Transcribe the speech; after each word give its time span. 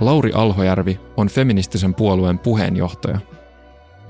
Lauri 0.00 0.32
Alhojärvi 0.34 1.00
on 1.16 1.28
feministisen 1.28 1.94
puolueen 1.94 2.38
puheenjohtaja. 2.38 3.18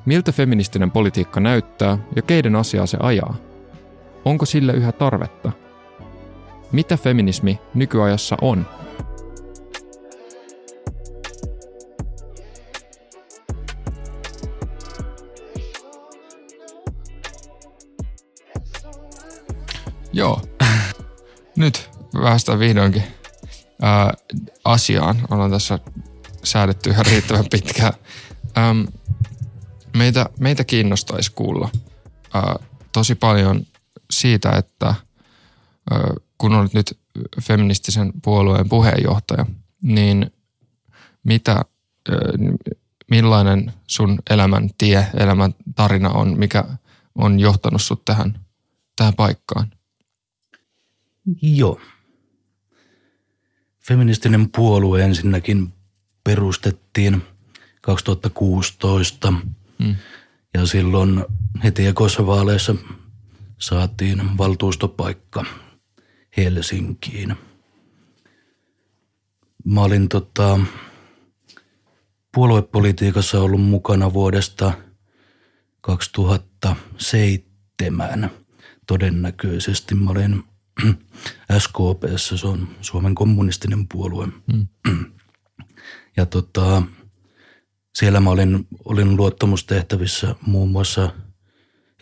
Miltä 0.06 0.32
feministinen 0.32 0.90
politiikka 0.90 1.40
näyttää 1.40 1.98
ja 2.16 2.22
keiden 2.22 2.56
asiaa 2.56 2.86
se 2.86 2.98
ajaa? 3.00 3.36
Onko 4.24 4.46
sille 4.46 4.72
yhä 4.72 4.92
tarvetta? 4.92 5.52
Mitä 6.72 6.96
feminismi 6.96 7.58
nykyajassa 7.74 8.36
on? 8.40 8.66
Joo. 20.12 20.40
Nyt 21.56 21.90
päästään 22.12 22.58
vihdoinkin 22.58 23.19
ää, 23.82 24.14
asiaan. 24.64 25.16
Ollaan 25.30 25.50
tässä 25.50 25.78
säädetty 26.44 26.90
ihan 26.90 27.06
riittävän 27.06 27.44
pitkään. 27.50 27.92
Ähm, 28.58 28.80
meitä, 29.96 30.26
meitä 30.40 30.64
kiinnostaisi 30.64 31.32
kuulla 31.32 31.70
ää, 32.34 32.56
tosi 32.92 33.14
paljon 33.14 33.66
siitä, 34.10 34.50
että 34.50 34.86
ää, 34.86 36.14
kun 36.38 36.54
olet 36.54 36.74
nyt 36.74 36.98
feministisen 37.42 38.12
puolueen 38.24 38.68
puheenjohtaja, 38.68 39.46
niin 39.82 40.32
mitä, 41.24 41.52
ää, 41.52 41.64
millainen 43.10 43.72
sun 43.86 44.18
elämän 44.30 44.70
tie, 44.78 45.06
elämän 45.14 45.54
tarina 45.74 46.10
on, 46.10 46.38
mikä 46.38 46.64
on 47.14 47.40
johtanut 47.40 47.82
sut 47.82 48.04
tähän, 48.04 48.40
tähän 48.96 49.14
paikkaan? 49.14 49.70
Joo. 51.42 51.80
Feministinen 53.90 54.50
puolue 54.50 55.04
ensinnäkin 55.04 55.72
perustettiin 56.24 57.22
2016 57.80 59.30
mm. 59.30 59.96
ja 60.54 60.66
silloin 60.66 61.24
heti 61.64 61.84
vaaleissa 62.26 62.74
saatiin 63.58 64.38
valtuustopaikka 64.38 65.44
Helsinkiin. 66.36 67.36
Mä 69.64 69.80
olin 69.80 70.08
tota, 70.08 70.60
puoluepolitiikassa 72.34 73.40
ollut 73.40 73.62
mukana 73.62 74.12
vuodesta 74.12 74.72
2007 75.80 78.30
todennäköisesti. 78.86 79.94
Mä 79.94 80.10
olin 80.10 80.44
SKP, 81.58 82.04
se 82.16 82.46
on 82.46 82.68
Suomen 82.80 83.14
kommunistinen 83.14 83.88
puolue. 83.88 84.28
Mm. 84.52 84.66
Ja 86.16 86.26
tota, 86.26 86.82
siellä 87.94 88.20
mä 88.20 88.30
olin, 88.30 88.68
olin 88.84 89.16
luottamustehtävissä 89.16 90.34
muun 90.46 90.70
muassa 90.70 91.12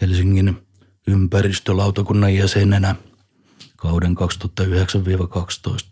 Helsingin 0.01 0.67
ympäristölautakunnan 1.07 2.35
jäsenenä 2.35 2.95
kauden 3.77 4.17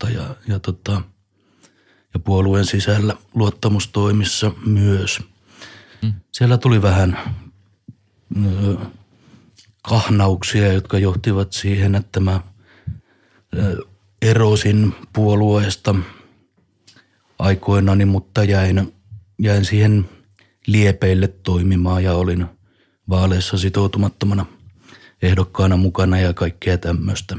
2009-2012 0.07 0.11
ja, 0.11 0.35
ja, 0.47 0.59
tota, 0.59 1.01
ja 2.13 2.19
puolueen 2.19 2.65
sisällä 2.65 3.15
luottamustoimissa 3.33 4.51
myös. 4.65 5.19
Mm. 6.01 6.13
Siellä 6.31 6.57
tuli 6.57 6.81
vähän 6.81 7.17
ö, 8.45 8.77
kahnauksia, 9.81 10.73
jotka 10.73 10.99
johtivat 10.99 11.53
siihen, 11.53 11.95
että 11.95 12.19
mä– 12.19 12.41
erosin 14.21 14.95
puolueesta 15.13 15.95
aikoinani, 17.39 18.05
mutta 18.05 18.43
jäin, 18.43 18.93
jäin 19.39 19.65
siihen 19.65 20.09
liepeille 20.67 21.27
toimimaan 21.27 22.03
ja 22.03 22.13
olin 22.13 22.45
vaaleissa 23.09 23.57
sitoutumattomana 23.57 24.45
ehdokkaana 25.21 25.77
mukana 25.77 26.19
ja 26.19 26.33
kaikkea 26.33 26.77
tämmöistä. 26.77 27.37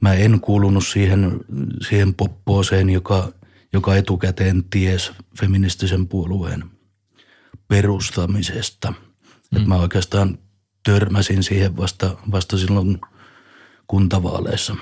Mä 0.00 0.14
en 0.14 0.40
kuulunut 0.40 0.86
siihen, 0.86 1.40
siihen 1.88 2.14
poppooseen, 2.14 2.90
joka, 2.90 3.32
joka 3.72 3.96
etukäteen 3.96 4.64
ties 4.64 5.12
feministisen 5.40 6.08
puolueen 6.08 6.64
perustamisesta. 7.68 8.90
Mm. 8.90 9.56
Et 9.56 9.66
mä 9.66 9.76
oikeastaan 9.76 10.38
törmäsin 10.84 11.42
siihen 11.42 11.76
vasta, 11.76 12.16
vasta 12.30 12.58
silloin– 12.58 12.98
kuntavaaleissa 13.90 14.76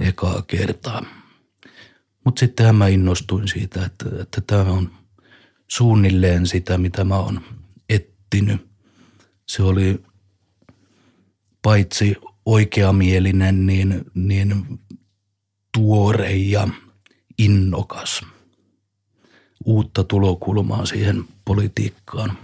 ekaa 0.00 0.42
kertaa. 0.42 1.04
Mutta 2.24 2.40
sittenhän 2.40 2.74
mä 2.74 2.88
innostuin 2.88 3.48
siitä, 3.48 3.84
että, 3.84 4.04
että 4.22 4.40
tämä 4.40 4.62
on 4.62 4.90
suunnilleen 5.68 6.46
sitä, 6.46 6.78
mitä 6.78 7.04
mä 7.04 7.16
oon 7.16 7.40
ettinyt. 7.88 8.68
Se 9.46 9.62
oli 9.62 10.02
paitsi 11.62 12.16
oikeamielinen, 12.46 13.66
niin, 13.66 14.04
niin 14.14 14.80
tuore 15.72 16.32
ja 16.32 16.68
innokas. 17.38 18.24
Uutta 19.64 20.04
tulokulmaa 20.04 20.86
siihen 20.86 21.24
politiikkaan. 21.44 22.38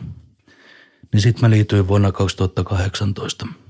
Niin 1.12 1.20
sitten 1.20 1.40
mä 1.40 1.50
liityin 1.50 1.88
vuonna 1.88 2.12
2018– 2.12 3.46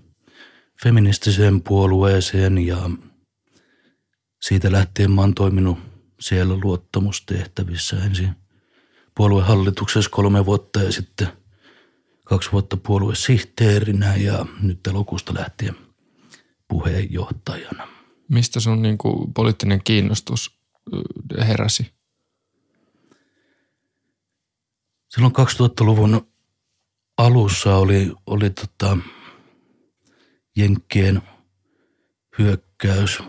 feministiseen 0.85 1.63
puolueeseen 1.63 2.59
ja 2.59 2.91
siitä 4.43 4.73
lähtien 4.73 5.11
mä 5.11 5.21
oon 5.21 5.35
toiminut 5.35 5.79
siellä 6.21 6.59
luottamustehtävissä 6.63 8.05
ensin 8.05 8.31
puoluehallituksessa 9.17 10.11
kolme 10.11 10.47
vuotta 10.47 10.83
ja 10.83 10.93
sitten 10.93 11.29
kaksi 12.25 12.53
vuotta 12.53 12.77
puoluesihteerinä 12.77 14.17
ja 14.17 14.47
nyt 14.63 14.87
elokuusta 14.87 15.35
lähtien 15.35 15.77
puheenjohtajana. 16.69 17.89
Mistä 18.29 18.61
sun 18.61 18.83
niin 18.83 18.99
kuin, 18.99 19.35
poliittinen 19.35 19.81
kiinnostus 19.85 20.59
heräsi? 21.49 21.93
Silloin 25.09 25.35
2000-luvun 25.35 26.27
alussa 27.19 27.77
oli, 27.77 28.13
oli 28.27 28.51
tota, 28.51 28.99
Jenkkien 30.57 31.23
hyökkäys 32.39 33.23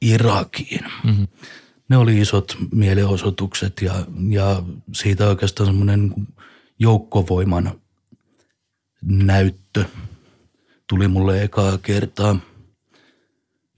Irakiin. 0.00 0.84
Mm-hmm. 1.04 1.28
Ne 1.88 1.96
oli 1.96 2.20
isot 2.20 2.56
mielenosoitukset 2.72 3.82
ja, 3.82 4.06
ja 4.28 4.62
siitä 4.94 5.28
oikeastaan 5.28 5.66
semmoinen 5.66 6.14
joukkovoiman 6.78 7.80
näyttö 9.02 9.84
tuli 10.88 11.08
mulle 11.08 11.42
ekaa 11.42 11.78
kertaa. 11.78 12.36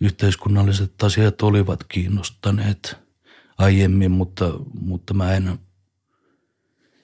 Yhteiskunnalliset 0.01 1.03
asiat 1.03 1.43
olivat 1.43 1.85
kiinnostaneet 1.85 2.97
aiemmin, 3.59 4.11
mutta, 4.11 4.53
mutta 4.81 5.15
mä 5.15 5.35
en, 5.35 5.59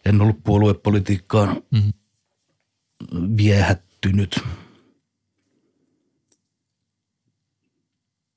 en 0.04 0.20
ollut 0.20 0.44
puoluepolitiikkaan 0.44 1.62
mm-hmm. 1.70 1.92
viehättynyt– 3.36 4.40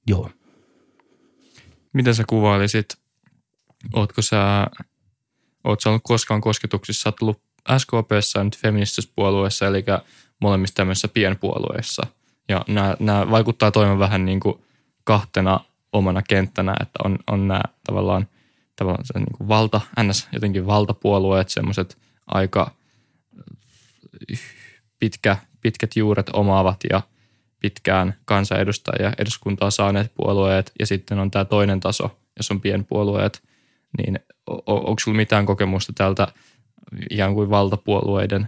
Joo. 0.08 0.30
Miten 1.94 2.16
sä 2.16 2.24
kuvailisit, 2.28 2.97
ootko 3.94 4.22
sä, 4.22 4.68
oot 5.64 5.81
sä 5.81 5.90
ollut 5.90 6.03
koskaan 6.03 6.41
kosketuksissa, 6.41 7.03
sä 7.03 7.09
oot 7.09 7.22
ollut 7.22 7.41
SKPssä 7.78 8.40
ja 8.40 8.44
nyt 8.44 8.58
feministisessä 8.58 9.12
puolueessa, 9.16 9.68
eli 9.68 9.86
molemmissa 10.42 10.75
tämmöisissä 10.75 11.08
pienpuolueissa. 11.08 12.08
Ja 12.50 12.66
nämä, 12.68 12.96
nämä 13.00 13.31
vaikuttaa 13.31 13.72
toimivan 13.72 14.00
vähän 14.00 14.25
niin 14.25 14.40
kuin 14.40 14.62
kahtena 15.03 15.59
omana 15.94 16.22
kenttänä, 16.22 16.75
että 16.81 17.00
on, 17.03 17.19
on 17.31 17.47
nämä 17.47 17.62
tavallaan, 17.88 18.27
tavallaan 18.75 19.06
se 19.06 19.19
niin 19.19 19.38
kuin 19.38 19.48
valta, 19.48 19.81
ns. 20.04 20.27
jotenkin 20.31 20.68
valtapuolueet, 20.68 21.50
semmoiset 21.50 21.98
aika 22.27 22.72
pitkä, 25.00 25.38
pitkät 25.62 25.95
juuret 25.95 26.30
omaavat 26.33 26.80
ja 26.89 27.01
pitkään 27.63 28.15
kansanedustajia 28.25 29.13
eduskuntaa 29.18 29.71
saaneet 29.71 30.12
puolueet 30.15 30.71
ja 30.80 30.86
sitten 30.86 31.19
on 31.19 31.31
tämä 31.31 31.45
toinen 31.45 31.80
taso, 31.80 32.19
jos 32.38 32.51
on 32.51 32.62
pienpuolueet, 32.62 33.44
niin 33.98 34.19
onko 34.65 34.95
sinulla 35.00 35.18
mitään 35.18 35.45
kokemusta 35.45 35.94
tältä 35.94 36.27
ikään 37.10 37.33
kuin 37.33 37.50
valtapuolueiden 37.50 38.48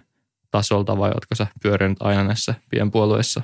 tasolta 0.51 0.97
vai 0.97 1.09
oletko 1.09 1.35
sä 1.35 1.47
pyörinyt 1.63 2.01
aina 2.01 2.23
näissä 2.23 2.55
pienpuolueissa? 2.69 3.41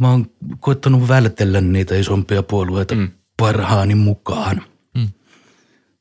Mä 0.00 0.10
oon 0.10 0.30
koettanut 0.60 1.08
vältellä 1.08 1.60
niitä 1.60 1.94
isompia 1.94 2.42
puolueita 2.42 2.94
mm. 2.94 3.10
parhaani 3.36 3.94
mukaan. 3.94 4.62
Mm. 4.94 5.08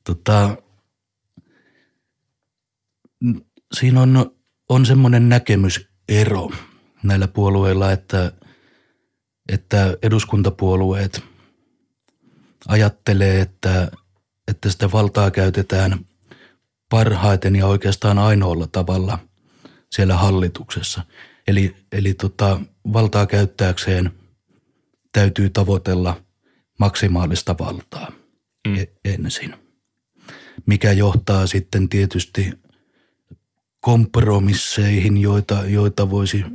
Tota, 0.04 0.58
siinä 3.74 4.02
on, 4.02 4.32
on 4.70 4.86
semmoinen 4.86 5.30
näkemysero 5.30 6.52
näillä 7.04 7.28
puolueilla, 7.28 7.92
että– 7.92 8.32
että 9.50 9.98
eduskuntapuolueet 10.02 11.24
ajattelee, 12.68 13.42
että, 13.42 13.92
että 14.48 14.72
sitä 14.72 14.92
valtaa 14.92 15.32
käytetään 15.32 16.06
parhaiten 16.90 17.56
ja 17.56 17.68
oikeastaan 17.68 18.20
ainoalla 18.20 18.68
tavalla 18.68 19.20
siellä 19.92 20.18
hallituksessa. 20.18 21.04
Eli, 21.48 21.76
eli 21.92 22.14
tota, 22.14 22.60
valtaa 22.94 23.26
käyttääkseen 23.26 24.12
täytyy 25.12 25.50
tavoitella 25.50 26.22
maksimaalista 26.80 27.56
valtaa 27.60 28.12
mm. 28.68 28.76
ensin, 29.06 29.56
mikä 30.66 30.92
johtaa 30.92 31.48
sitten 31.48 31.90
tietysti 31.90 32.54
kompromisseihin, 33.80 35.18
joita, 35.18 35.64
joita 35.66 36.10
voisi 36.10 36.46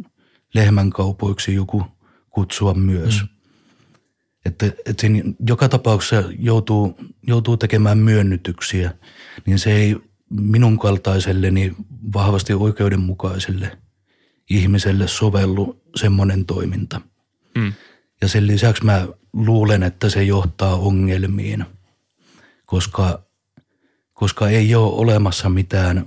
lehmänkaupoiksi 0.54 1.54
joku 1.54 1.84
kutsua 2.30 2.74
myös. 2.74 3.22
Mm. 3.22 3.28
Että, 4.44 4.66
että 4.66 5.00
siinä 5.00 5.22
joka 5.46 5.68
tapauksessa 5.68 6.30
joutuu, 6.38 6.96
joutuu 7.26 7.56
tekemään 7.56 7.98
myönnytyksiä, 7.98 8.94
niin 9.46 9.58
se 9.58 9.72
ei 9.72 9.96
minun 10.30 10.78
kaltaiselleni 10.78 11.74
vahvasti 12.14 12.54
oikeudenmukaiselle 12.54 13.78
ihmiselle 14.50 15.08
sovellu 15.08 15.82
semmoinen 15.96 16.46
toiminta. 16.46 17.00
Mm. 17.54 17.72
Ja 18.22 18.28
sen 18.28 18.46
lisäksi 18.46 18.84
mä 18.84 19.08
luulen, 19.32 19.82
että 19.82 20.10
se 20.10 20.22
johtaa 20.22 20.76
ongelmiin, 20.76 21.64
koska, 22.66 23.22
koska 24.12 24.48
ei 24.48 24.74
ole 24.74 24.92
olemassa 24.92 25.48
mitään, 25.48 26.06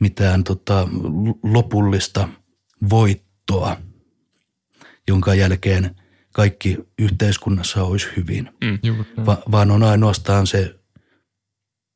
mitään 0.00 0.44
tota 0.44 0.88
lopullista 1.42 2.28
voittoa, 2.90 3.76
jonka 5.08 5.34
jälkeen 5.34 5.96
kaikki 6.32 6.78
yhteiskunnassa 6.98 7.82
olisi 7.82 8.08
hyvin, 8.16 8.50
mm, 8.64 8.78
Va, 9.26 9.42
vaan 9.50 9.70
on 9.70 9.82
ainoastaan 9.82 10.46
se 10.46 10.78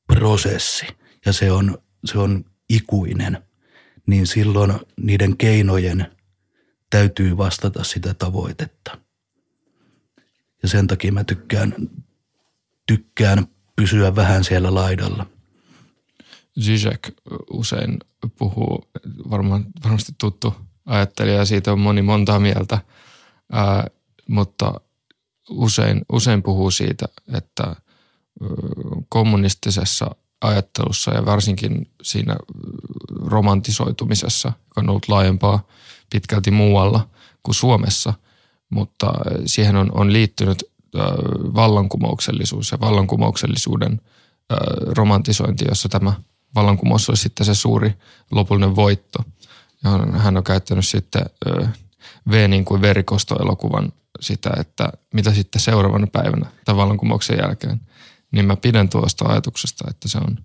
prosessi 0.07 0.87
ja 1.27 1.33
se 1.33 1.53
on, 1.53 1.79
se 2.05 2.19
on 2.19 2.45
ikuinen, 2.69 3.39
niin 4.07 4.27
silloin 4.27 4.73
niiden 5.01 5.37
keinojen 5.37 6.07
täytyy 6.91 7.37
vastata 7.37 7.85
sitä 7.85 8.15
tavoitetta. 8.15 8.99
Ja 10.63 10.69
sen 10.69 10.87
takia 10.87 11.13
mä 11.13 11.25
tykkään, 11.25 11.75
tykkään 12.87 13.47
pysyä 13.77 14.17
vähän 14.17 14.45
siellä 14.45 14.75
laidalla. 14.75 15.27
Zizek 16.61 17.09
usein 17.51 17.99
puhuu, 18.39 18.91
varmaan, 19.31 19.65
varmasti 19.85 20.13
tuttu 20.21 20.55
ajattelija 20.87 21.37
ja 21.37 21.45
siitä 21.45 21.73
on 21.73 21.81
moni 21.81 22.03
montaa 22.03 22.39
mieltä, 22.39 22.79
ää, 23.53 23.87
mutta 24.29 24.81
usein, 25.51 26.03
usein 26.13 26.43
puhuu 26.43 26.71
siitä, 26.71 27.07
että 27.35 27.77
kommunistisessa 29.09 30.11
ajattelussa 30.41 31.11
ja 31.15 31.27
varsinkin 31.27 31.91
siinä 32.03 32.37
romantisoitumisessa, 33.25 34.49
joka 34.49 34.81
on 34.81 34.91
ollut 34.91 35.09
laajempaa 35.09 35.67
pitkälti 36.13 36.51
muualla 36.51 37.09
kuin 37.43 37.55
Suomessa, 37.55 38.15
mutta 38.71 39.13
siihen 39.47 39.77
on, 39.77 39.91
on 39.95 40.13
liittynyt 40.13 40.65
vallankumouksellisuus 41.55 42.73
ja 42.73 42.81
vallankumouksellisuuden 42.81 44.01
romantisointi, 44.97 45.65
jossa 45.69 45.89
tämä 45.89 46.13
vallankumous 46.55 47.09
olisi 47.09 47.23
sitten 47.23 47.47
se 47.47 47.55
suuri 47.55 47.95
lopullinen 48.31 48.77
voitto. 48.77 49.19
Ja 49.85 49.91
hän 50.19 50.37
on 50.37 50.45
käyttänyt 50.45 50.87
sitten 50.87 51.23
V 52.31 52.49
niin 52.49 52.65
kuin 52.65 52.83
verikostoelokuvan 52.83 53.93
sitä, 54.21 54.51
että 54.61 54.93
mitä 55.15 55.35
sitten 55.35 55.61
seuraavana 55.61 56.07
päivänä 56.07 56.47
tämän 56.65 56.77
vallankumouksen 56.77 57.39
jälkeen– 57.39 57.81
niin 58.33 58.47
mä 58.47 58.57
pidän 58.57 58.89
tuosta 58.89 59.25
ajatuksesta, 59.29 59.85
että 59.91 60.09
se 60.09 60.19
on, 60.19 60.39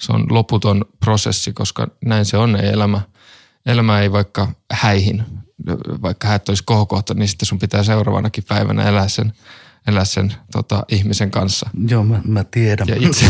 se 0.00 0.12
on 0.12 0.26
loputon 0.30 0.84
prosessi, 1.00 1.52
koska 1.52 1.88
näin 2.04 2.24
se 2.24 2.36
on, 2.36 2.56
ei 2.56 2.68
elämä, 2.68 3.00
elämä 3.66 4.00
ei 4.00 4.12
vaikka 4.12 4.52
häihin, 4.72 5.22
vaikka 6.02 6.28
häät 6.28 6.48
olisi 6.48 6.64
kohokohta, 6.66 7.14
niin 7.14 7.28
sitten 7.28 7.46
sun 7.46 7.58
pitää 7.58 7.82
seuraavanakin 7.82 8.44
päivänä 8.48 8.82
elää 8.82 9.08
sen, 9.08 9.32
elää 9.86 10.04
sen 10.04 10.34
tota, 10.52 10.84
ihmisen 10.88 11.30
kanssa. 11.30 11.70
Joo, 11.88 12.04
mä, 12.04 12.20
mä 12.24 12.44
tiedän. 12.44 12.88
Ja, 12.88 12.96
itse, 13.00 13.26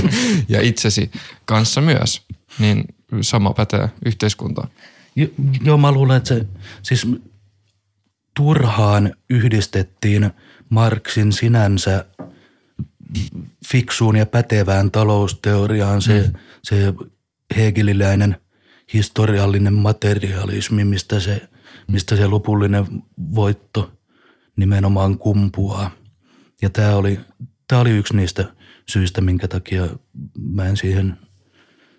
ja 0.48 0.60
itsesi 0.60 1.10
kanssa 1.44 1.80
myös, 1.80 2.22
niin 2.58 2.84
sama 3.20 3.52
pätee 3.52 3.90
yhteiskuntaan. 4.04 4.68
Jo, 5.16 5.26
joo, 5.64 5.78
mä 5.78 5.92
luulen, 5.92 6.16
että 6.16 6.28
se 6.28 6.46
siis 6.82 7.06
turhaan 8.38 9.14
yhdistettiin 9.30 10.30
Marksin 10.68 11.32
sinänsä 11.32 12.04
fiksuun 13.68 14.16
ja 14.16 14.26
pätevään 14.26 14.90
talousteoriaan 14.90 16.02
se, 16.02 16.24
mm. 16.26 16.38
se 16.62 16.94
hegeliläinen 17.56 18.36
historiallinen 18.94 19.74
materialismi, 19.74 20.84
mistä 20.84 21.20
se, 21.20 21.48
mistä 21.88 22.16
se 22.16 22.26
lopullinen 22.26 22.84
voitto 23.34 23.92
nimenomaan 24.56 25.18
kumpuaa. 25.18 25.90
Ja 26.62 26.70
tämä 26.70 26.96
oli, 26.96 27.20
tämä 27.68 27.80
oli 27.80 27.90
yksi 27.90 28.16
niistä 28.16 28.44
syistä, 28.88 29.20
minkä 29.20 29.48
takia 29.48 29.88
mä 30.38 30.66
en 30.66 30.76
siihen, 30.76 31.18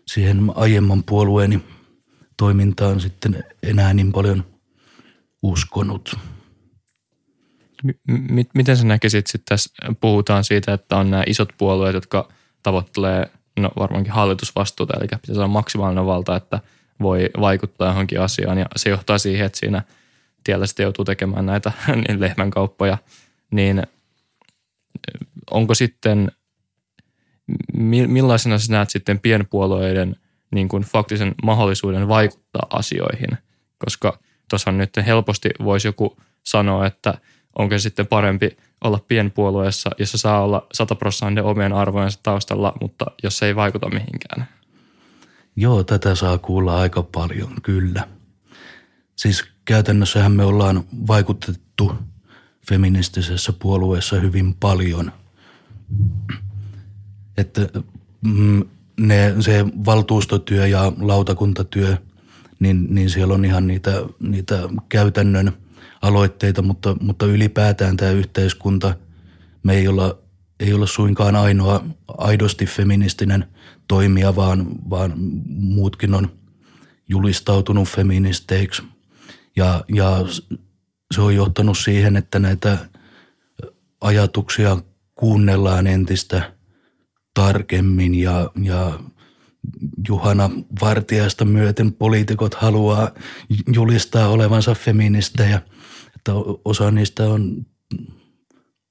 siihen 0.08 0.52
aiemman 0.56 1.04
puolueeni 1.04 1.60
toimintaan 2.38 3.00
sitten 3.00 3.44
enää 3.64 3.94
niin 3.94 4.12
paljon 4.12 4.59
uskonut. 5.44 6.16
M- 8.08 8.40
miten 8.54 8.78
sä 8.78 8.86
näkisit 8.86 9.28
sitten 9.28 9.46
tässä, 9.50 9.70
puhutaan 10.02 10.44
siitä, 10.44 10.74
että 10.74 10.98
on 10.98 11.12
nämä 11.12 11.24
isot 11.28 11.50
puolueet, 11.58 11.94
jotka 11.94 12.30
tavoittelee 12.64 13.32
no 13.60 13.72
varmaankin 13.80 14.14
hallitusvastuuta, 14.14 14.94
eli 14.98 15.08
pitäisi 15.08 15.40
olla 15.40 15.48
maksimaalinen 15.48 16.06
valta, 16.06 16.36
että 16.36 16.60
voi 17.02 17.30
vaikuttaa 17.40 17.88
johonkin 17.88 18.22
asiaan. 18.22 18.58
Ja 18.58 18.66
se 18.76 18.90
johtaa 18.90 19.18
siihen, 19.18 19.46
että 19.46 19.60
siinä 19.60 19.84
tiellä 20.44 20.68
sitten 20.68 20.84
joutuu 20.84 21.06
tekemään 21.06 21.46
näitä 21.46 21.72
niin 22.08 22.20
lehmänkauppoja, 22.20 22.98
niin 23.52 23.84
onko 25.52 25.76
sitten, 25.76 26.32
millaisena 28.08 28.60
sä 28.60 28.72
näet 28.72 28.90
sitten 28.90 29.20
pienpuolueiden 29.20 30.16
niin 30.52 30.70
kuin 30.70 30.84
faktisen 30.84 31.36
mahdollisuuden 31.44 32.08
vaikuttaa 32.08 32.68
asioihin, 32.70 33.30
koska 33.78 34.20
tuossa 34.50 34.72
nyt 34.72 34.98
helposti 35.06 35.50
voisi 35.64 35.88
joku 35.88 36.18
sanoa, 36.44 36.86
että– 36.86 37.14
onko 37.60 37.80
sitten 37.80 38.08
parempi 38.08 38.58
olla 38.84 39.00
pienpuolueessa, 39.08 39.90
jossa 40.00 40.18
saa 40.18 40.44
olla 40.44 40.68
100 40.74 40.96
prosenttia 40.96 41.44
omien 41.44 41.74
arvojensa 41.74 42.20
taustalla, 42.24 42.74
mutta 42.82 43.06
jos 43.24 43.38
se 43.38 43.46
ei 43.46 43.56
vaikuta 43.56 43.90
mihinkään? 43.90 44.48
Joo, 45.56 45.84
tätä 45.84 46.16
saa 46.16 46.38
kuulla 46.38 46.80
aika 46.80 47.04
paljon, 47.04 47.54
kyllä. 47.64 48.08
Siis 49.16 49.46
käytännössähän 49.66 50.32
me 50.32 50.44
ollaan 50.44 50.84
vaikutettu 51.08 51.96
feministisessä 52.70 53.54
puolueessa 53.54 54.16
hyvin 54.16 54.54
paljon. 54.54 55.12
Että 57.38 57.62
mm, 58.26 58.64
ne, 59.00 59.36
se 59.40 59.66
valtuustotyö 59.86 60.68
ja 60.68 60.92
lautakuntatyö, 61.00 61.98
niin, 62.60 62.88
niin 62.90 63.10
siellä 63.10 63.34
on 63.34 63.46
ihan 63.46 63.68
niitä, 63.68 63.92
niitä 64.20 64.70
käytännön– 64.90 65.54
aloitteita, 66.02 66.62
mutta, 66.62 66.96
mutta 67.02 67.26
ylipäätään 67.26 67.98
tämä 67.98 68.12
yhteiskunta, 68.12 68.96
me 69.64 69.76
ei 69.76 69.88
olla, 69.88 70.18
ei 70.60 70.74
olla 70.74 70.88
suinkaan 70.88 71.36
ainoa 71.36 71.86
aidosti 72.08 72.66
feministinen 72.66 73.46
toimija, 73.88 74.36
vaan, 74.36 74.68
vaan 74.90 75.14
muutkin 75.48 76.14
on 76.14 76.32
julistautunut 77.10 77.88
feministeiksi. 77.88 78.84
Ja, 79.56 79.84
ja 79.94 80.26
se 81.16 81.22
on 81.22 81.36
johtanut 81.36 81.78
siihen, 81.78 82.18
että 82.18 82.40
näitä 82.40 82.78
ajatuksia 84.02 84.78
kuunnellaan 85.16 85.88
entistä 85.88 86.54
tarkemmin 87.34 88.16
ja, 88.16 88.52
ja 88.64 89.00
Juhana 90.08 90.50
Vartiaista 90.82 91.46
myöten 91.46 91.94
poliitikot 91.94 92.54
haluaa 92.54 93.12
julistaa 93.74 94.28
olevansa 94.28 94.76
feministejä– 94.76 95.62
että 96.20 96.60
osa 96.66 96.92
niistä 96.92 97.24
on, 97.24 97.66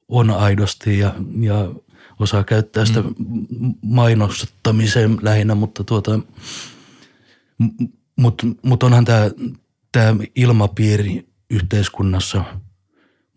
on 0.09 0.31
aidosti 0.31 0.99
ja, 0.99 1.15
ja 1.41 1.75
osaa 2.21 2.45
käyttää 2.45 2.85
sitä 2.85 3.03
mm. 3.03 3.75
mainostamiseen 3.83 5.19
lähinnä, 5.23 5.55
mutta 5.55 5.85
tuota, 5.85 6.21
mutta 8.17 8.47
mut 8.63 8.83
onhan 8.83 9.05
tämä 9.05 9.31
tää 9.93 10.17
ilmapiiri 10.35 11.29
yhteiskunnassa 11.51 12.45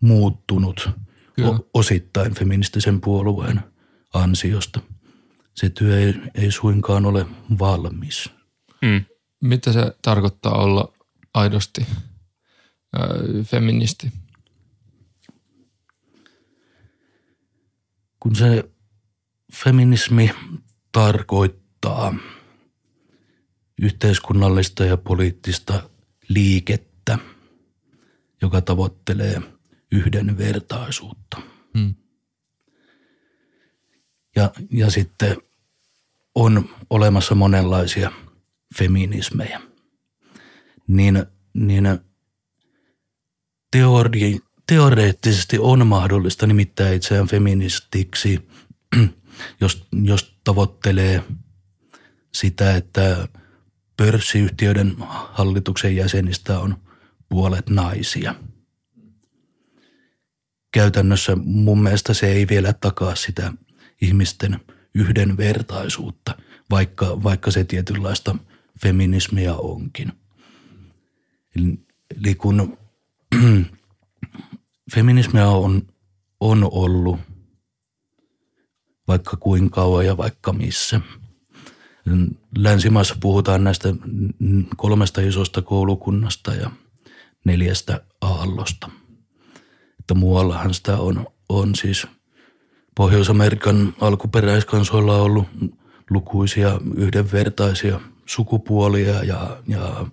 muuttunut 0.00 0.90
o, 1.44 1.68
osittain 1.74 2.34
feministisen 2.34 3.00
puolueen 3.00 3.60
ansiosta. 4.14 4.80
Se 5.54 5.70
työ 5.70 6.00
ei, 6.00 6.14
ei 6.34 6.52
suinkaan 6.52 7.06
ole 7.06 7.26
valmis. 7.58 8.30
Mm. 8.82 9.04
Mitä 9.42 9.72
se 9.72 9.96
tarkoittaa 10.02 10.62
olla 10.62 10.92
aidosti 11.34 11.86
feministi? 13.42 14.12
Kun 18.20 18.36
se 18.36 18.70
feminismi 19.54 20.30
tarkoittaa 20.92 22.14
yhteiskunnallista 23.82 24.84
ja 24.84 24.96
poliittista 24.96 25.90
liikettä, 26.28 27.18
joka 28.42 28.60
tavoittelee 28.60 29.42
yhdenvertaisuutta. 29.92 31.40
Hmm. 31.78 31.94
Ja, 34.36 34.50
ja 34.70 34.90
sitten 34.90 35.36
on 36.34 36.68
olemassa 36.90 37.34
monenlaisia 37.34 38.12
feminismejä. 38.78 39.60
Niin, 40.88 41.26
niin 41.54 41.84
teori, 43.70 44.38
teoreettisesti 44.66 45.58
on 45.58 45.86
mahdollista 45.86 46.46
nimittää 46.46 46.92
itseään 46.92 47.28
feministiksi, 47.28 48.48
jos, 49.60 49.86
jos 50.04 50.36
tavoittelee 50.44 51.22
sitä, 52.34 52.76
että 52.76 53.28
pörssiyhtiöiden 53.96 54.94
hallituksen 55.08 55.96
jäsenistä 55.96 56.58
on 56.58 56.76
puolet 57.28 57.68
naisia. 57.68 58.34
Käytännössä 60.72 61.36
mun 61.36 61.82
mielestä 61.82 62.14
se 62.14 62.26
ei 62.26 62.48
vielä 62.48 62.72
takaa 62.72 63.14
sitä 63.14 63.52
ihmisten 64.02 64.60
yhdenvertaisuutta, 64.94 66.36
vaikka, 66.70 67.22
vaikka 67.22 67.50
se 67.50 67.64
tietynlaista 67.64 68.36
feminismiä 68.82 69.54
onkin. 69.54 70.12
Eli, 71.56 71.78
eli 72.20 72.34
kun 72.34 72.78
feminismiä 74.94 75.48
on, 75.48 75.82
on 76.40 76.68
ollut 76.72 77.20
vaikka 79.08 79.36
kuinka 79.36 79.74
kauan 79.74 80.06
ja 80.06 80.16
vaikka 80.16 80.52
missä. 80.52 81.00
Länsimaissa 82.58 83.16
puhutaan 83.20 83.64
näistä 83.64 83.88
kolmesta 84.76 85.20
isosta 85.20 85.62
koulukunnasta 85.62 86.54
ja 86.54 86.70
neljästä 87.44 88.04
aallosta. 88.20 88.90
Että 90.00 90.14
muuallahan 90.14 90.74
sitä 90.74 90.98
on, 90.98 91.26
on 91.48 91.74
siis 91.74 92.06
Pohjois-Amerikan 92.94 93.94
alkuperäiskansoilla 94.00 95.16
ollut 95.16 95.46
lukuisia 96.10 96.80
yhdenvertaisia 96.96 98.00
sukupuolia 98.26 99.24
ja, 99.24 99.56
ja 99.68 100.06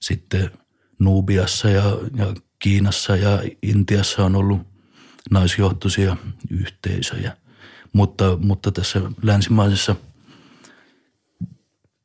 sitten 0.00 0.50
Nuubiassa 0.98 1.70
ja, 1.70 1.82
ja 2.16 2.34
Kiinassa 2.58 3.16
ja 3.16 3.42
Intiassa 3.62 4.24
on 4.24 4.36
ollut 4.36 4.60
naisjohtoisia 5.30 6.16
yhteisöjä. 6.50 7.36
Mutta, 7.92 8.38
mutta 8.40 8.72
tässä 8.72 9.00
länsimaisessa 9.22 9.96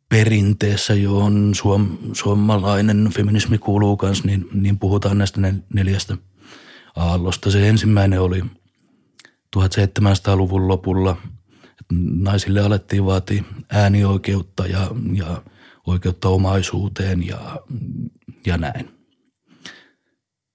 perinteessä, 0.10 0.94
johon 0.94 1.56
suom, 1.56 1.98
suomalainen 2.13 3.10
feminismi 3.15 3.58
kuuluu 3.58 3.98
kanssa, 3.98 4.27
niin, 4.27 4.48
niin 4.53 4.80
puhutaan 4.80 5.18
näistä 5.18 5.41
neljästä 5.74 6.18
aallosta. 6.96 7.51
Se 7.51 7.70
ensimmäinen 7.70 8.22
oli 8.22 8.44
1700-luvun 9.58 10.67
lopulla. 10.67 11.17
Naisille 12.20 12.62
alettiin 12.62 13.05
vaatia 13.05 13.43
äänioikeutta 13.72 14.67
ja, 14.67 14.91
ja 15.13 15.43
oikeutta 15.88 16.29
omaisuuteen 16.29 17.27
ja, 17.27 17.60
ja 18.46 18.58
näin. 18.58 18.89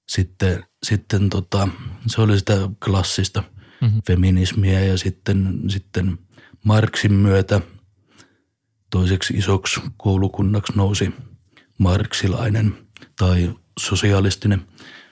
Sitten, 0.09 0.65
sitten 0.83 1.31
tota, 1.31 1.69
se 2.07 2.21
oli 2.21 2.39
sitä 2.39 2.69
klassista 2.85 3.43
mm-hmm. 3.81 4.03
feminismiä 4.07 4.81
ja 4.81 4.99
sitten, 4.99 5.61
sitten 5.69 6.19
Marksin 6.65 7.13
myötä 7.13 7.61
toiseksi 8.91 9.35
isoksi 9.35 9.81
koulukunnaksi 9.97 10.73
nousi 10.77 11.15
marksilainen 11.79 12.79
tai 13.19 13.55
sosialistinen 13.81 14.63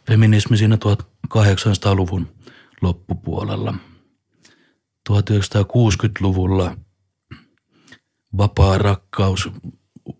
feminismi 0.06 0.56
siinä 0.56 0.76
1800-luvun 0.76 2.28
loppupuolella. 2.82 3.74
1960-luvulla 5.10 6.76
vapaa 8.36 8.78
rakkaus 8.78 9.48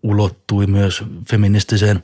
ulottui 0.03 0.67
myös 0.67 1.03
feministiseen 1.29 2.03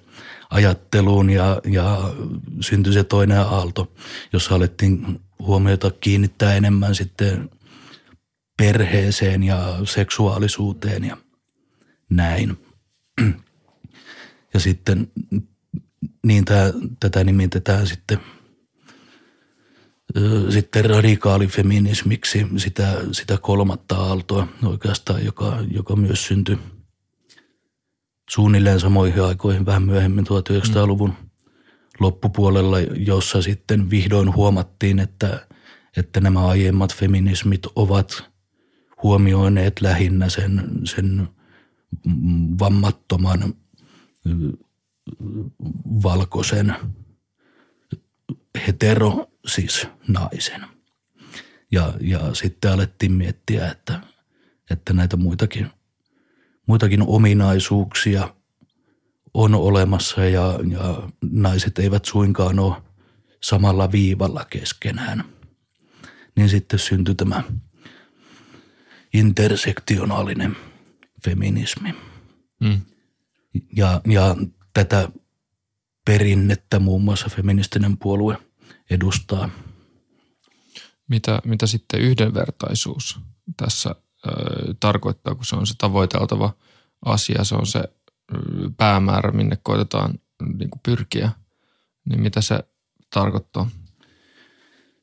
ajatteluun 0.50 1.30
ja, 1.30 1.62
ja 1.66 2.14
syntyi 2.62 2.94
se 2.94 3.04
toinen 3.04 3.40
aalto, 3.40 3.94
jossa 4.34 4.56
alettiin 4.56 5.22
huomiota 5.40 5.92
kiinnittää 5.92 6.54
enemmän 6.54 6.96
sitten 6.96 7.50
perheeseen 8.58 9.44
ja 9.44 9.80
seksuaalisuuteen 9.84 11.04
ja 11.04 11.18
näin. 12.10 12.58
Ja 14.54 14.60
sitten 14.60 15.12
niin 16.26 16.46
tää, 16.46 16.74
tätä 17.00 17.24
nimitetään 17.24 17.88
sitten, 17.88 18.20
sitten 20.50 20.86
radikaalifeminismiksi 20.86 22.48
sitä, 22.58 22.98
sitä 23.12 23.38
kolmatta 23.38 23.96
aaltoa 23.96 24.48
oikeastaan, 24.66 25.26
joka, 25.26 25.58
joka 25.72 25.96
myös 25.96 26.26
syntyi– 26.26 26.58
suunnilleen 28.32 28.80
samoihin 28.80 29.24
aikoihin 29.24 29.66
vähän 29.66 29.84
myöhemmin 29.84 30.26
1900-luvun 30.26 31.14
loppupuolella, 32.00 32.80
jossa 32.80 33.42
sitten 33.42 33.90
vihdoin 33.90 34.36
huomattiin, 34.36 35.00
että, 35.00 35.48
että 35.98 36.22
nämä 36.22 36.48
aiemmat 36.48 36.96
feminismit 36.96 37.66
ovat 37.76 38.24
huomioineet 39.04 39.82
lähinnä 39.82 40.30
sen, 40.30 40.70
sen 40.84 41.28
vammattoman 42.60 43.54
valkoisen 46.04 46.76
hetero 48.68 49.31
siis 49.48 49.88
naisen. 50.08 50.66
Ja, 51.72 51.94
ja 52.00 52.34
sitten 52.34 52.72
alettiin 52.72 53.12
miettiä, 53.12 53.72
että, 53.72 54.02
että 54.70 54.94
näitä 54.94 55.18
muitakin– 55.18 55.68
muitakin 56.72 57.04
ominaisuuksia 57.08 58.36
on 59.34 59.56
olemassa 59.56 60.26
ja, 60.26 60.60
ja 60.70 61.10
naiset 61.22 61.80
eivät 61.80 62.06
suinkaan 62.06 62.60
ole 62.60 62.76
samalla 63.42 63.92
viivalla 63.92 64.46
keskenään. 64.50 65.24
Niin 66.36 66.50
sitten 66.50 66.80
syntyi 66.80 67.16
tämä 67.16 67.44
intersektionaalinen 69.14 70.56
feminismi. 71.26 71.96
Mm. 72.60 72.82
Ja, 73.76 74.02
ja 74.08 74.36
tätä 74.74 75.10
perinnettä 76.06 76.80
muun 76.80 77.04
muassa 77.04 77.30
feministinen 77.30 77.98
puolue 77.98 78.38
edustaa. 78.92 79.50
Mitä, 81.08 81.42
mitä 81.46 81.68
sitten 81.68 82.02
yhdenvertaisuus 82.02 83.20
tässä 83.58 83.96
tarkoittaa, 84.80 85.36
kun 85.36 85.46
se 85.46 85.56
on 85.56 85.68
se 85.68 85.74
tavoiteltava 85.78 86.54
asia, 87.06 87.44
se 87.44 87.56
on 87.56 87.68
se 87.68 87.84
päämäärä, 88.78 89.32
minne 89.32 89.58
koitetaan 89.64 90.20
niin 90.58 90.70
kuin 90.70 90.82
pyrkiä, 90.86 91.32
niin 92.10 92.22
mitä 92.22 92.42
se 92.42 92.60
tarkoittaa? 93.14 93.70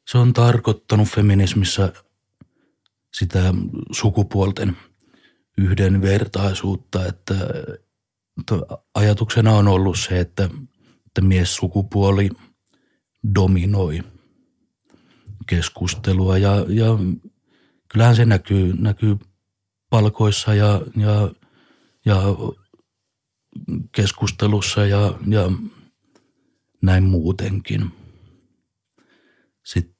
Se 0.08 0.18
on 0.18 0.32
tarkoittanut 0.32 1.08
feminismissä 1.08 1.92
sitä 3.14 3.54
sukupuolten 3.92 4.76
yhdenvertaisuutta, 5.58 7.06
että, 7.06 7.34
ajatuksena 8.94 9.52
on 9.52 9.68
ollut 9.68 9.98
se, 9.98 10.20
että, 10.20 10.44
että 11.06 11.20
mies 11.20 11.56
sukupuoli 11.56 12.30
dominoi 13.34 14.00
keskustelua 15.46 16.38
ja, 16.38 16.54
ja 16.68 16.86
kyllähän 17.88 18.16
se 18.16 18.24
näkyy, 18.24 18.74
näkyy 18.78 19.16
palkoissa 19.90 20.54
ja, 20.54 20.82
ja, 20.96 21.30
ja 22.04 22.22
keskustelussa 23.92 24.86
ja, 24.86 25.18
ja 25.26 25.50
näin 26.82 27.04
muutenkin. 27.04 27.90
Sitten, 29.64 29.96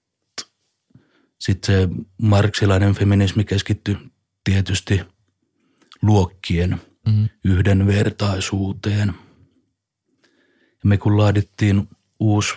sitten 1.39 1.75
se 1.75 1.89
marksilainen 2.23 2.95
feminismi 2.95 3.45
keskittyi 3.45 3.97
tietysti 4.45 5.01
luokkien 6.03 6.71
mm-hmm. 7.07 7.29
yhdenvertaisuuteen. 7.45 9.15
Ja 10.69 10.85
me 10.85 10.97
kun 10.97 11.17
laadittiin 11.17 11.89
uusi 12.21 12.55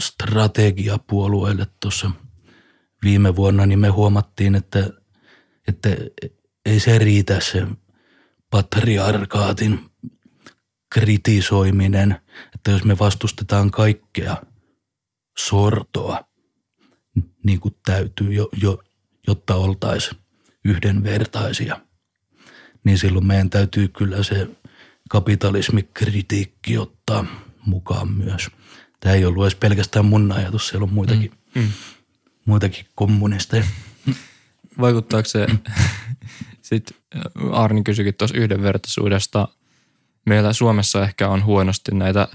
strategia 0.00 0.98
puolueelle 0.98 1.66
tuossa– 1.80 2.10
viime 3.04 3.36
vuonna, 3.36 3.66
niin 3.66 3.78
me 3.78 3.88
huomattiin, 3.88 4.54
että, 4.54 4.90
että 5.68 5.88
ei 6.66 6.80
se 6.80 6.98
riitä 6.98 7.40
se 7.40 7.66
patriarkaatin 8.50 9.90
kritisoiminen, 10.92 12.20
että 12.54 12.70
jos 12.70 12.84
me 12.84 12.98
vastustetaan 12.98 13.70
kaikkea 13.70 14.36
sortoa, 15.38 16.24
niin 17.44 17.60
kuin 17.60 17.74
täytyy, 17.86 18.32
jo, 18.32 18.48
jo, 18.62 18.82
jotta 19.26 19.54
oltaisiin 19.54 20.20
yhdenvertaisia. 20.64 21.80
Niin 22.84 22.98
silloin 22.98 23.26
meidän 23.26 23.50
täytyy 23.50 23.88
kyllä 23.88 24.22
se 24.22 24.48
kapitalismikritiikki 25.10 26.78
ottaa 26.78 27.24
mukaan 27.66 28.08
myös. 28.12 28.50
Tämä 29.00 29.14
ei 29.14 29.24
ollut 29.24 29.44
edes 29.44 29.54
pelkästään 29.54 30.04
mun 30.04 30.32
ajatus, 30.32 30.68
siellä 30.68 30.84
on 30.84 30.92
muitakin, 30.92 31.30
mm. 31.54 31.62
Mm. 31.62 31.68
muitakin 32.44 32.86
kommunisteja. 32.94 33.64
Vaikuttaako 34.80 35.28
se, 35.28 35.46
sitten 36.62 36.96
Arni 37.52 37.82
kysyikin 37.82 38.14
tuossa 38.14 38.36
yhdenvertaisuudesta. 38.36 39.48
Meillä 40.26 40.52
Suomessa 40.52 41.02
ehkä 41.02 41.28
on 41.28 41.44
huonosti 41.44 41.94
näitä 41.94 42.28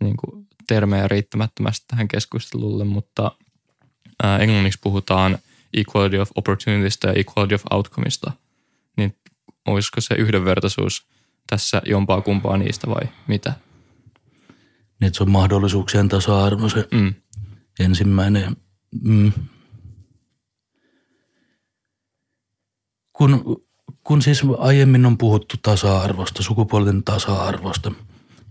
niin 0.00 0.16
kuin, 0.16 0.46
termejä 0.66 1.08
riittämättömästi 1.08 1.86
tähän 1.88 2.08
keskustelulle, 2.08 2.84
mutta 2.84 3.32
ää, 4.22 4.38
englanniksi 4.38 4.78
puhutaan 4.82 5.38
equality 5.74 6.18
of 6.18 6.30
opportunitysta 6.34 7.06
ja 7.06 7.12
equality 7.12 7.54
of 7.54 7.62
outcomeista. 7.70 8.32
Niin 8.96 9.16
olisiko 9.66 10.00
se 10.00 10.14
yhdenvertaisuus 10.14 11.06
tässä 11.46 11.82
jompaa 11.84 12.20
kumpaa 12.20 12.56
niistä 12.56 12.86
vai 12.86 13.08
mitä? 13.26 13.52
Niin, 15.00 15.06
että 15.06 15.16
se 15.16 15.22
on 15.22 15.30
mahdollisuuksien 15.30 16.08
tasa-arvo 16.08 16.68
se 16.68 16.88
mm. 16.92 17.14
ensimmäinen. 17.80 18.56
Mm. 19.02 19.32
Kun, 23.12 23.62
kun 24.04 24.22
siis 24.22 24.42
aiemmin 24.58 25.06
on 25.06 25.18
puhuttu 25.18 25.56
tasa-arvosta, 25.62 26.42
sukupuolten 26.42 27.04
tasa-arvosta, 27.04 27.92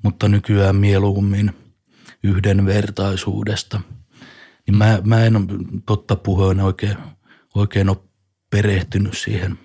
mutta 0.04 0.28
nykyään 0.28 0.76
mieluummin 0.76 1.52
yhdenvertaisuudesta, 2.24 3.82
niin 4.68 4.78
mä, 4.78 5.00
mä 5.04 5.26
en 5.26 5.36
ole 5.36 5.46
totta 5.86 6.16
puheen 6.16 6.60
oikein, 6.60 6.98
oikein 7.56 7.90
ole 7.90 7.98
perehtynyt 8.50 9.18
siihen 9.18 9.60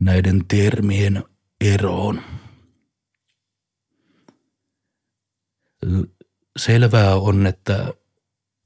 näiden 0.00 0.44
termien 0.48 1.24
eroon. 1.60 2.20
Selvää 6.58 7.14
on, 7.16 7.46
että, 7.46 7.94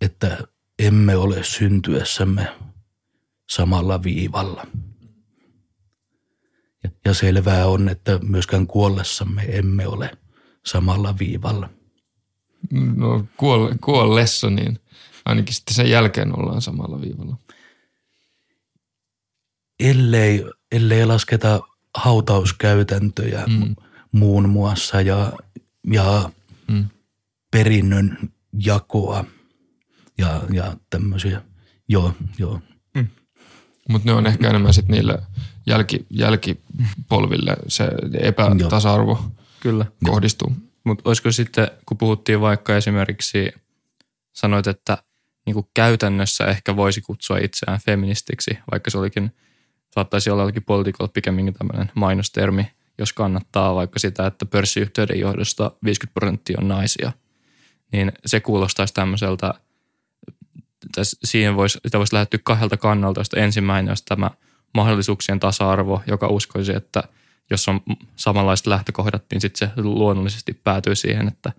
että 0.00 0.39
emme 0.79 1.17
ole 1.17 1.45
syntyessämme 1.45 2.57
samalla 3.50 4.03
viivalla. 4.03 4.67
Ja 7.05 7.15
selvää 7.15 7.67
on, 7.67 7.89
että 7.89 8.19
myöskään 8.23 8.67
kuollessamme 8.67 9.43
emme 9.49 9.87
ole 9.87 10.11
samalla 10.67 11.19
viivalla. 11.19 11.71
No 12.97 13.25
kuolle, 13.37 13.75
kuollessa, 13.81 14.50
niin 14.50 14.79
ainakin 15.25 15.55
sitten 15.55 15.75
sen 15.75 15.91
jälkeen 15.91 16.39
ollaan 16.39 16.62
samalla 16.62 17.00
viivalla. 17.00 17.37
Ellei, 19.81 20.45
ellei 20.73 21.07
lasketa 21.07 21.61
hautauskäytäntöjä 21.95 23.47
mm. 23.47 23.77
muun 24.12 24.49
muassa 24.49 25.00
ja, 25.00 25.33
ja 25.93 26.31
mm. 26.69 26.89
Perinnön 27.50 28.19
jakoa 28.64 29.25
ja, 30.19 30.42
ja 30.52 30.76
tämmöisiä. 30.90 31.42
Joo, 31.88 32.14
joo. 32.38 32.61
Mm. 32.95 33.09
Mutta 33.88 34.09
ne 34.09 34.14
on 34.14 34.26
ehkä 34.26 34.49
enemmän 34.49 34.75
sitten 34.75 34.95
niille 34.95 35.19
jälki, 35.66 36.07
jälkipolville 36.11 37.57
se 37.69 37.88
epätasa-arvo 38.21 39.33
Kyllä. 39.61 39.87
kohdistuu. 40.04 40.52
Mutta 40.85 41.09
olisiko 41.09 41.33
sitten, 41.33 41.71
kun 41.87 41.99
puhuttiin 41.99 42.40
vaikka 42.40 42.76
esimerkiksi, 42.76 43.52
sanoit, 44.33 44.66
että 44.66 44.99
niin 45.47 45.54
kuin 45.54 45.66
käytännössä 45.75 46.45
ehkä 46.45 46.76
voisi 46.76 47.00
kutsua 47.00 47.38
itseään 47.38 47.80
feministiksi, 47.87 48.59
vaikka 48.71 48.90
se 48.90 48.99
olikin, 48.99 49.30
saattaisi 49.95 50.30
olla 50.30 50.42
jollakin 50.42 50.62
poliitikolla 50.62 51.11
pikemminkin 51.14 51.54
tämmöinen 51.54 51.90
mainostermi, 51.95 52.67
jos 52.99 53.13
kannattaa 53.13 53.75
vaikka 53.75 53.99
sitä, 53.99 54.26
että 54.26 54.47
pörssiyhtiöiden 54.47 55.21
johdosta 55.21 55.73
50 55.84 56.21
prosenttia 56.21 56.58
on 56.60 56.69
naisia, 56.69 57.13
niin 57.93 58.13
se 58.26 58.41
kuulostaisi 58.41 58.95
tämmöiseltä, 58.95 59.55
siihen 61.03 61.57
voisi, 61.57 61.79
sitä 61.83 61.99
voisi 61.99 62.15
lähettyä 62.15 62.41
kahdelta 62.45 62.76
kannalta, 62.76 63.21
josta 63.21 63.41
ensimmäinen 63.41 63.91
olisi 63.91 64.05
tämä 64.05 64.31
mahdollisuuksien 64.75 65.41
tasa-arvo, 65.41 66.03
joka 66.07 66.29
uskoisi, 66.29 66.73
että 66.76 67.03
jos 67.50 67.69
on 67.69 67.81
samanlaiset 68.17 68.67
lähtökohdat, 68.67 69.25
niin 69.33 69.41
sitten 69.41 69.69
se 69.69 69.83
luonnollisesti 69.83 70.61
päätyy 70.65 70.95
siihen, 70.95 71.29
että 71.29 71.53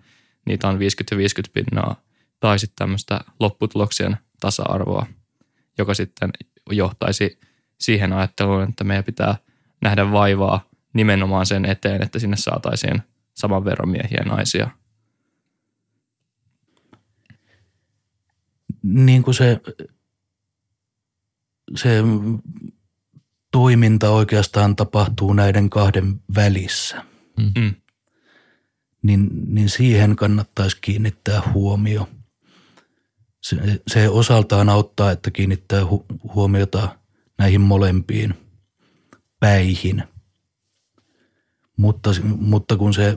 niitä 0.46 0.68
on 0.68 0.78
50 0.78 1.14
ja 1.14 1.18
50 1.18 1.54
pinnaa, 1.54 2.00
tai 2.40 2.58
sitten 2.58 2.76
tämmöistä 2.76 3.20
lopputuloksien 3.40 4.16
tasa-arvoa, 4.40 5.06
joka 5.78 5.94
sitten 5.94 6.30
johtaisi 6.70 7.40
siihen 7.80 8.12
ajatteluun, 8.12 8.62
että 8.62 8.84
meidän 8.84 9.04
pitää 9.04 9.36
nähdä 9.80 10.12
vaivaa 10.12 10.68
nimenomaan 10.92 11.46
sen 11.46 11.64
eteen, 11.64 12.02
että 12.02 12.18
sinne 12.18 12.36
saataisiin 12.36 13.02
saman 13.34 13.64
verran 13.64 13.88
miehiä 13.88 14.18
ja 14.24 14.24
naisia. 14.24 14.70
Niin 18.82 19.22
kuin 19.22 19.34
se, 19.34 19.60
se 21.76 22.02
toiminta 23.50 24.10
oikeastaan 24.10 24.76
tapahtuu 24.76 25.32
näiden 25.32 25.70
kahden 25.70 26.20
välissä. 26.34 27.04
Mm. 27.56 27.74
Niin, 29.02 29.28
niin 29.46 29.68
siihen 29.68 30.16
kannattaisi 30.16 30.78
kiinnittää 30.80 31.42
huomio. 31.54 32.08
Se, 33.40 33.82
se 33.86 34.08
osaltaan 34.08 34.68
auttaa, 34.68 35.10
että 35.10 35.30
kiinnittää 35.30 35.86
hu, 35.86 36.06
huomiota 36.34 36.98
näihin 37.38 37.60
molempiin 37.60 38.34
päihin. 39.40 40.02
Mutta, 41.76 42.10
mutta 42.24 42.76
kun 42.76 42.94
se 42.94 43.16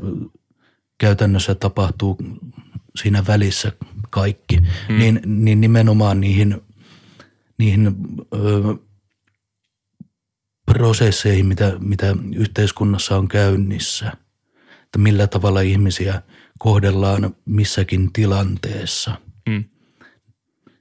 käytännössä 0.97 1.55
tapahtuu 1.55 2.17
siinä 2.95 3.23
välissä 3.27 3.71
kaikki, 4.15 4.57
mm. 4.59 4.97
niin, 4.97 5.21
niin 5.25 5.61
nimenomaan 5.61 6.21
niihin, 6.21 6.61
niihin 7.57 7.95
ö, 8.33 8.75
prosesseihin, 10.65 11.45
mitä, 11.45 11.73
mitä 11.79 12.15
yhteiskunnassa 12.35 13.17
on 13.17 13.27
käynnissä, 13.27 14.11
että 14.83 14.97
millä 14.97 15.27
tavalla 15.27 15.61
ihmisiä 15.61 16.21
kohdellaan 16.59 17.35
missäkin 17.45 18.13
tilanteessa, 18.13 19.17
mm. 19.49 19.63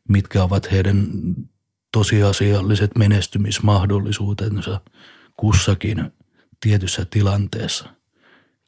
mitkä 0.09 0.43
ovat 0.43 0.71
heidän 0.73 1.07
tosiasialliset 1.93 2.91
menestymismahdollisuutensa 2.99 4.81
kussakin 5.37 6.13
tietyssä 6.61 7.07
tilanteessa, 7.11 7.89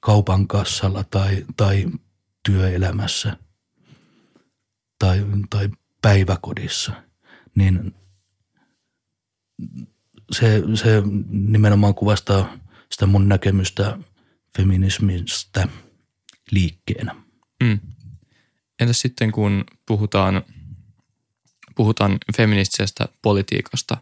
kaupan 0.01 0.49
kassalla 0.49 1.05
tai, 1.05 1.45
tai 1.57 1.87
työelämässä 2.47 3.37
tai, 4.99 5.27
tai 5.51 5.69
päiväkodissa, 6.03 6.93
niin 7.55 7.95
se, 10.33 10.63
se 10.75 11.03
nimenomaan 11.29 11.95
kuvastaa 11.95 12.59
sitä 12.91 13.07
mun 13.07 13.29
näkemystä 13.29 13.99
feminismistä 14.57 15.69
liikkeenä. 16.51 17.15
Mm. 17.63 17.79
Entäs 18.81 19.01
sitten 19.01 19.33
kun 19.33 19.65
puhutaan, 19.87 20.43
puhutaan 21.77 22.19
feministisestä 22.37 23.09
politiikasta 23.23 23.97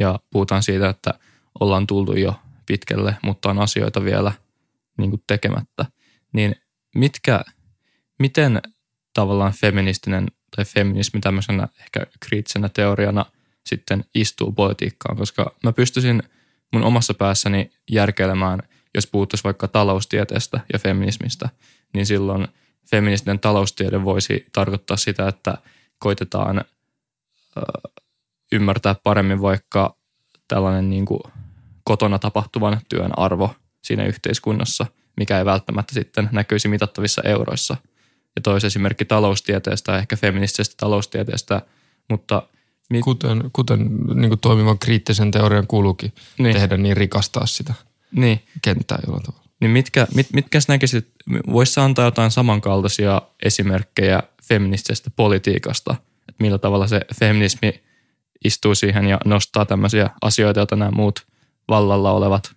ja 0.00 0.18
puhutaan 0.30 0.62
siitä, 0.62 0.88
että 0.88 1.14
ollaan 1.60 1.86
tultu 1.86 2.12
jo 2.12 2.40
pitkälle, 2.66 3.16
mutta 3.22 3.50
on 3.50 3.58
asioita 3.58 4.04
vielä 4.04 4.32
niin 4.98 5.10
kuin 5.10 5.22
tekemättä, 5.26 5.86
niin 6.32 6.54
mitkä, 6.94 7.40
miten 8.18 8.62
tavallaan 9.14 9.52
feministinen 9.52 10.26
tai 10.56 10.64
feminismi 10.64 11.20
tämmöisenä 11.20 11.68
ehkä 11.80 12.06
kriittisenä 12.20 12.68
teoriana– 12.68 13.26
sitten 13.66 14.04
istuu 14.14 14.52
politiikkaan, 14.52 15.16
koska 15.16 15.54
mä 15.64 15.72
pystyisin 15.72 16.22
mun 16.72 16.84
omassa 16.84 17.14
päässäni 17.14 17.70
järkeilemään, 17.90 18.62
jos 18.94 19.06
puhuttaisiin 19.06 19.44
vaikka 19.44 19.68
taloustieteestä 19.68 20.60
ja 20.72 20.78
feminismistä, 20.78 21.48
niin 21.92 22.06
silloin 22.06 22.48
feministinen 22.90 23.40
taloustiede 23.40 24.04
voisi 24.04 24.46
tarkoittaa 24.52 24.96
sitä, 24.96 25.28
että 25.28 25.58
koitetaan 25.98 26.64
ymmärtää 28.52 28.94
paremmin 29.02 29.42
vaikka 29.42 29.96
tällainen 30.48 30.90
niin 30.90 31.04
kuin 31.04 31.20
kotona 31.84 32.18
tapahtuvan 32.18 32.80
työn 32.88 33.18
arvo 33.18 33.54
siinä 33.82 34.04
yhteiskunnassa, 34.04 34.86
mikä 35.16 35.38
ei 35.38 35.44
välttämättä 35.44 35.94
sitten 35.94 36.28
näkyisi 36.32 36.68
mitattavissa 36.68 37.22
euroissa. 37.24 37.76
Ja 38.36 38.42
toisi 38.42 38.66
esimerkki 38.66 39.04
taloustieteestä, 39.04 39.98
ehkä 39.98 40.16
feministisestä 40.16 40.74
taloustieteestä, 40.78 41.62
mutta– 42.08 42.42
niin, 42.90 43.04
kuten 43.04 43.50
kuten 43.52 43.78
niin 44.14 44.28
kuin 44.28 44.40
toimivan 44.40 44.78
kriittisen 44.78 45.30
teorian 45.30 45.66
kuuluukin 45.66 46.12
niin. 46.38 46.56
tehdä, 46.56 46.76
niin 46.76 46.96
rikastaa 46.96 47.46
sitä 47.46 47.74
niin. 48.12 48.42
kenttää 48.62 48.98
jollain 49.06 49.22
tavalla. 49.22 49.44
Niin 49.60 49.70
mitkä, 49.70 50.06
mit, 50.14 50.26
mitkä 50.32 50.58
näkisit, 50.68 51.08
voisi 51.52 51.80
antaa 51.80 52.04
jotain 52.04 52.30
samankaltaisia 52.30 53.22
esimerkkejä 53.42 54.22
feministisestä 54.48 55.10
politiikasta, 55.16 55.94
että 56.28 56.44
millä 56.44 56.58
tavalla 56.58 56.86
se 56.86 57.00
feminismi 57.18 57.82
istuu 58.44 58.74
siihen 58.74 59.06
ja 59.06 59.18
nostaa 59.24 59.64
tämmöisiä 59.64 60.10
asioita, 60.22 60.60
joita 60.60 60.76
nämä 60.76 60.90
muut 60.90 61.26
vallalla 61.68 62.12
olevat 62.12 62.52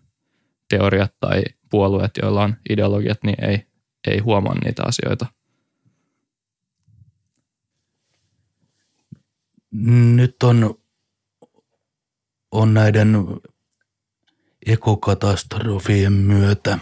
teoriat 0.69 1.13
tai 1.19 1.43
puolueet, 1.69 2.11
joilla 2.21 2.43
on 2.43 2.55
ideologiat, 2.69 3.19
niin 3.23 3.45
ei, 3.45 3.65
ei 4.07 4.19
huomaa 4.19 4.55
niitä 4.65 4.83
asioita. 4.85 5.25
Nyt 9.85 10.43
on, 10.43 10.75
on 12.51 12.73
näiden 12.73 13.17
ekokatastrofien 14.65 16.13
myötä 16.13 16.79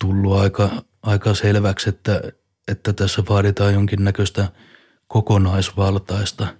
tullut 0.00 0.36
aika, 0.36 0.84
aika 1.02 1.34
selväksi, 1.34 1.88
että, 1.88 2.20
että 2.68 2.92
tässä 2.92 3.22
vaaditaan 3.28 3.74
jonkinnäköistä 3.74 4.52
kokonaisvaltaista 5.06 6.56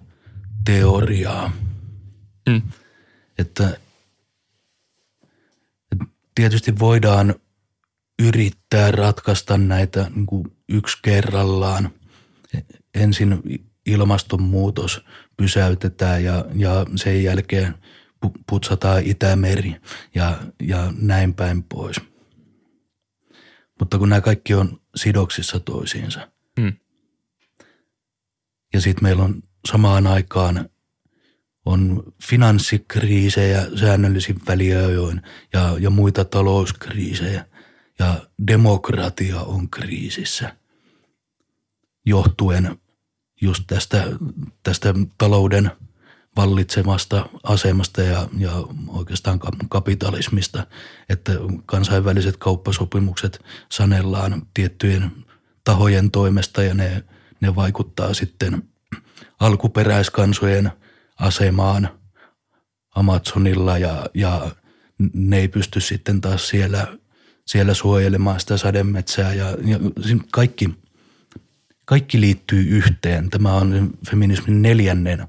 teoriaa. 0.65 1.51
Mm. 2.49 2.61
Että, 3.37 3.77
että 5.91 6.05
tietysti 6.35 6.79
voidaan 6.79 7.35
yrittää 8.19 8.91
ratkaista 8.91 9.57
näitä 9.57 10.11
niin 10.15 10.25
kuin 10.25 10.57
yksi 10.69 10.97
kerrallaan. 11.01 11.89
Ensin 12.93 13.43
ilmastonmuutos 13.87 15.05
pysäytetään 15.37 16.23
ja, 16.23 16.45
ja 16.55 16.85
sen 16.95 17.23
jälkeen 17.23 17.75
putsataan 18.49 19.03
Itämeri 19.05 19.75
ja, 20.15 20.37
ja 20.61 20.93
näin 21.01 21.33
päin 21.33 21.63
pois. 21.63 22.01
Mutta 23.79 23.97
kun 23.97 24.09
nämä 24.09 24.21
kaikki 24.21 24.53
on 24.53 24.81
sidoksissa 24.95 25.59
toisiinsa. 25.59 26.31
Mm. 26.59 26.73
Ja 28.73 28.81
sitten 28.81 29.03
meillä 29.03 29.23
on 29.23 29.43
samaan 29.67 30.07
aikaan 30.07 30.69
on 31.65 32.03
finanssikriisejä 32.23 33.67
säännöllisin 33.75 34.39
väliajoin 34.47 35.21
ja, 35.53 35.75
ja 35.79 35.89
muita 35.89 36.25
talouskriisejä. 36.25 37.45
Ja 37.99 38.27
demokratia 38.47 39.41
on 39.41 39.69
kriisissä 39.69 40.55
johtuen 42.05 42.77
just 43.41 43.63
tästä, 43.67 44.03
tästä 44.63 44.93
talouden 45.17 45.71
vallitsemasta 46.35 47.29
asemasta 47.43 48.01
ja, 48.01 48.29
ja 48.37 48.51
oikeastaan 48.87 49.39
kapitalismista, 49.69 50.67
että 51.09 51.31
kansainväliset 51.65 52.37
kauppasopimukset 52.37 53.45
sanellaan 53.71 54.41
tiettyjen 54.53 55.11
tahojen 55.63 56.11
toimesta 56.11 56.63
ja 56.63 56.73
ne, 56.73 57.03
ne 57.41 57.55
vaikuttaa 57.55 58.13
sitten 58.13 58.63
alkuperäiskansojen 59.39 60.71
asemaan 61.19 61.89
Amazonilla 62.95 63.77
ja, 63.77 64.05
ja 64.13 64.51
ne 65.13 65.37
ei 65.37 65.47
pysty 65.47 65.81
sitten 65.81 66.21
taas 66.21 66.47
siellä, 66.47 66.97
siellä 67.45 67.73
suojelemaan 67.73 68.39
sitä 68.39 68.57
sademetsää 68.57 69.33
ja, 69.33 69.49
ja 69.49 69.79
kaikki– 70.31 70.69
kaikki 71.87 72.21
liittyy 72.21 72.63
yhteen. 72.69 73.29
Tämä 73.29 73.53
on 73.53 73.91
feminismin 74.09 74.61
neljännen 74.61 75.27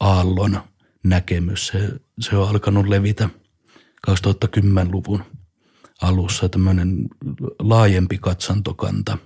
aallon 0.00 0.60
näkemys. 1.04 1.66
Se, 1.66 1.90
se 2.20 2.36
on 2.36 2.48
alkanut 2.48 2.88
levitä 2.88 3.28
2010-luvun 4.10 5.24
alussa 6.02 6.48
tämmöinen 6.48 7.08
laajempi 7.58 8.18
katsantokanta 8.18 9.18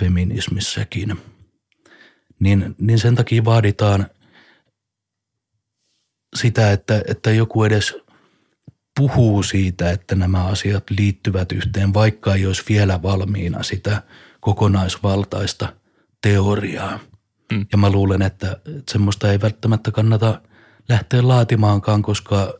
feminismissäkin. 0.00 1.18
Niin, 2.40 2.74
niin 2.78 2.98
sen 2.98 3.14
takia 3.14 3.44
vaaditaan 3.44 4.06
sitä, 6.36 6.72
että, 6.72 7.02
että 7.08 7.30
joku 7.30 7.64
edes 7.64 7.96
puhuu 8.96 9.42
siitä, 9.42 9.90
että 9.90 10.14
nämä 10.14 10.44
asiat 10.44 10.90
liittyvät 10.90 11.52
yhteen, 11.52 11.94
vaikka 11.94 12.34
ei 12.34 12.46
olisi 12.46 12.62
vielä 12.68 13.02
valmiina 13.02 13.62
sitä– 13.62 14.02
kokonaisvaltaista 14.44 15.72
teoriaa. 16.22 17.00
Mm. 17.52 17.66
Ja 17.72 17.78
mä 17.78 17.90
luulen, 17.90 18.22
että, 18.22 18.60
semmoista 18.90 19.32
ei 19.32 19.40
välttämättä 19.40 19.90
kannata 19.90 20.40
lähteä 20.88 21.28
laatimaankaan, 21.28 22.02
koska, 22.02 22.54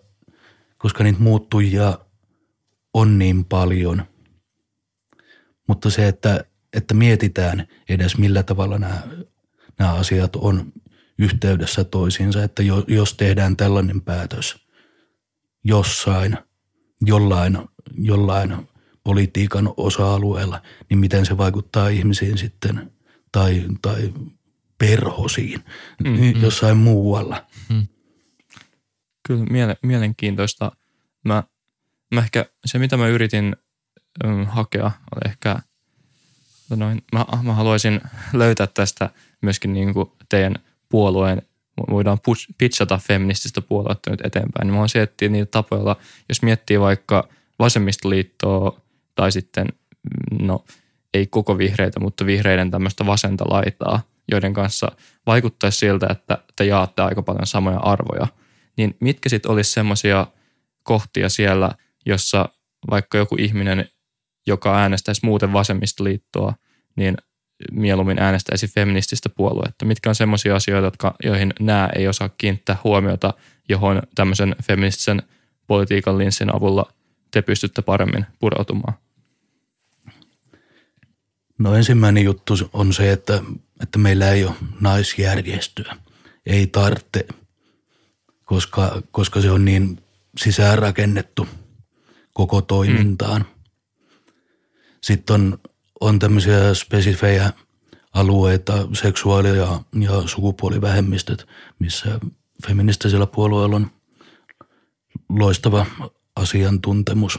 koska 0.78 1.04
niitä 1.04 1.20
muuttujia 1.20 1.98
on 2.94 3.18
niin 3.18 3.44
paljon. 3.44 4.02
Mutta 5.68 5.90
se, 5.90 6.08
että, 6.08 6.44
että 6.72 6.94
mietitään 6.94 7.68
edes 7.88 8.18
millä 8.18 8.42
tavalla 8.42 8.78
nämä, 8.78 9.02
nämä 9.78 9.92
asiat 9.92 10.36
on 10.36 10.72
yhteydessä 11.18 11.84
toisiinsa, 11.84 12.44
että 12.44 12.62
jos 12.88 13.14
tehdään 13.14 13.56
tällainen 13.56 14.00
päätös 14.00 14.66
jossain, 15.64 16.38
jollain, 17.00 17.58
jollain 17.98 18.68
politiikan 19.04 19.74
osa-alueella, 19.76 20.62
niin 20.90 20.98
miten 20.98 21.26
se 21.26 21.36
vaikuttaa 21.36 21.88
ihmisiin 21.88 22.38
sitten 22.38 22.92
tai, 23.32 23.64
tai 23.82 24.12
perhosiin 24.78 25.64
mm-hmm. 26.04 26.42
jossain 26.42 26.76
muualla. 26.76 27.46
Mm. 27.68 27.86
Kyllä 29.26 29.44
miele- 29.44 29.78
mielenkiintoista. 29.82 30.72
Mä, 31.24 31.42
mä 32.14 32.20
ehkä, 32.20 32.46
se 32.64 32.78
mitä 32.78 32.96
mä 32.96 33.08
yritin 33.08 33.56
ähm, 34.24 34.42
hakea 34.42 34.84
oli 34.84 35.30
ehkä, 35.30 35.58
noin, 36.76 37.02
mä, 37.12 37.24
mä 37.42 37.52
haluaisin 37.52 38.00
löytää 38.32 38.66
tästä 38.66 39.10
myöskin 39.40 39.72
niin 39.72 39.94
kuin 39.94 40.10
teidän 40.28 40.54
puolueen 40.88 41.42
voidaan 41.90 42.18
pitchata 42.58 42.98
feminististä 42.98 43.60
puoluetta 43.60 44.10
nyt 44.10 44.20
eteenpäin, 44.24 44.66
niin 44.66 44.74
mä 44.74 44.84
etsiä 45.02 45.28
niitä 45.28 45.50
tapoja, 45.50 45.96
jos 46.28 46.42
miettii 46.42 46.80
vaikka 46.80 47.28
vasemmistoliittoa 47.58 48.80
tai 49.14 49.32
sitten 49.32 49.66
mm, 49.66 50.46
no 50.46 50.64
ei 51.14 51.26
koko 51.26 51.58
vihreitä, 51.58 52.00
mutta 52.00 52.26
vihreiden 52.26 52.70
tämmöistä 52.70 53.06
vasenta 53.06 53.44
laitaa, 53.50 54.02
joiden 54.30 54.54
kanssa 54.54 54.92
vaikuttaisi 55.26 55.78
siltä, 55.78 56.06
että 56.10 56.38
te 56.56 56.64
jaatte 56.64 57.02
aika 57.02 57.22
paljon 57.22 57.46
samoja 57.46 57.78
arvoja, 57.78 58.26
niin 58.76 58.96
mitkä 59.00 59.28
sitten 59.28 59.50
olisi 59.50 59.72
semmoisia 59.72 60.26
kohtia 60.82 61.28
siellä, 61.28 61.70
jossa 62.06 62.48
vaikka 62.90 63.18
joku 63.18 63.36
ihminen, 63.38 63.88
joka 64.46 64.78
äänestäisi 64.78 65.20
muuten 65.24 65.52
vasemmistoliittoa, 65.52 66.54
niin 66.96 67.16
mieluummin 67.72 68.18
äänestäisi 68.18 68.68
feminististä 68.68 69.28
puoluetta? 69.28 69.84
Mitkä 69.84 70.08
on 70.08 70.14
semmoisia 70.14 70.56
asioita, 70.56 70.86
jotka, 70.86 71.14
joihin 71.24 71.52
nämä 71.60 71.90
ei 71.96 72.08
osaa 72.08 72.28
kiinnittää 72.28 72.76
huomiota, 72.84 73.34
johon 73.68 74.02
tämmöisen 74.14 74.56
feministisen 74.62 75.22
politiikan 75.66 76.18
linssin 76.18 76.54
avulla 76.54 76.92
te 77.30 77.42
pystytte 77.42 77.82
paremmin 77.82 78.26
pureutumaan? 78.38 79.03
No 81.58 81.74
ensimmäinen 81.74 82.24
juttu 82.24 82.54
on 82.72 82.92
se, 82.92 83.12
että, 83.12 83.42
että 83.82 83.98
meillä 83.98 84.30
ei 84.30 84.44
ole 84.44 84.54
naisjärjestöä. 84.80 85.96
Ei 86.46 86.66
tarvitse, 86.66 87.26
koska, 88.44 89.02
koska 89.10 89.40
se 89.40 89.50
on 89.50 89.64
niin 89.64 90.00
sisäänrakennettu 90.38 91.48
koko 92.32 92.62
toimintaan. 92.62 93.40
Mm. 93.40 93.54
Sitten 95.00 95.34
on, 95.34 95.58
on 96.00 96.18
tämmöisiä 96.18 96.74
spesifejä 96.74 97.52
alueita, 98.12 98.88
seksuaali- 98.92 99.56
ja, 99.56 99.80
ja 100.00 100.22
sukupuolivähemmistöt, 100.26 101.46
missä 101.78 102.20
feministisellä 102.66 103.26
puolueella 103.26 103.76
on 103.76 103.90
loistava 105.28 105.86
asiantuntemus, 106.36 107.38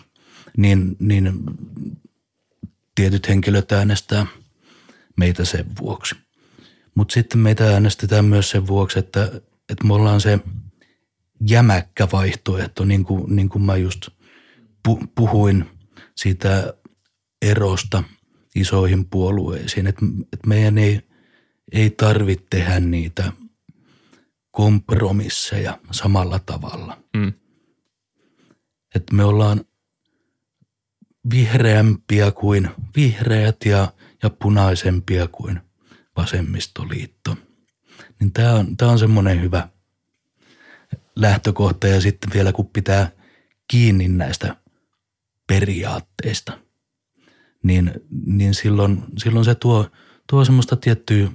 niin, 0.57 0.95
niin 0.99 1.43
tietyt 2.95 3.27
henkilöt 3.27 3.71
äänestää 3.71 4.25
meitä 5.17 5.45
sen 5.45 5.65
vuoksi. 5.81 6.15
Mutta 6.95 7.13
sitten 7.13 7.39
meitä 7.39 7.73
äänestetään 7.73 8.25
myös 8.25 8.49
sen 8.49 8.67
vuoksi, 8.67 8.99
että, 8.99 9.23
että 9.69 9.87
me 9.87 9.93
ollaan 9.93 10.21
se 10.21 10.39
jämäkkä 11.49 12.07
vaihtoehto, 12.11 12.85
niin 12.85 13.03
kuin, 13.03 13.35
niin 13.35 13.49
kuin 13.49 13.61
mä 13.61 13.77
just 13.77 14.09
puhuin 15.15 15.65
siitä 16.15 16.73
erosta 17.41 18.03
isoihin 18.55 19.05
puolueisiin, 19.05 19.87
että, 19.87 20.05
että 20.33 20.47
meidän 20.47 20.77
ei, 20.77 21.01
ei 21.71 21.89
tarvitse 21.89 22.45
tehdä 22.49 22.79
niitä 22.79 23.31
kompromisseja 24.51 25.79
samalla 25.91 26.39
tavalla. 26.39 26.97
Mm. 27.17 27.33
Että 28.95 29.15
me 29.15 29.23
ollaan 29.23 29.65
vihreämpiä 31.31 32.31
kuin 32.31 32.69
vihreät 32.95 33.57
ja, 33.65 33.93
ja 34.23 34.29
punaisempia 34.29 35.27
kuin 35.27 35.61
vasemmistoliitto. 36.17 37.37
Niin 38.19 38.31
tämä 38.31 38.53
on, 38.53 38.77
tää 38.77 38.89
on 38.89 38.99
semmoinen 38.99 39.41
hyvä 39.41 39.69
lähtökohta 41.15 41.87
ja 41.87 42.01
sitten 42.01 42.29
vielä 42.33 42.51
kun 42.51 42.67
pitää 42.67 43.11
kiinni 43.67 44.07
näistä 44.07 44.55
periaatteista, 45.47 46.59
niin, 47.63 47.91
niin 48.25 48.53
silloin, 48.53 49.03
silloin 49.17 49.45
se 49.45 49.55
tuo, 49.55 49.89
tuo 50.29 50.45
semmoista 50.45 50.75
tiettyä 50.75 51.31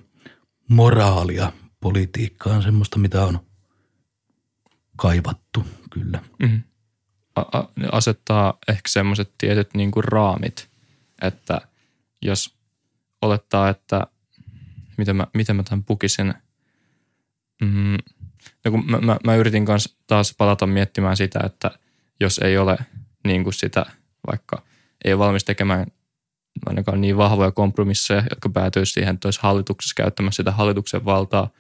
moraalia 0.69 1.53
politiikka 1.81 2.51
on 2.51 2.63
semmoista, 2.63 2.99
mitä 2.99 3.25
on 3.25 3.39
kaivattu 4.97 5.65
kyllä. 5.91 6.23
Mm. 6.39 6.63
Asettaa 7.93 8.59
ehkä 8.69 8.89
semmoiset 8.89 9.33
tietyt 9.39 9.75
niin 9.75 9.91
kuin 9.91 10.05
raamit, 10.05 10.69
että 11.23 11.61
jos 12.23 12.55
olettaa, 13.23 13.69
että 13.69 14.07
miten 14.99 15.17
mä, 15.17 15.27
miten 15.35 15.57
mä 15.57 15.63
tämän 15.63 15.85
pukisin. 15.85 16.35
Mm, 17.63 17.97
no 18.65 18.71
kun 18.71 18.91
mä, 18.91 18.99
mä, 18.99 19.17
mä 19.25 19.37
yritin 19.37 19.65
kanssa 19.65 19.97
taas 20.07 20.35
palata 20.39 20.67
miettimään 20.67 21.17
sitä, 21.17 21.41
että 21.47 21.71
jos 22.21 22.39
ei 22.39 22.59
ole 22.59 22.79
niin 23.25 23.45
kuin 23.45 23.55
sitä, 23.55 23.87
vaikka 24.31 24.63
ei 25.05 25.13
ole 25.13 25.19
valmis 25.19 25.45
tekemään 25.45 25.87
ainakaan 26.67 27.01
niin 27.01 27.17
vahvoja 27.17 27.51
kompromisseja, 27.51 28.23
jotka 28.31 28.49
päätyy 28.49 28.87
siihen, 28.87 29.15
että 29.15 29.29
olisi 29.29 29.41
hallituksessa 29.43 29.95
käyttämässä 29.97 30.37
sitä 30.37 30.53
hallituksen 30.53 31.05
valtaa, 31.05 31.51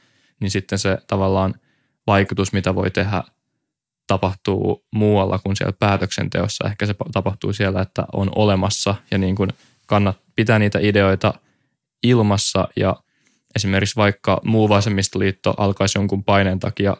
niin 0.40 0.50
sitten 0.50 0.78
se 0.78 0.98
tavallaan 1.06 1.54
vaikutus, 2.06 2.52
mitä 2.52 2.74
voi 2.74 2.90
tehdä, 2.90 3.22
tapahtuu 4.10 4.84
muualla 4.94 5.38
kuin 5.38 5.56
siellä 5.56 5.72
päätöksenteossa. 5.78 6.68
Ehkä 6.68 6.86
se 6.86 6.94
tapahtuu 7.12 7.52
siellä, 7.52 7.82
että 7.82 8.04
on 8.12 8.30
olemassa 8.34 8.94
ja 9.10 9.18
niin 9.18 9.36
kuin 9.36 9.50
kannat 9.86 10.18
pitää 10.36 10.58
niitä 10.58 10.78
ideoita 10.82 11.34
ilmassa 12.02 12.68
ja 12.76 12.96
esimerkiksi 13.56 13.96
vaikka 13.96 14.40
muu 14.44 14.68
vasemmistoliitto 14.68 15.54
alkaisi 15.56 15.98
jonkun 15.98 16.24
paineen 16.24 16.58
takia 16.58 16.96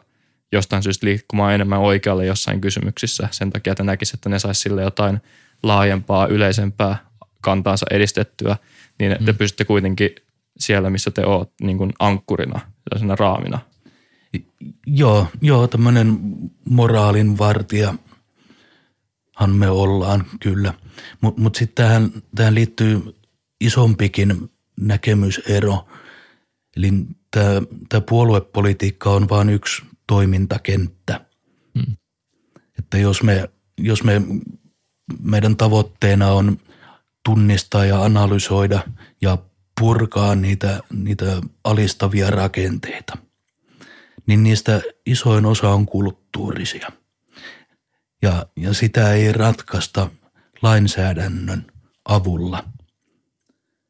jostain 0.51 0.83
syystä 0.83 1.05
liikkumaan 1.05 1.53
enemmän 1.53 1.79
oikealle 1.79 2.25
jossain 2.25 2.61
kysymyksissä 2.61 3.27
sen 3.31 3.49
takia, 3.49 3.71
että 3.71 3.83
näkisi, 3.83 4.15
että 4.15 4.29
ne 4.29 4.39
saisi 4.39 4.61
sille 4.61 4.81
jotain 4.81 5.21
laajempaa, 5.63 6.27
yleisempää 6.27 6.97
kantaansa 7.41 7.85
edistettyä, 7.91 8.57
niin 8.99 9.15
mm. 9.19 9.25
te 9.25 9.33
pystytte 9.33 9.65
kuitenkin 9.65 10.09
siellä, 10.59 10.89
missä 10.89 11.11
te 11.11 11.25
olette 11.25 11.53
niin 11.61 11.77
kuin 11.77 11.93
ankkurina, 11.99 12.59
sellaisena 12.59 13.15
raamina. 13.15 13.59
Joo, 14.87 15.27
joo 15.41 15.67
tämmöinen 15.67 16.19
moraalin 16.69 17.37
vartija 17.37 17.93
me 19.47 19.69
ollaan 19.69 20.25
kyllä. 20.39 20.73
Mutta 21.21 21.41
mut 21.41 21.55
sitten 21.55 21.85
tähän, 21.85 22.11
tähän 22.35 22.55
liittyy 22.55 23.15
isompikin 23.61 24.51
näkemysero. 24.79 25.87
Eli 26.77 26.91
tämä 27.89 28.01
puoluepolitiikka 28.09 29.09
on 29.09 29.29
vain 29.29 29.49
yksi 29.49 29.81
toimintakenttä. 30.07 31.25
Hmm. 31.79 31.95
Että 32.79 32.97
jos 32.97 33.23
me, 33.23 33.49
jos 33.77 34.03
me, 34.03 34.21
meidän 35.23 35.57
tavoitteena 35.57 36.31
on 36.31 36.57
tunnistaa 37.25 37.85
ja 37.85 38.03
analysoida 38.03 38.83
ja 39.21 39.37
purkaa 39.79 40.35
niitä, 40.35 40.79
niitä 40.93 41.41
alistavia 41.63 42.29
rakenteita, 42.29 43.17
niin 44.31 44.43
niistä 44.43 44.81
isoin 45.05 45.45
osa 45.45 45.69
on 45.69 45.85
kulttuurisia. 45.85 46.87
Ja, 48.21 48.45
ja 48.55 48.73
sitä 48.73 49.13
ei 49.13 49.33
ratkaista 49.33 50.09
lainsäädännön 50.61 51.71
avulla. 52.05 52.63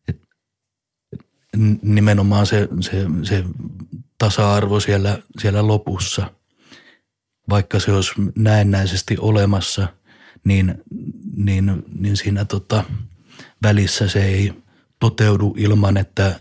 Et, 0.07 0.21
nimenomaan 1.81 2.45
se, 2.45 2.67
se, 2.81 3.05
se 3.23 3.43
tasa-arvo 4.17 4.79
siellä, 4.79 5.21
siellä 5.39 5.67
lopussa, 5.67 6.33
vaikka 7.49 7.79
se 7.79 7.91
olisi 7.91 8.13
näennäisesti 8.35 9.17
olemassa, 9.19 9.87
niin, 10.43 10.83
niin, 11.35 11.83
niin 11.99 12.17
siinä 12.17 12.45
tota, 12.45 12.83
välissä 13.63 14.07
se 14.07 14.25
ei 14.25 14.53
toteudu 14.99 15.53
ilman, 15.57 15.97
että, 15.97 16.39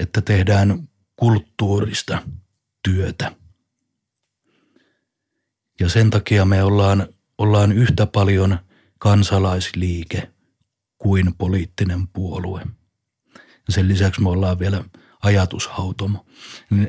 että 0.00 0.20
tehdään 0.20 0.88
kulttuurista 1.16 2.22
työtä. 2.84 3.36
Ja 5.80 5.88
sen 5.88 6.10
takia 6.10 6.44
me 6.44 6.62
ollaan, 6.62 7.08
ollaan 7.38 7.72
yhtä 7.72 8.06
paljon 8.06 8.58
kansalaisliike 8.98 10.30
kuin 10.98 11.34
poliittinen 11.34 12.08
puolue. 12.08 12.62
Ja 13.36 13.72
sen 13.74 13.88
lisäksi 13.88 14.22
me 14.22 14.28
ollaan 14.28 14.58
vielä 14.58 14.84
ajatushautomo. 15.22 16.26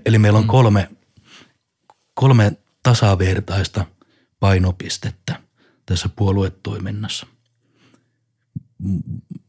Eli 0.06 0.18
meillä 0.18 0.40
on 0.40 0.46
mm. 0.46 0.50
kolme, 0.50 0.90
kolme 2.14 2.58
tasavertaista 2.84 3.86
painopistettä 4.40 5.42
tässä 5.86 6.10
puoluetoiminnassa. 6.16 7.28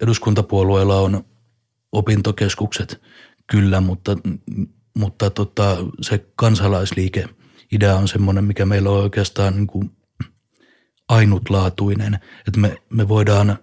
Eduskuntapuolueella 0.00 1.00
on 1.00 1.24
opintokeskukset 1.92 3.02
kyllä, 3.46 3.80
mutta, 3.80 4.16
mutta 4.94 5.30
tota, 5.30 5.76
se 6.00 6.26
kansalaisliike 6.36 7.28
idea 7.72 7.96
on 7.96 8.08
semmoinen, 8.08 8.44
mikä 8.44 8.66
meillä 8.66 8.90
on 8.90 9.02
oikeastaan 9.02 9.56
niin 9.56 9.66
kuin 9.66 9.90
ainutlaatuinen, 11.08 12.14
että 12.48 12.60
me, 12.60 12.76
me 12.90 13.08
voidaan, 13.08 13.58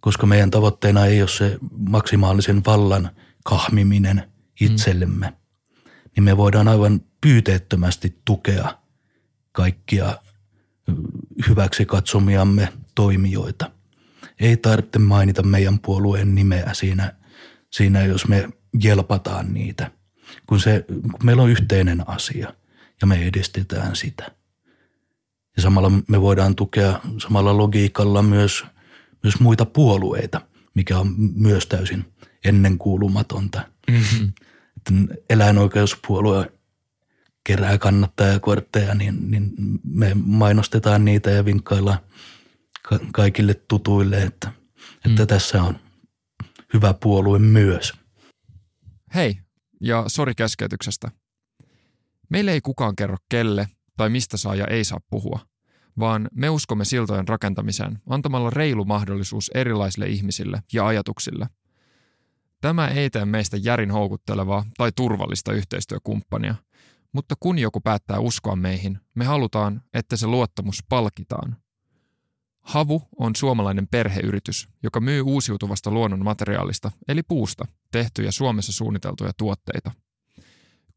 koska 0.00 0.26
meidän 0.26 0.50
tavoitteena 0.50 1.06
ei 1.06 1.22
ole 1.22 1.28
se 1.28 1.58
maksimaalisen 1.88 2.62
vallan 2.66 3.10
kahmiminen 3.44 4.32
itsellemme, 4.60 5.26
mm. 5.26 5.90
niin 6.16 6.24
me 6.24 6.36
voidaan 6.36 6.68
aivan 6.68 7.00
pyyteettömästi 7.20 8.20
tukea 8.24 8.78
kaikkia 9.52 10.18
hyväksi 11.48 11.86
katsomiamme 11.86 12.72
toimijoita. 12.94 13.70
Ei 14.40 14.56
tarvitse 14.56 14.98
mainita 14.98 15.42
meidän 15.42 15.78
puolueen 15.78 16.34
nimeä 16.34 16.70
siinä, 16.72 17.16
siinä 17.70 18.04
jos 18.04 18.28
me 18.28 18.48
jelpataan 18.82 19.54
niitä, 19.54 19.90
kun, 20.46 20.60
se, 20.60 20.84
kun 20.86 21.20
meillä 21.22 21.42
on 21.42 21.50
yhteinen 21.50 22.08
asia 22.08 22.54
ja 23.00 23.06
me 23.06 23.26
edistetään 23.26 23.96
sitä. 23.96 24.30
Ja 25.56 25.62
samalla 25.62 25.90
me 26.08 26.20
voidaan 26.20 26.56
tukea 26.56 27.00
samalla 27.18 27.56
logiikalla 27.56 28.22
myös, 28.22 28.64
myös 29.22 29.40
muita 29.40 29.64
puolueita, 29.64 30.40
mikä 30.74 30.98
on 30.98 31.14
myös 31.34 31.66
täysin 31.66 32.12
ennenkuulumatonta. 32.44 33.68
Mm-hmm. 33.90 34.32
Eläinoikeuspuolue 35.30 36.52
kerää 37.44 37.78
kannattajakortteja, 37.78 38.94
niin, 38.94 39.30
niin 39.30 39.52
me 39.84 40.10
mainostetaan 40.14 41.04
niitä 41.04 41.30
ja 41.30 41.44
vinkkaillaan 41.44 41.98
ka- 42.82 43.00
kaikille 43.12 43.54
tutuille, 43.54 44.22
että, 44.22 44.52
että 45.04 45.22
mm. 45.22 45.26
tässä 45.26 45.62
on 45.62 45.80
hyvä 46.74 46.94
puolue 46.94 47.38
myös. 47.38 47.92
Hei, 49.14 49.38
ja 49.80 50.04
sori 50.06 50.34
keskeytyksestä. 50.34 51.10
Meille 52.28 52.52
ei 52.52 52.60
kukaan 52.60 52.96
kerro 52.96 53.16
kelle 53.28 53.68
tai 53.96 54.10
mistä 54.10 54.36
saa 54.36 54.54
ja 54.54 54.66
ei 54.66 54.84
saa 54.84 55.00
puhua, 55.10 55.40
vaan 55.98 56.28
me 56.34 56.50
uskomme 56.50 56.84
siltojen 56.84 57.28
rakentamiseen 57.28 57.98
antamalla 58.06 58.50
reilu 58.50 58.84
mahdollisuus 58.84 59.50
erilaisille 59.54 60.06
ihmisille 60.06 60.62
ja 60.72 60.86
ajatuksille. 60.86 61.46
Tämä 62.60 62.88
ei 62.88 63.10
tee 63.10 63.24
meistä 63.24 63.56
järin 63.56 63.90
houkuttelevaa 63.90 64.64
tai 64.76 64.92
turvallista 64.96 65.52
yhteistyökumppania, 65.52 66.54
mutta 67.12 67.34
kun 67.40 67.58
joku 67.58 67.80
päättää 67.80 68.18
uskoa 68.18 68.56
meihin, 68.56 68.98
me 69.14 69.24
halutaan, 69.24 69.82
että 69.94 70.16
se 70.16 70.26
luottamus 70.26 70.84
palkitaan. 70.88 71.56
Havu 72.60 73.02
on 73.18 73.36
suomalainen 73.36 73.88
perheyritys, 73.88 74.68
joka 74.82 75.00
myy 75.00 75.20
uusiutuvasta 75.20 75.90
luonnon 75.90 76.24
materiaalista, 76.24 76.90
eli 77.08 77.22
puusta, 77.22 77.64
tehtyjä 77.92 78.30
Suomessa 78.30 78.72
suunniteltuja 78.72 79.32
tuotteita– 79.36 79.90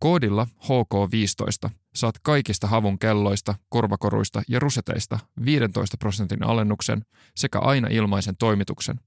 Koodilla 0.03 0.47
HK15 0.60 1.69
saat 1.95 2.19
kaikista 2.19 2.67
havun 2.67 2.99
kelloista, 2.99 3.56
korvakoruista 3.69 4.41
ja 4.49 4.60
ruseteista 4.60 5.19
15 5.45 5.97
prosentin 5.97 6.43
alennuksen 6.43 7.06
sekä 7.36 7.60
aina 7.60 7.88
ilmaisen 7.88 8.36
toimituksen 8.39 8.99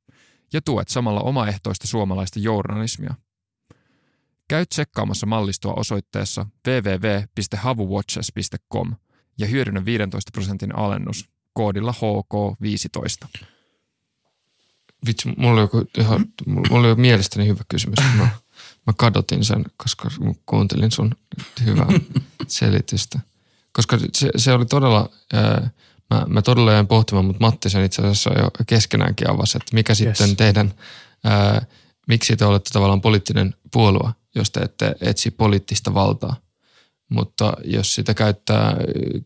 ja 0.53 0.62
tuet 0.62 0.88
samalla 0.88 1.20
omaehtoista 1.20 1.87
suomalaista 1.87 2.38
journalismia. 2.38 3.14
Käy 4.49 4.66
tsekkaamassa 4.66 5.27
mallistoa 5.27 5.75
osoitteessa 5.75 6.46
www.havuwatches.com 6.68 8.94
ja 9.38 9.46
hyödynnä 9.46 9.85
15 9.85 10.31
prosentin 10.33 10.77
alennus 10.77 11.29
koodilla 11.53 11.92
HK15. 11.92 13.29
Vitsi, 15.06 15.28
mulla 15.37 15.52
oli, 15.52 15.61
joku, 15.61 15.85
ihan, 15.98 16.26
mulla 16.46 16.88
oli 16.88 16.94
mielestäni 16.94 17.46
hyvä 17.46 17.64
kysymys. 17.68 17.98
No. 18.18 18.28
Mä 18.87 18.92
kadotin 18.96 19.44
sen, 19.44 19.64
koska 19.76 20.11
kuuntelin 20.46 20.90
sun 20.90 21.14
hyvää 21.64 21.87
selitystä. 22.46 23.20
Koska 23.72 23.98
se, 24.12 24.30
se 24.37 24.52
oli 24.52 24.66
todella, 24.66 25.11
ää, 25.32 25.70
mä, 26.11 26.24
mä 26.28 26.42
todella 26.42 26.72
jäin 26.72 26.87
pohtimaan, 26.87 27.24
mutta 27.24 27.40
Matti 27.40 27.70
sen 27.70 27.85
itse 27.85 28.02
asiassa 28.02 28.30
jo 28.38 28.50
keskenäänkin 28.66 29.30
avasi, 29.30 29.59
että 29.59 29.74
mikä 29.74 29.90
yes. 29.90 29.98
sitten 29.98 30.37
teidän, 30.37 30.74
ää, 31.24 31.66
miksi 32.09 32.37
te 32.37 32.44
olette 32.44 32.70
tavallaan 32.72 33.00
poliittinen 33.00 33.54
puolue, 33.72 34.12
jos 34.35 34.50
te 34.50 34.61
ette 34.61 34.94
etsi 35.00 35.30
poliittista 35.30 35.94
valtaa. 35.94 36.37
Mutta 37.09 37.52
jos 37.64 37.94
sitä 37.94 38.14
käyttää 38.14 38.76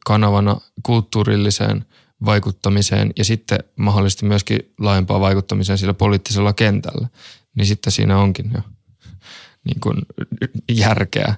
kanavana 0.07 0.57
kulttuurilliseen 0.83 1.85
vaikuttamiseen 2.25 3.13
ja 3.19 3.25
sitten 3.25 3.59
mahdollisesti 3.77 4.27
myöskin 4.27 4.73
laajempaa 4.79 5.21
vaikuttamiseen 5.21 5.79
sillä 5.79 5.95
poliittisella 5.95 6.53
kentällä, 6.53 7.09
niin 7.55 7.67
sitten 7.67 7.93
siinä 7.93 8.19
onkin 8.19 8.51
jo– 8.55 8.61
niin 9.65 9.81
kuin 9.81 9.97
järkeä. 10.71 11.35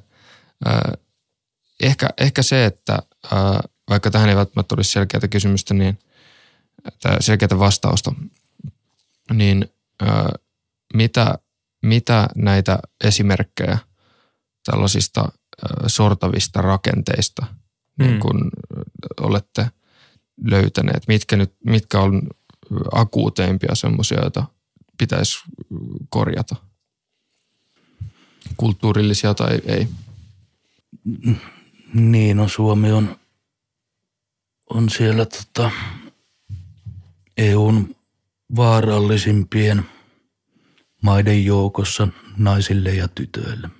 Ehkä, 1.82 2.08
ehkä 2.18 2.42
se, 2.42 2.64
että 2.64 2.98
vaikka 3.90 4.10
tähän 4.10 4.28
ei 4.28 4.36
välttämättä 4.36 4.74
olisi 4.74 4.90
selkeää 4.90 5.28
kysymystä, 5.30 5.74
niin 5.74 5.98
selkeää 7.20 7.58
vastausta, 7.58 8.12
niin 9.32 9.68
mitä, 10.94 11.38
mitä 11.82 12.28
näitä 12.36 12.78
esimerkkejä 13.04 13.78
tällaisista 14.64 15.32
sortavista 15.86 16.62
rakenteista 16.62 17.46
niin 17.98 18.10
mm. 18.10 18.12
niin 18.12 18.20
kun 18.20 18.50
olette 19.20 19.70
löytäneet? 20.44 21.02
Mitkä, 21.08 21.36
nyt, 21.36 21.54
mitkä 21.64 22.00
on 22.00 22.22
akuuteimpia 22.92 23.74
semmoisia, 23.74 24.20
joita 24.20 24.44
pitäisi 24.98 25.38
korjata? 26.08 26.56
Kulttuurillisia 28.56 29.34
tai 29.34 29.60
ei? 29.66 29.88
Niin, 31.94 32.36
no 32.36 32.48
Suomi 32.48 32.92
on, 32.92 33.16
on 34.70 34.90
siellä 34.90 35.26
tota, 35.26 35.70
EUn 37.36 37.96
vaarallisimpien 38.56 39.84
maiden 41.02 41.44
joukossa 41.44 42.08
naisille 42.36 42.94
ja 42.94 43.08
tytöille. 43.08 43.70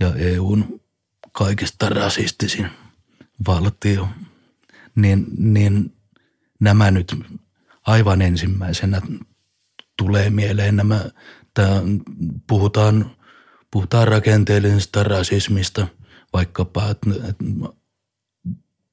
Ja 0.00 0.14
EUn 0.14 0.80
kaikista 1.32 1.88
rasistisin 1.88 2.70
valtio, 3.46 4.08
niin, 4.94 5.26
niin 5.38 5.92
nämä 6.60 6.90
nyt 6.90 7.16
aivan 7.86 8.22
ensimmäisenä 8.22 9.02
tulee 9.96 10.30
mieleen 10.30 10.76
nämä, 10.76 11.04
tää, 11.54 11.82
puhutaan, 12.46 13.10
puhutaan 13.70 14.08
rakenteellisesta 14.08 15.02
rasismista, 15.02 15.86
vaikkapa 16.32 16.90
että, 16.90 17.10
että 17.28 17.44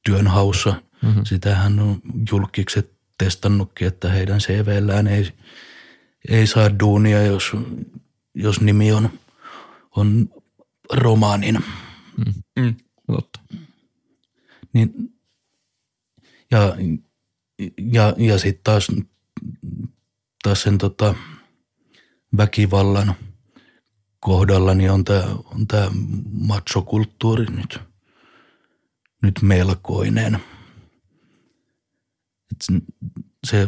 työnhaussa, 0.06 0.82
mm-hmm. 1.02 1.22
sitähän 1.26 1.80
on 1.80 2.02
julkikset 2.32 2.92
testannutkin, 3.18 3.88
että 3.88 4.10
heidän 4.10 4.40
CVllään 4.40 5.08
ei, 5.08 5.34
ei 6.30 6.48
saa 6.48 6.80
duunia, 6.80 7.22
jos, 7.22 7.52
jos 8.34 8.62
nimi 8.62 8.92
on, 8.92 9.10
on 9.96 10.30
romaanin. 10.94 11.64
Mm. 12.18 12.64
Mm. 12.64 12.76
Niin, 14.74 15.14
ja 16.52 16.76
ja, 17.78 18.14
ja 18.18 18.38
sitten 18.38 18.64
taas, 18.64 18.88
taas 20.44 20.62
sen 20.62 20.78
tota, 20.78 21.16
väkivallan 22.38 23.16
kohdalla 24.20 24.74
niin 24.74 24.92
on 24.92 25.04
tämä 25.04 25.24
on 25.46 25.68
tää 25.68 25.92
machokulttuuri 26.32 27.46
nyt, 27.46 27.80
nyt 29.22 29.42
melkoinen. 29.42 30.36
Et 32.52 32.84
se 33.48 33.68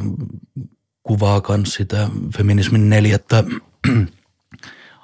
kuvaa 1.04 1.42
myös 1.58 1.74
sitä 1.74 2.10
feminismin 2.38 2.90
neljättä 2.90 3.44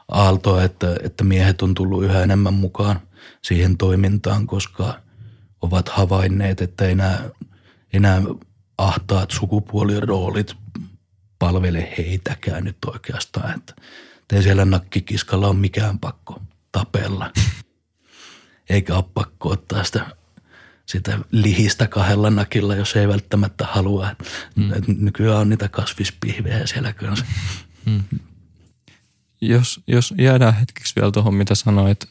aaltoa, 0.07 0.63
että, 0.63 0.95
että 1.03 1.23
miehet 1.23 1.61
on 1.61 1.73
tullut 1.73 2.03
yhä 2.03 2.23
enemmän 2.23 2.53
mukaan 2.53 2.99
siihen 3.41 3.77
toimintaan, 3.77 4.47
koska 4.47 5.01
ovat 5.62 5.89
havainneet, 5.89 6.62
että 6.62 6.88
enää, 6.88 7.30
enää 7.93 8.21
ahtaat 8.78 9.32
sukupuoliroolit 9.32 10.56
palvele 11.39 11.93
heitäkään 11.97 12.63
nyt 12.63 12.78
oikeastaan. 12.86 13.58
Että 13.58 13.76
ei 14.34 14.43
siellä 14.43 14.65
nakkikiskalla 14.65 15.47
ole 15.47 15.56
mikään 15.56 16.00
pakko 16.00 16.41
tapella. 16.71 17.32
Eikä 18.69 18.95
ole 18.95 19.06
pakko 19.13 19.50
ottaa 19.50 19.84
sitä, 19.84 20.15
sitä 20.86 21.19
lihistä 21.32 21.88
kahdella 21.88 22.30
nakilla, 22.30 22.76
jos 22.76 22.95
ei 22.95 23.08
välttämättä 23.08 23.65
halua. 23.65 24.15
Mm. 24.56 24.71
Nykyään 24.88 25.38
on 25.38 25.50
niitä 25.50 25.69
kasvispihvejä 25.69 26.67
siellä 26.67 26.93
kanssa. 26.93 27.26
Mm. 27.86 28.04
Jos, 29.41 29.80
jos 29.88 30.13
jäädään 30.17 30.54
hetkeksi 30.54 30.95
vielä 30.95 31.12
tuohon, 31.12 31.34
mitä 31.34 31.56
sanoit. 31.56 32.06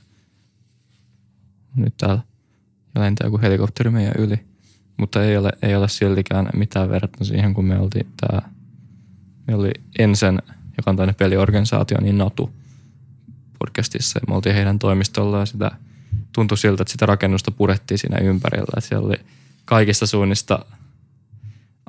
Nyt 1.76 1.96
täällä 1.96 2.22
lentää 2.94 3.26
joku 3.26 3.38
helikopteri 3.42 3.90
meidän 3.90 4.14
yli. 4.18 4.40
Mutta 4.96 5.24
ei 5.24 5.36
ole, 5.36 5.50
ei 5.62 5.74
ole 5.74 5.88
siltikään 5.88 6.48
mitään 6.54 6.90
verrattuna 6.90 7.24
siihen, 7.24 7.54
kun 7.54 7.64
me 7.64 7.78
oltiin 7.78 8.06
tää, 8.20 8.48
me 9.46 9.54
oli 9.54 9.70
Ensen, 9.98 10.42
joka 10.76 10.90
on 10.90 10.96
tämmöinen 10.96 11.14
peliorganisaatio, 11.14 11.98
niin 12.00 12.18
Natu 12.18 12.50
podcastissa. 13.58 14.18
Ja 14.18 14.26
me 14.28 14.34
oltiin 14.34 14.54
heidän 14.54 14.78
toimistolla 14.78 15.38
ja 15.38 15.46
sitä 15.46 15.70
tuntui 16.32 16.58
siltä, 16.58 16.82
että 16.82 16.92
sitä 16.92 17.06
rakennusta 17.06 17.50
purettiin 17.50 17.98
siinä 17.98 18.18
ympärillä. 18.18 18.74
Että 18.76 18.88
siellä 18.88 19.06
oli 19.06 19.16
kaikista 19.64 20.06
suunnista 20.06 20.64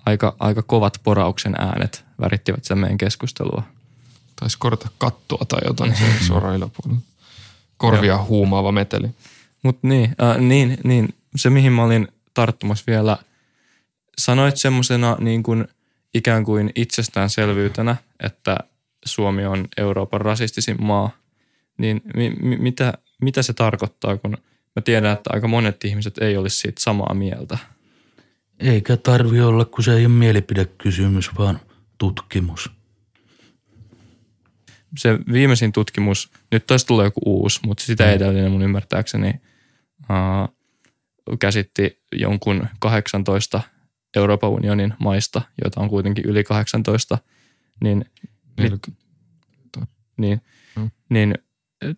aika, 0.05 0.35
aika 0.39 0.61
kovat 0.61 1.01
porauksen 1.03 1.55
äänet 1.57 2.05
värittivät 2.19 2.63
sen 2.63 2.77
meidän 2.77 2.97
keskustelua. 2.97 3.63
Taisi 4.39 4.57
korjata 4.59 4.89
kattoa 4.97 5.45
tai 5.47 5.59
jotain 5.65 5.95
se 5.95 6.03
suoraan 6.27 6.55
yläpuolella. 6.55 7.01
Korvia 7.77 8.23
huumaava 8.23 8.71
meteli. 8.71 9.09
Mutta 9.63 9.87
niin, 9.87 10.15
äh, 10.23 10.37
niin, 10.37 10.77
niin, 10.83 11.09
se 11.35 11.49
mihin 11.49 11.71
mä 11.73 11.83
olin 11.83 12.07
tarttumassa 12.33 12.83
vielä. 12.87 13.17
Sanoit 14.17 14.57
semmoisena 14.57 15.17
niin 15.19 15.43
kuin 15.43 15.67
ikään 16.13 16.43
kuin 16.43 16.71
itsestäänselvyytenä, 16.75 17.95
että 18.19 18.57
Suomi 19.05 19.45
on 19.45 19.67
Euroopan 19.77 20.21
rasistisin 20.21 20.83
maa, 20.83 21.11
niin 21.77 22.01
mi- 22.15 22.35
mi- 22.41 22.57
mitä, 22.57 22.93
mitä 23.21 23.41
se 23.41 23.53
tarkoittaa, 23.53 24.17
kun 24.17 24.37
mä 24.75 24.81
tiedän, 24.81 25.13
että 25.13 25.29
aika 25.33 25.47
monet 25.47 25.85
ihmiset 25.85 26.17
ei 26.17 26.37
olisi 26.37 26.57
siitä 26.57 26.81
samaa 26.81 27.13
mieltä? 27.13 27.57
Eikä 28.59 28.97
tarvi 28.97 29.41
olla, 29.41 29.65
kun 29.65 29.83
se 29.83 29.93
ei 29.93 30.05
ole 30.05 30.13
mielipidekysymys, 30.13 31.29
vaan 31.37 31.59
tutkimus. 31.97 32.71
Se 34.97 35.19
viimeisin 35.31 35.71
tutkimus, 35.71 36.31
nyt 36.51 36.67
taisi 36.67 36.87
tulla 36.87 37.03
joku 37.03 37.21
uusi, 37.25 37.59
mutta 37.65 37.83
sitä 37.83 38.11
edellinen 38.11 38.51
mun 38.51 38.61
ymmärtääkseni 38.61 39.33
käsitti 41.39 42.01
jonkun 42.11 42.67
18 42.79 43.61
Euroopan 44.15 44.49
unionin 44.49 44.93
maista, 44.99 45.41
joita 45.63 45.81
on 45.81 45.89
kuitenkin 45.89 46.25
yli 46.25 46.43
18, 46.43 47.17
niin, 47.83 48.05
mit, 48.57 48.73
niin, 50.17 50.41
mm. 50.75 50.91
niin 51.09 51.35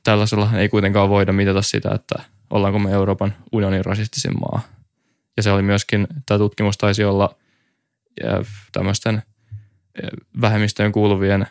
tällaisella 0.04 0.52
ei 0.58 0.70
kuitenkaan 0.70 1.10
voida 1.10 1.34
mitata 1.34 1.62
sitä, 1.62 1.92
että 1.96 2.16
ollaanko 2.50 2.80
me 2.80 2.92
Euroopan 2.92 3.36
unionin 3.52 3.86
rasistisin 3.86 4.40
maa. 4.40 4.62
Ja 5.38 5.44
se 5.44 5.52
oli 5.52 5.62
myöskin, 5.62 6.08
tämä 6.26 6.38
tutkimus 6.38 6.78
taisi 6.78 7.04
olla 7.04 7.36
tämmöisten 8.72 9.24
vähemmistöön 10.42 10.92
kuuluvien 10.92 11.48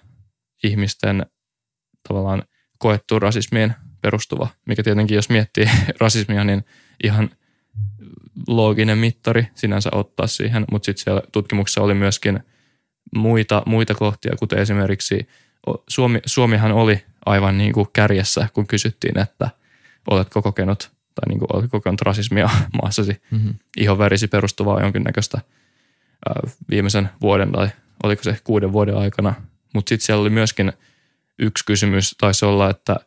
ihmisten 0.64 1.26
tavallaan 2.08 2.42
koettuun 2.78 3.22
rasismiin 3.22 3.74
perustuva, 4.02 4.48
mikä 4.66 4.82
tietenkin 4.82 5.14
jos 5.14 5.28
miettii 5.28 5.70
rasismia, 6.00 6.44
niin 6.44 6.64
ihan– 7.04 7.30
looginen 8.46 8.98
mittari 8.98 9.46
sinänsä 9.54 9.90
ottaa 9.92 10.26
siihen, 10.26 10.64
mutta 10.70 10.86
sitten 10.86 11.04
siellä 11.04 11.22
tutkimuksessa 11.32 11.80
oli 11.80 11.94
myöskin 11.94 12.40
muita, 13.14 13.62
muita 13.66 13.94
kohtia, 13.94 14.36
kuten 14.38 14.58
esimerkiksi 14.58 15.28
Suomi, 15.88 16.20
Suomihan 16.26 16.72
oli 16.72 17.04
aivan 17.26 17.58
niin 17.58 17.72
kuin 17.72 17.86
kärjessä, 17.92 18.48
kun 18.52 18.66
kysyttiin, 18.66 19.18
että 19.18 19.50
oletko 20.10 20.42
kokenut 20.42 20.90
tai 21.14 21.28
niin 21.28 21.38
kuin 21.38 21.48
oletko 21.52 21.78
kokenut 21.78 22.00
rasismia 22.00 22.50
maassasi 22.82 23.22
mm-hmm. 23.30 23.54
ihonvärisi 23.76 24.28
perustuvaa 24.28 24.80
jonkinnäköistä 24.80 25.40
viimeisen 26.70 27.10
vuoden 27.20 27.52
tai 27.52 27.68
oliko 28.02 28.22
se 28.22 28.38
kuuden 28.44 28.72
vuoden 28.72 28.96
aikana. 28.96 29.34
Mutta 29.74 29.88
sitten 29.88 30.06
siellä 30.06 30.20
oli 30.20 30.30
myöskin 30.30 30.72
yksi 31.38 31.64
kysymys, 31.64 32.14
taisi 32.18 32.44
olla, 32.44 32.70
että– 32.70 32.96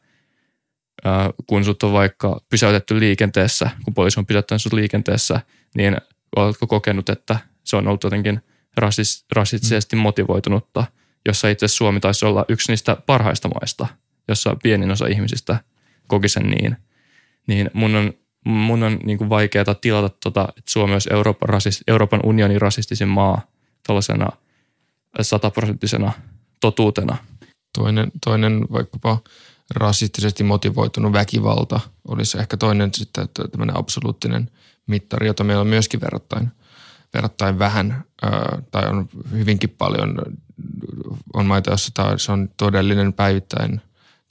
kun 1.48 1.66
sut 1.66 1.84
on 1.84 1.94
vaikka 1.94 2.42
pysäytetty 2.50 3.00
liikenteessä, 3.00 3.70
kun 3.84 3.94
poliisi 3.94 4.20
on 4.20 4.26
pysäyttänyt 4.26 4.62
sut 4.62 4.74
liikenteessä, 4.74 5.42
niin 5.76 5.98
oletko 6.36 6.68
kokenut, 6.68 7.10
että 7.10 7.40
se 7.64 7.76
on 7.76 7.88
ollut 7.88 8.04
jotenkin 8.04 8.42
rasis, 8.78 9.26
rasistisesti 9.36 9.96
motivoitunutta, 9.96 10.86
jossa 11.26 11.50
itse 11.50 11.68
Suomi 11.68 12.00
taisi 12.00 12.26
olla 12.26 12.46
yksi 12.50 12.72
niistä 12.72 12.98
parhaista 13.06 13.48
maista, 13.48 13.88
jossa 14.28 14.56
pienin 14.64 14.92
osa 14.92 15.08
ihmisistä 15.08 15.58
koki 16.08 16.30
sen 16.30 16.44
niin. 16.44 16.78
Niin 17.48 17.70
mun 17.74 17.96
on, 17.96 18.14
mun 18.46 18.84
on 18.84 19.00
niin 19.04 19.18
kuin 19.18 19.30
vaikeaa 19.30 19.76
tilata, 19.82 20.16
tota, 20.24 20.48
että 20.50 20.72
Suomi 20.72 20.94
olisi 20.94 21.10
Euroopan, 21.14 21.50
rasist, 21.50 21.82
Euroopan 21.88 22.20
unionin 22.24 22.62
rasistisin 22.62 23.08
maa 23.08 23.42
tällaisena 23.88 24.30
sataprosenttisena 25.22 26.12
totuutena. 26.62 27.18
Toinen, 27.78 28.12
toinen 28.26 28.62
vaikkapa 28.72 29.18
rasistisesti 29.74 30.44
motivoitunut 30.44 31.14
väkivalta 31.14 31.80
olisi 32.08 32.40
ehkä 32.40 32.58
toinen 32.58 32.94
sitten 32.94 33.30
tämmöinen 33.52 33.78
absoluuttinen 33.78 34.52
mittari, 34.88 35.28
jota 35.28 35.44
meillä 35.44 35.62
on 35.62 35.68
myöskin 35.68 36.02
verrattain, 36.02 36.52
verrattain 37.14 37.60
vähän 37.60 38.04
tai 38.72 38.90
on 38.90 39.10
hyvinkin 39.32 39.70
paljon, 39.70 40.16
on 41.34 41.46
maita, 41.46 41.72
joissa 41.72 41.92
se 42.18 42.32
on 42.32 42.50
todellinen 42.58 43.14
päivittäin 43.14 43.82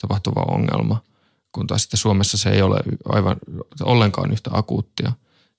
tapahtuva 0.01 0.41
ongelma, 0.41 1.01
kun 1.51 1.67
taas 1.67 1.81
sitten 1.81 1.97
Suomessa 1.97 2.37
se 2.37 2.49
ei 2.49 2.61
ole 2.61 2.79
aivan 3.05 3.37
ollenkaan 3.83 4.31
yhtä 4.31 4.49
akuuttia, 4.53 5.11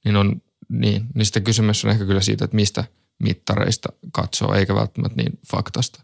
niin 0.05 0.17
on 0.17 0.43
niin, 0.69 1.07
niin 1.15 1.27
sitten 1.27 1.45
kysymys 1.45 1.85
on 1.85 1.91
ehkä 1.91 2.05
kyllä 2.05 2.21
siitä, 2.21 2.45
että 2.45 2.57
mistä 2.57 2.85
mittareista 3.23 3.89
katsoo, 4.13 4.55
eikä 4.55 4.75
välttämättä 4.75 5.23
niin 5.23 5.39
faktasta. 5.51 6.03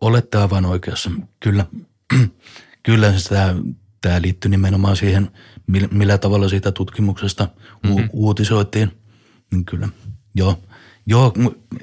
Olette 0.00 0.38
aivan 0.38 0.64
oikeassa. 0.64 1.10
Kyllä, 1.40 1.66
kyllä 2.82 3.14
tämä, 3.28 3.54
tämä 4.00 4.22
liittyy 4.22 4.50
nimenomaan 4.50 4.96
siihen, 4.96 5.30
millä 5.90 6.18
tavalla 6.18 6.48
siitä 6.48 6.72
tutkimuksesta 6.72 7.48
mm-hmm. 7.82 8.08
uutisoitiin. 8.12 8.92
Niin 9.52 9.64
kyllä, 9.64 9.88
joo. 10.34 10.58
Joo, 11.06 11.32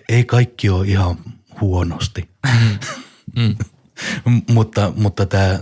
ei 0.09 0.25
kaikki 0.25 0.69
ole 0.69 0.87
ihan 0.87 1.17
huonosti. 1.61 2.29
Mm. 3.35 3.55
mutta, 4.53 4.93
mutta 4.95 5.25
tämä, 5.25 5.59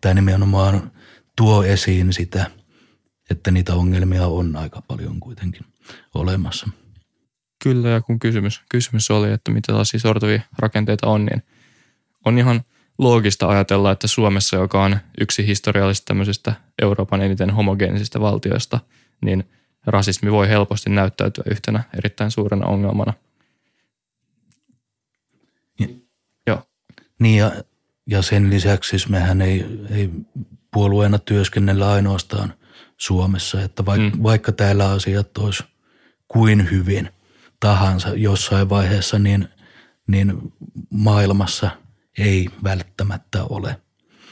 tämä 0.00 0.14
nimenomaan 0.14 0.92
tuo 1.36 1.64
esiin 1.64 2.12
sitä, 2.12 2.50
että 3.30 3.50
niitä 3.50 3.74
ongelmia 3.74 4.26
on 4.26 4.56
aika 4.56 4.82
paljon 4.82 5.20
kuitenkin 5.20 5.62
olemassa. 6.14 6.68
Kyllä, 7.64 7.88
ja 7.88 8.00
kun 8.00 8.18
kysymys, 8.18 8.62
kysymys 8.68 9.10
oli, 9.10 9.32
että 9.32 9.50
mitä 9.50 9.66
tällaisia 9.66 10.00
sortuvia 10.00 10.40
rakenteita 10.58 11.06
on, 11.06 11.24
niin 11.24 11.42
on 12.24 12.38
ihan 12.38 12.62
loogista 12.98 13.48
ajatella, 13.48 13.90
että 13.90 14.06
Suomessa, 14.06 14.56
joka 14.56 14.82
on 14.82 14.96
yksi 15.20 15.46
historiallisista 15.46 16.06
tämmöisistä 16.06 16.54
Euroopan 16.82 17.22
eniten 17.22 17.50
homogeenisistä 17.50 18.20
valtioista, 18.20 18.80
niin 19.24 19.44
rasismi 19.86 20.32
voi 20.32 20.48
helposti 20.48 20.90
näyttäytyä 20.90 21.44
yhtenä 21.50 21.84
erittäin 21.98 22.30
suurena 22.30 22.66
ongelmana. 22.66 23.12
Ja, 25.80 25.86
Joo. 26.46 26.62
Niin 27.18 27.38
ja, 27.38 27.52
ja 28.06 28.22
sen 28.22 28.50
lisäksi 28.50 28.90
siis 28.90 29.08
mehän 29.08 29.42
ei, 29.42 29.66
ei 29.90 30.10
puolueena 30.70 31.18
työskennellä 31.18 31.92
ainoastaan 31.92 32.54
Suomessa, 32.96 33.62
että 33.62 33.86
vaikka, 33.86 34.16
mm. 34.16 34.22
vaikka 34.22 34.52
täällä 34.52 34.90
asiat 34.90 35.38
olisi 35.38 35.64
kuin 36.28 36.70
hyvin 36.70 37.10
tahansa 37.60 38.08
jossain 38.08 38.68
vaiheessa, 38.68 39.18
niin, 39.18 39.48
niin 40.06 40.52
maailmassa 40.90 41.70
ei 42.18 42.48
välttämättä 42.64 43.44
ole. 43.44 43.80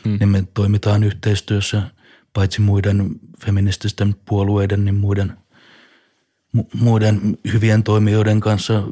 Mm. 0.04 0.16
Niin 0.20 0.28
me 0.28 0.44
toimitaan 0.54 1.04
yhteistyössä 1.04 1.82
paitsi 2.32 2.60
muiden 2.60 3.10
feminististen 3.44 4.16
puolueiden, 4.24 4.84
niin 4.84 4.94
muiden, 4.94 5.32
mu- 6.56 6.68
muiden 6.74 7.38
hyvien 7.52 7.82
toimijoiden 7.82 8.40
kanssa 8.40 8.82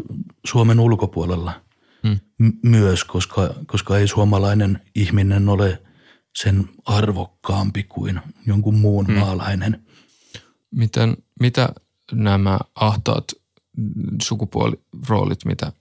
Suomen 0.47 0.81
ulkopuolella 0.81 1.61
mm. 2.03 2.53
myös, 2.63 3.05
koska, 3.05 3.55
koska 3.67 3.99
ei 3.99 4.09
suomalainen 4.09 4.81
ihminen 4.95 5.49
ole 5.49 5.83
sen 6.37 6.69
arvokkaampi 6.85 7.83
kuin 7.83 8.21
jonkun 8.47 8.75
muun 8.75 9.07
mm. 9.07 9.15
maalainen. 9.15 9.85
Miten, 10.71 11.17
mitä 11.41 11.69
nämä 12.13 12.59
ahtaat 12.75 13.25
sukupuoliroolit, 14.23 15.45
mitä 15.45 15.73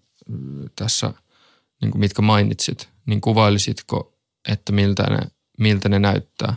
tässä, 0.75 1.13
niin 1.81 1.91
kuin 1.91 1.99
mitkä 1.99 2.21
mainitsit, 2.21 2.89
niin 3.09 3.21
kuvailisitko, 3.21 4.19
että 4.49 4.71
miltä 4.71 5.03
ne, 5.03 5.17
miltä 5.59 5.89
ne 5.89 5.99
näyttää? 5.99 6.55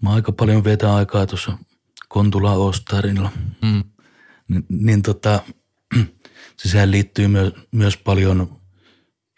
Mä 0.00 0.10
aika 0.10 0.32
paljon 0.32 0.64
vetän 0.64 0.90
aikaa 0.90 1.26
tuossa 1.26 1.58
Kontula 2.08 2.52
Ostarilla. 2.52 3.32
Mm. 3.62 3.84
Niin, 4.48 4.66
niin 4.68 5.02
tota, 5.02 5.42
se 6.58 6.68
sehän 6.68 6.90
liittyy 6.90 7.28
myös, 7.28 7.52
myös 7.72 7.96
paljon 7.96 8.60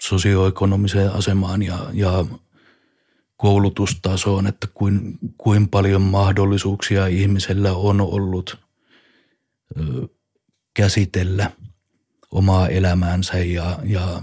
sosioekonomiseen 0.03 1.12
asemaan 1.12 1.62
ja, 1.62 1.78
ja 1.92 2.24
koulutustasoon, 3.36 4.47
että 4.47 4.66
kuin, 4.74 5.18
kuin 5.38 5.68
paljon 5.68 6.03
mahdollisuuksia 6.03 7.07
ihmisellä 7.07 7.72
on 7.72 8.01
ollut 8.01 8.59
ö, 9.78 10.09
käsitellä 10.74 11.51
omaa 12.35 12.68
elämäänsä 12.68 13.39
ja, 13.39 13.78
ja 13.85 14.22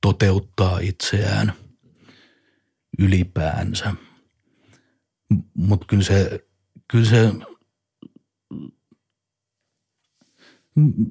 toteuttaa 0.00 0.78
itseään 0.78 1.52
ylipäänsä. 2.98 3.94
Mutta 5.54 5.86
kyllä 5.86 6.02
se, 6.02 6.46
kyllä 6.88 7.04
se 7.04 7.32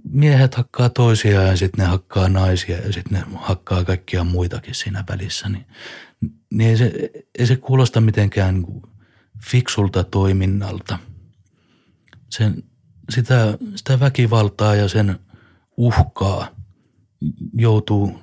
miehet 0.04 0.56
hakkaa 0.56 0.90
toisiaan 0.90 1.48
ja 1.48 1.58
sitten 1.58 1.86
ne 1.86 1.90
hakkaa 1.90 2.30
naisia 2.30 2.78
ja 2.78 2.94
sitten 2.94 3.20
ne 3.20 3.26
hakkaa 3.36 3.84
kaikkia 3.84 4.24
muitakin 4.24 4.76
siinä 4.76 5.04
välissä. 5.10 5.50
Niin, 5.50 5.66
niin 6.54 6.70
ei, 6.70 6.78
se, 6.78 7.10
ei 7.40 7.48
se 7.48 7.56
kuulosta 7.56 8.02
mitenkään 8.02 8.66
fiksulta 9.44 10.04
toiminnalta. 10.04 11.00
Sen, 12.30 12.64
sitä, 13.10 13.58
sitä 13.76 14.00
väkivaltaa 14.00 14.76
ja 14.76 14.88
sen 14.88 15.20
uhkaa 15.78 16.48
joutuu 17.54 18.20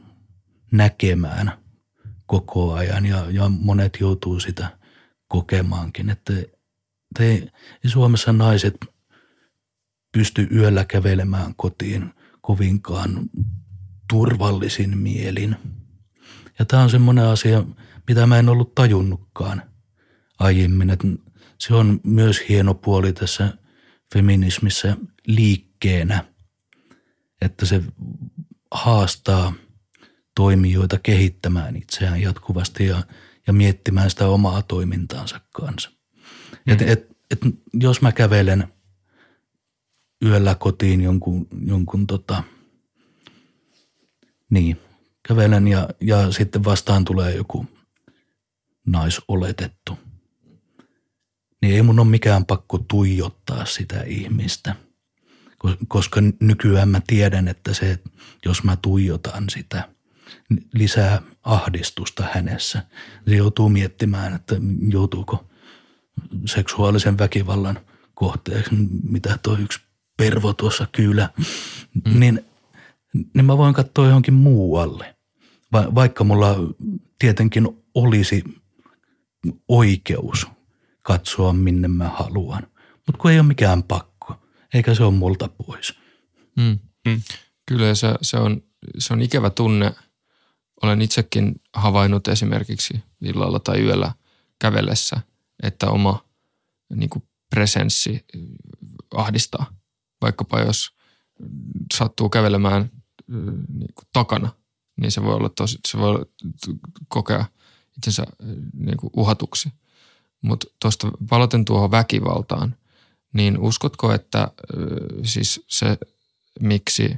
näkemään 0.72 1.52
koko 2.26 2.72
ajan 2.72 3.06
ja, 3.06 3.30
ja 3.30 3.48
monet 3.48 3.96
joutuu 4.00 4.40
sitä 4.40 4.78
kokemaankin. 5.28 6.10
Että, 6.10 6.32
ei 7.20 7.50
Suomessa 7.86 8.32
naiset– 8.32 8.76
pysty 10.12 10.48
yöllä 10.52 10.84
kävelemään 10.84 11.54
kotiin 11.56 12.14
kovinkaan 12.40 13.30
turvallisin 14.10 14.98
mielin. 14.98 15.56
Ja 16.58 16.64
tämä 16.64 16.82
on 16.82 16.90
semmoinen 16.90 17.24
asia, 17.24 17.64
mitä 18.08 18.26
mä 18.26 18.38
en 18.38 18.48
ollut 18.48 18.74
tajunnutkaan 18.74 19.62
aiemmin. 20.38 20.90
Että 20.90 21.08
se 21.58 21.74
on 21.74 22.00
myös 22.04 22.40
hieno 22.48 22.74
puoli 22.74 23.12
tässä 23.12 23.58
feminismissä 24.14 24.96
liikkeenä, 25.26 26.24
että 27.40 27.66
se 27.66 27.82
haastaa 28.70 29.52
toimijoita 30.34 30.98
kehittämään 30.98 31.76
itseään 31.76 32.22
jatkuvasti 32.22 32.86
ja, 32.86 33.02
ja 33.46 33.52
miettimään 33.52 34.10
sitä 34.10 34.28
omaa 34.28 34.62
toimintaansa 34.62 35.40
kanssa. 35.52 35.90
Mm. 36.66 36.72
Et, 36.72 36.82
et, 36.82 37.16
et, 37.30 37.40
jos 37.72 38.02
mä 38.02 38.12
kävelen– 38.12 38.68
yöllä 40.24 40.54
kotiin 40.54 41.00
jonkun, 41.00 41.46
jonkun 41.66 42.06
tota, 42.06 42.42
niin, 44.50 44.80
kävelen 45.22 45.68
ja, 45.68 45.88
ja 46.00 46.32
sitten 46.32 46.64
vastaan 46.64 47.04
tulee 47.04 47.34
joku 47.34 47.66
naisoletettu. 48.86 49.98
Niin 51.62 51.74
ei 51.74 51.82
mun 51.82 52.00
ole 52.00 52.08
mikään 52.08 52.44
pakko 52.44 52.78
tuijottaa 52.78 53.64
sitä 53.64 54.02
ihmistä, 54.02 54.76
koska 55.88 56.20
nykyään 56.40 56.88
mä 56.88 57.00
tiedän, 57.06 57.48
että 57.48 57.74
se, 57.74 57.98
jos 58.44 58.64
mä 58.64 58.76
tuijotan 58.76 59.44
sitä, 59.50 59.88
lisää 60.74 61.22
ahdistusta 61.42 62.24
hänessä. 62.34 62.82
Se 63.28 63.36
joutuu 63.36 63.68
miettimään, 63.68 64.34
että 64.34 64.56
joutuuko 64.88 65.48
seksuaalisen 66.46 67.18
väkivallan 67.18 67.80
kohteeksi, 68.14 68.70
mitä 69.02 69.38
tuo 69.42 69.56
yksi 69.58 69.80
pervo 70.16 70.52
tuossa 70.52 70.86
kyllä, 70.92 71.30
mm. 72.04 72.20
niin, 72.20 72.44
niin 73.34 73.44
mä 73.44 73.58
voin 73.58 73.74
katsoa 73.74 74.06
johonkin 74.06 74.34
muualle. 74.34 75.14
Va, 75.72 75.94
vaikka 75.94 76.24
mulla 76.24 76.56
tietenkin 77.18 77.68
olisi 77.94 78.44
oikeus 79.68 80.46
katsoa 81.02 81.52
minne 81.52 81.88
mä 81.88 82.08
haluan. 82.08 82.62
Mutta 83.06 83.22
kun 83.22 83.30
ei 83.30 83.38
ole 83.38 83.46
mikään 83.46 83.82
pakko, 83.82 84.07
eikä 84.74 84.94
se 84.94 85.04
ole 85.04 85.14
multa 85.14 85.48
pois. 85.48 85.94
Mm. 86.56 86.78
Mm. 87.06 87.22
Kyllä 87.66 87.94
se, 87.94 88.14
se, 88.22 88.36
on, 88.36 88.62
se 88.98 89.12
on 89.12 89.22
ikävä 89.22 89.50
tunne. 89.50 89.94
Olen 90.82 91.02
itsekin 91.02 91.60
havainnut 91.72 92.28
esimerkiksi 92.28 93.02
illalla 93.22 93.58
tai 93.58 93.80
yöllä 93.80 94.12
kävellessä, 94.58 95.20
että 95.62 95.90
oma 95.90 96.24
niin 96.94 97.10
kuin 97.10 97.22
presenssi 97.50 98.24
ahdistaa 99.14 99.78
vaikkapa 100.22 100.60
jos 100.60 100.90
sattuu 101.94 102.28
kävelemään 102.28 102.90
niin 103.68 103.94
kuin 103.94 104.08
takana, 104.12 104.48
niin 105.00 105.12
se 105.12 105.22
voi 105.22 105.34
olla 105.34 105.48
tosi, 105.48 105.78
se 105.88 105.98
voi 105.98 106.26
kokea 107.08 107.44
itsensä 107.96 108.26
niin 108.72 108.96
kuin 108.96 109.10
uhatuksi. 109.16 109.72
Mutta 110.42 110.66
tuosta 110.82 111.10
palaten 111.28 111.64
tuohon 111.64 111.90
väkivaltaan, 111.90 112.76
niin 113.32 113.58
uskotko, 113.58 114.12
että 114.12 114.48
siis 115.24 115.64
se, 115.66 115.98
miksi 116.60 117.16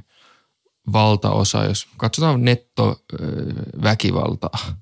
valtaosa, 0.93 1.65
jos 1.65 1.87
katsotaan 1.97 2.45
nettoväkivaltaa, 2.45 4.75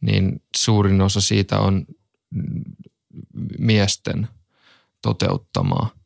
niin 0.00 0.42
suurin 0.56 1.00
osa 1.00 1.20
siitä 1.20 1.58
on 1.58 1.86
miesten 3.58 4.28
toteuttamaa 5.02 6.00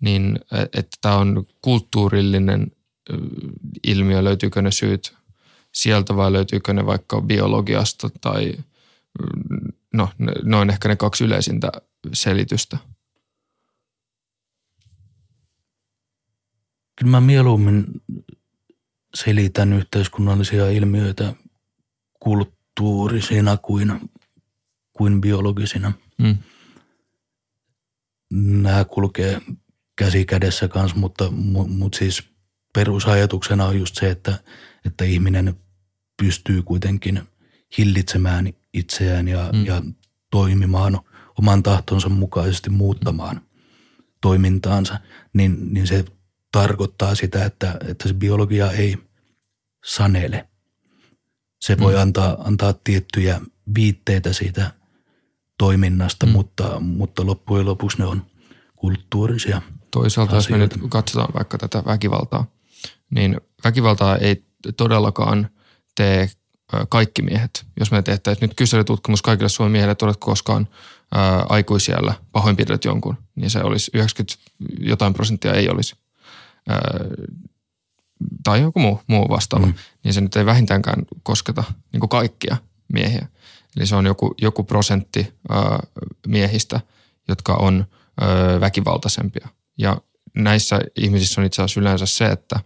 niin 0.00 0.40
että 0.52 0.96
tämä 1.00 1.14
on 1.14 1.46
kulttuurillinen 1.62 2.72
ilmiö, 3.86 4.24
löytyykö 4.24 4.62
ne 4.62 4.70
syyt 4.70 5.14
sieltä 5.74 6.16
vai 6.16 6.32
löytyykö 6.32 6.72
ne 6.72 6.86
vaikka 6.86 7.20
biologiasta 7.20 8.10
tai 8.20 8.54
no, 9.94 10.08
ne 10.44 10.56
on 10.56 10.70
ehkä 10.70 10.88
ne 10.88 10.96
kaksi 10.96 11.24
yleisintä 11.24 11.72
selitystä. 12.12 12.78
Kyllä 16.98 17.10
mä 17.10 17.20
mieluummin 17.20 17.84
selitän 19.14 19.72
yhteiskunnallisia 19.72 20.70
ilmiöitä 20.70 21.34
kulttuurisina 22.20 23.56
kuin, 23.56 24.10
kuin 24.92 25.20
biologisina. 25.20 25.92
Mm. 26.18 26.38
Nämä 28.32 28.84
kulkee 28.84 29.40
käsi 29.96 30.24
kädessä 30.24 30.68
kanssa, 30.68 30.96
mutta, 30.96 31.30
mutta 31.68 31.98
siis 31.98 32.22
perusajatuksena 32.74 33.64
on 33.64 33.78
just 33.78 33.96
se, 33.96 34.10
että, 34.10 34.38
että 34.84 35.04
ihminen 35.04 35.54
pystyy 36.22 36.62
kuitenkin 36.62 37.22
hillitsemään 37.78 38.52
itseään 38.74 39.28
ja, 39.28 39.50
mm. 39.52 39.66
ja 39.66 39.82
toimimaan 40.30 41.00
oman 41.38 41.62
tahtonsa 41.62 42.08
mukaisesti 42.08 42.70
muuttamaan 42.70 43.40
toimintaansa, 44.20 45.00
niin, 45.32 45.74
niin 45.74 45.86
se 45.86 46.04
tarkoittaa 46.52 47.14
sitä, 47.14 47.44
että, 47.44 47.78
että 47.88 48.08
se 48.08 48.14
biologia 48.14 48.70
ei 48.70 48.98
sanele. 49.84 50.48
Se 51.60 51.78
voi 51.78 51.94
mm. 51.94 52.00
antaa, 52.00 52.36
antaa 52.44 52.72
tiettyjä 52.72 53.40
viitteitä 53.74 54.32
siitä 54.32 54.72
toiminnasta, 55.58 56.26
mm. 56.26 56.32
mutta, 56.32 56.80
mutta 56.80 57.26
loppujen 57.26 57.66
lopuksi 57.66 57.98
ne 57.98 58.04
on 58.04 58.26
kulttuurisia 58.76 59.62
Toisaalta 59.90 60.36
asioita. 60.36 60.64
jos 60.64 60.80
me 60.80 60.82
nyt 60.82 60.90
katsotaan 60.90 61.34
vaikka 61.34 61.58
tätä 61.58 61.82
väkivaltaa, 61.86 62.46
niin 63.10 63.40
väkivaltaa 63.64 64.16
ei 64.16 64.44
todellakaan 64.76 65.48
tee 65.94 66.30
kaikki 66.88 67.22
miehet. 67.22 67.66
Jos 67.80 67.90
me 67.90 68.02
tehtäisiin 68.02 68.48
nyt 68.48 68.56
kyselytutkimus 68.56 69.22
kaikille 69.22 69.48
Suomen 69.48 69.72
miehille, 69.72 69.92
että 69.92 70.04
oletko 70.04 70.26
koskaan 70.26 70.68
ää, 71.14 71.46
aikuisiellä 71.48 72.14
pahoinpidellyt 72.32 72.84
jonkun, 72.84 73.16
niin 73.34 73.50
se 73.50 73.62
olisi 73.62 73.90
90 73.94 74.34
jotain 74.80 75.14
prosenttia 75.14 75.54
ei 75.54 75.68
olisi. 75.68 75.96
Tai 78.44 78.60
joku 78.62 78.78
muu, 78.80 79.00
muu 79.06 79.28
vastaava, 79.28 79.66
mm. 79.66 79.74
niin 80.04 80.14
se 80.14 80.20
nyt 80.20 80.36
ei 80.36 80.46
vähintäänkään 80.46 81.02
kosketa 81.22 81.64
niin 81.92 82.00
kuin 82.00 82.10
kaikkia 82.10 82.56
miehiä. 82.92 83.28
Eli 83.76 83.86
se 83.86 83.94
on 83.94 84.06
joku, 84.06 84.34
joku 84.42 84.64
prosentti 84.64 85.34
ää, 85.48 85.80
miehistä, 86.26 86.80
jotka 87.28 87.54
on 87.54 87.86
ää, 88.20 88.60
väkivaltaisempia. 88.60 89.48
Ja 89.78 90.00
näissä 90.36 90.80
ihmisissä 90.96 91.40
on 91.40 91.44
itse 91.44 91.62
asiassa 91.62 91.80
yleensä 91.80 92.06
se, 92.06 92.26
että 92.26 92.60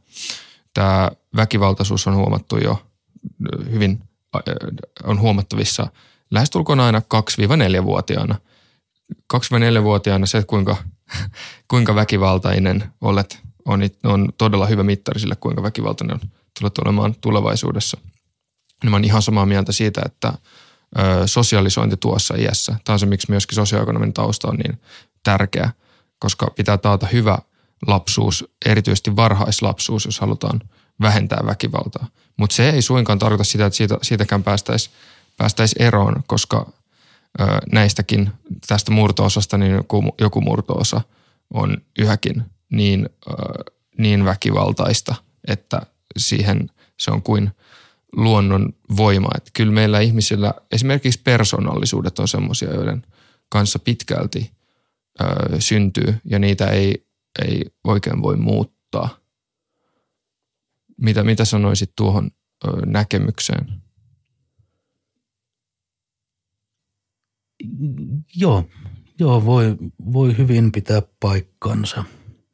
tämä 0.75 1.11
väkivaltaisuus 1.37 2.07
on 2.07 2.17
huomattu 2.17 2.59
jo 2.59 2.83
hyvin, 3.71 4.03
on 5.05 5.21
huomattavissa 5.21 5.87
lähestulkoon 6.31 6.81
aina 6.81 7.03
2-4-vuotiaana. 7.15 8.35
2-4-vuotiaana 9.35 10.27
se, 10.27 10.39
että 10.39 10.49
kuinka, 10.49 10.77
kuinka 11.71 11.95
väkivaltainen 11.95 12.85
olet, 13.01 13.41
on, 13.65 13.81
on 14.05 14.29
todella 14.39 14.67
hyvä 14.67 14.83
mittari 14.83 15.21
sille, 15.21 15.37
kuinka 15.37 15.63
väkivaltainen 15.63 16.21
tulet 16.61 16.79
olemaan 16.79 17.15
tulevaisuudessa. 17.21 17.99
Ja 18.85 18.91
mä 18.91 18.97
olen 18.97 19.05
ihan 19.05 19.23
samaa 19.23 19.47
mieltä 19.47 19.73
siitä, 19.73 20.03
että 20.07 20.33
ö, 20.99 21.27
sosialisointi 21.27 21.97
tuossa 21.97 22.35
iässä, 22.39 22.77
tämä 22.85 22.95
on 22.95 22.99
se, 23.01 23.07
miksi 23.07 23.31
myöskin 23.31 23.57
sosioekonominen 23.57 24.13
tausta 24.13 24.49
on 24.49 24.57
niin 24.57 24.81
tärkeä, 25.23 25.71
koska 26.19 26.51
pitää 26.57 26.79
taata 26.79 27.07
hyvä 27.07 27.39
lapsuus, 27.87 28.45
erityisesti 28.67 29.17
varhaislapsuus, 29.17 30.05
jos 30.05 30.21
halutaan 30.21 30.61
vähentää 31.01 31.41
väkivaltaa. 31.47 32.07
Mutta 32.37 32.57
se 32.57 32.71
ei 32.71 32.83
suinkaan 32.83 33.19
tarkoita 33.19 33.45
sitä, 33.45 33.67
että 33.67 33.77
siitä, 33.77 33.99
siitäkään 34.03 34.43
päästäisiin 34.43 34.95
päästäisi 35.37 35.77
eroon, 35.79 36.23
koska 36.27 36.73
ö, 37.41 37.45
näistäkin 37.73 38.31
tästä 38.67 38.93
murtoosasta 38.93 39.59
niin 39.59 39.73
joku, 39.73 40.15
joku 40.21 40.41
murtoosa 40.41 41.01
on 41.55 41.77
yhäkin 41.99 42.45
niin, 42.73 43.09
niin 43.99 44.25
väkivaltaista, 44.25 45.15
että 45.49 45.83
siihen 46.17 46.71
se 46.99 47.11
on 47.11 47.23
kuin 47.23 47.51
luonnon 48.13 48.73
voima. 48.97 49.29
Että 49.37 49.51
kyllä 49.55 49.73
meillä 49.73 50.01
ihmisillä 50.01 50.55
esimerkiksi 50.73 51.21
persoonallisuudet 51.25 52.19
on 52.19 52.29
semmoisia, 52.29 52.75
joiden 52.75 53.07
kanssa 53.49 53.79
pitkälti– 53.79 54.51
ö, 55.21 55.61
syntyy 55.61 56.15
ja 56.25 56.39
niitä 56.39 56.67
ei, 56.67 57.07
ei 57.45 57.65
oikein 57.85 58.23
voi 58.23 58.37
muuttaa. 58.37 59.19
Mitä, 61.01 61.25
mitä 61.25 61.45
sanoisit 61.45 61.93
tuohon 61.97 62.31
ö, 62.65 62.87
näkemykseen? 62.87 63.83
Joo, 68.37 68.69
joo 69.19 69.45
voi, 69.45 69.77
voi 70.13 70.39
hyvin 70.39 70.73
pitää 70.73 71.03
paikkansa. 71.21 72.05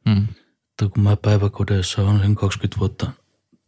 Mm. 0.09 0.27
Että 0.69 0.93
kun 0.93 1.03
mä 1.03 1.15
päiväkodeissa 1.15 2.01
olen 2.01 2.19
sen 2.19 2.35
20 2.35 2.79
vuotta 2.79 3.11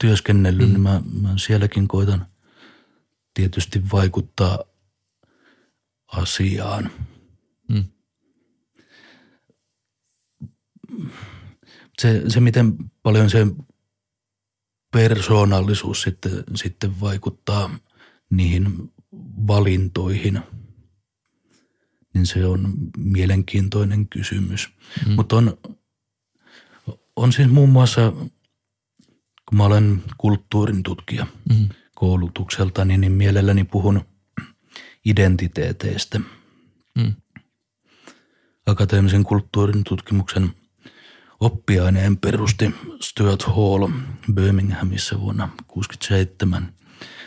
työskennellyt, 0.02 0.68
mm. 0.68 0.74
niin 0.74 0.82
mä, 0.82 1.02
mä 1.22 1.34
sielläkin 1.38 1.88
koitan 1.88 2.26
tietysti 3.34 3.92
vaikuttaa 3.92 4.60
asiaan. 6.08 6.92
Mm. 7.70 7.84
se, 12.02 12.24
se 12.28 12.40
miten 12.40 12.78
paljon 13.04 13.30
se 13.30 13.48
persoonallisuus 14.92 16.02
sitten, 16.02 16.44
sitten 16.56 17.02
vaikuttaa 17.02 17.80
niihin 18.30 18.94
valintoihin, 19.48 20.40
niin 22.14 22.26
se 22.26 22.46
on 22.46 22.74
mielenkiintoinen 22.98 24.08
kysymys. 24.08 24.70
Mm. 25.08 25.14
Mutta 25.14 25.36
on, 25.36 25.58
on 27.16 27.34
siis 27.34 27.50
muun 27.50 27.70
muassa, 27.70 28.12
kun 29.50 29.58
mä 29.58 29.66
olen 29.66 30.04
kulttuurin 30.18 30.84
tutkija 30.84 31.28
mm. 31.50 31.70
koulutukselta, 31.96 32.86
niin, 32.86 33.02
niin 33.02 33.12
mielelläni 33.12 33.64
puhun 33.64 34.02
identiteeteistä. 35.06 36.20
Mm. 36.98 37.14
Akateemisen 38.66 39.24
kulttuurin 39.24 39.84
tutkimuksen– 39.84 40.50
oppiaineen 41.42 42.18
perusti 42.18 42.76
Stuart 43.02 43.44
Hall 43.44 43.88
Birminghamissa 44.34 45.20
vuonna 45.20 45.44
1967. 45.48 46.74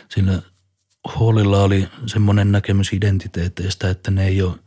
Sillä 0.09 0.41
Hallilla 1.05 1.63
oli 1.63 1.87
semmoinen 2.05 2.51
näkemys 2.51 2.93
identiteeteistä, 2.93 3.89
että 3.89 4.11
ne 4.11 4.27
ei 4.27 4.41
ole 4.41 4.59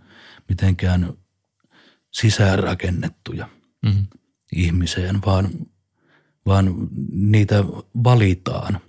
mitenkään 0.48 1.12
sisäänrakennettuja 2.12 3.48
mm-hmm. 3.86 4.06
Ihmiseen, 4.52 5.20
vaan, 5.26 5.50
vaan 6.46 6.88
niitä 7.12 7.64
valitaan. 8.04 8.80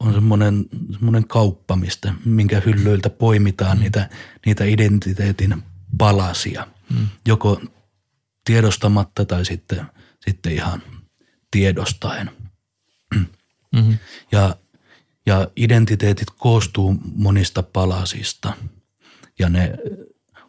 On 0.00 0.14
semmoinen, 0.14 0.64
semmoinen 0.92 1.28
kauppa, 1.28 1.76
mistä, 1.76 2.14
minkä 2.24 2.62
hyllyiltä 2.66 3.10
poimitaan 3.10 3.70
mm-hmm. 3.70 3.82
niitä, 3.82 4.08
niitä 4.46 4.64
identiteetin 4.64 5.62
palasia. 5.98 6.66
Mm-hmm. 6.90 7.08
Joko 7.28 7.60
tiedostamatta 8.44 9.24
tai 9.24 9.44
sitten, 9.44 9.86
sitten 10.20 10.52
ihan 10.52 10.82
tiedostaen. 11.50 12.30
Mm-hmm. 13.14 13.98
Ja, 14.32 14.56
ja 15.26 15.48
identiteetit 15.56 16.28
koostuu 16.30 16.96
monista 17.14 17.62
palasista 17.62 18.52
ja 19.38 19.48
ne, 19.48 19.72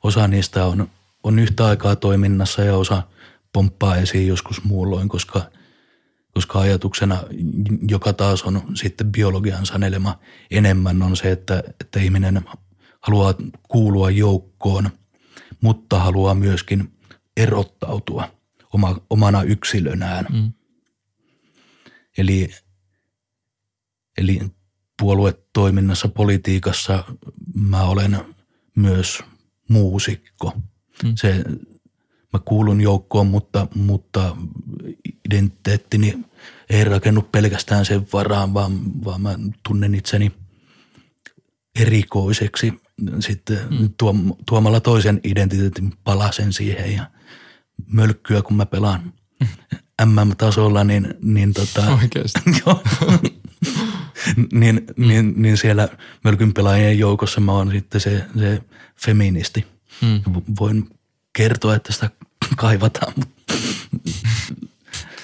osa 0.04 0.28
niistä 0.28 0.66
on, 0.66 0.89
on 1.24 1.39
yhtä 1.39 1.66
aikaa 1.66 1.96
toiminnassa 1.96 2.62
ja 2.62 2.76
osa 2.76 3.04
pomppaa 3.54 3.97
esiin 3.97 4.28
joskus 4.28 4.64
muulloin, 4.64 5.10
koska, 5.10 5.52
koska 6.34 6.60
ajatuksena, 6.60 7.24
joka 7.88 8.14
taas 8.14 8.43
on 8.43 8.62
sitten 8.74 9.12
biologian 9.12 9.66
sanelema 9.66 10.20
enemmän, 10.52 11.02
on 11.02 11.18
se, 11.18 11.32
että, 11.32 11.64
että 11.82 11.99
ihminen 11.99 12.41
haluaa 13.02 13.34
kuulua 13.68 14.12
joukkoon, 14.12 14.89
mutta 15.62 15.99
haluaa 15.99 16.36
myöskin 16.36 16.93
erottautua 17.38 18.36
oma, 18.74 18.97
omana 19.10 19.43
yksilönään. 19.43 20.26
Mm. 20.34 20.52
Eli, 22.18 22.49
eli 24.18 24.39
puoluetoiminnassa, 24.99 26.08
politiikassa 26.08 27.04
mä 27.56 27.84
olen 27.84 28.20
myös 28.76 29.20
muusikko. 29.70 30.54
Mm. 31.04 31.14
Se, 31.16 31.43
mä 32.34 32.40
kuulun 32.46 32.82
joukkoon, 32.82 33.28
mutta, 33.28 33.68
mutta 33.76 34.38
identiteettini 35.26 36.18
ei 36.70 36.84
rakennu 36.84 37.22
pelkästään 37.22 37.86
sen 37.86 38.08
varaan, 38.14 38.54
vaan, 38.54 38.80
vaan 39.06 39.22
mä 39.22 39.40
tunnen 39.68 39.96
itseni 39.96 40.32
erikoiseksi 41.80 42.74
sitten 43.20 43.60
mm. 43.70 43.90
tuomalla 44.46 44.80
toisen 44.80 45.20
identiteetin 45.24 45.94
palasen 46.04 46.54
siihen 46.54 46.94
ja– 46.94 47.06
mölkkyä, 47.88 48.42
kun 48.42 48.58
mä 48.58 48.66
pelaan 48.66 49.14
MM-tasolla, 50.06 50.84
niin, 50.84 51.14
niin 51.22 51.54
tota, 51.54 51.92
Oikeasti? 52.02 52.40
niin, 54.54 54.82
niin, 54.98 55.34
niin 55.36 55.58
siellä 55.58 55.90
mölkynpelaajien 56.24 57.00
joukossa 57.00 57.42
mä 57.42 57.52
oon 57.52 57.72
sitten 57.72 58.02
se, 58.02 58.26
se 58.40 58.62
feministi. 59.06 59.66
Mm. 60.02 60.22
Voin 60.60 60.90
kertoa, 61.34 61.76
että 61.76 61.94
sitä 61.94 62.10
kaivataan 62.58 63.14
mutta 63.16 63.54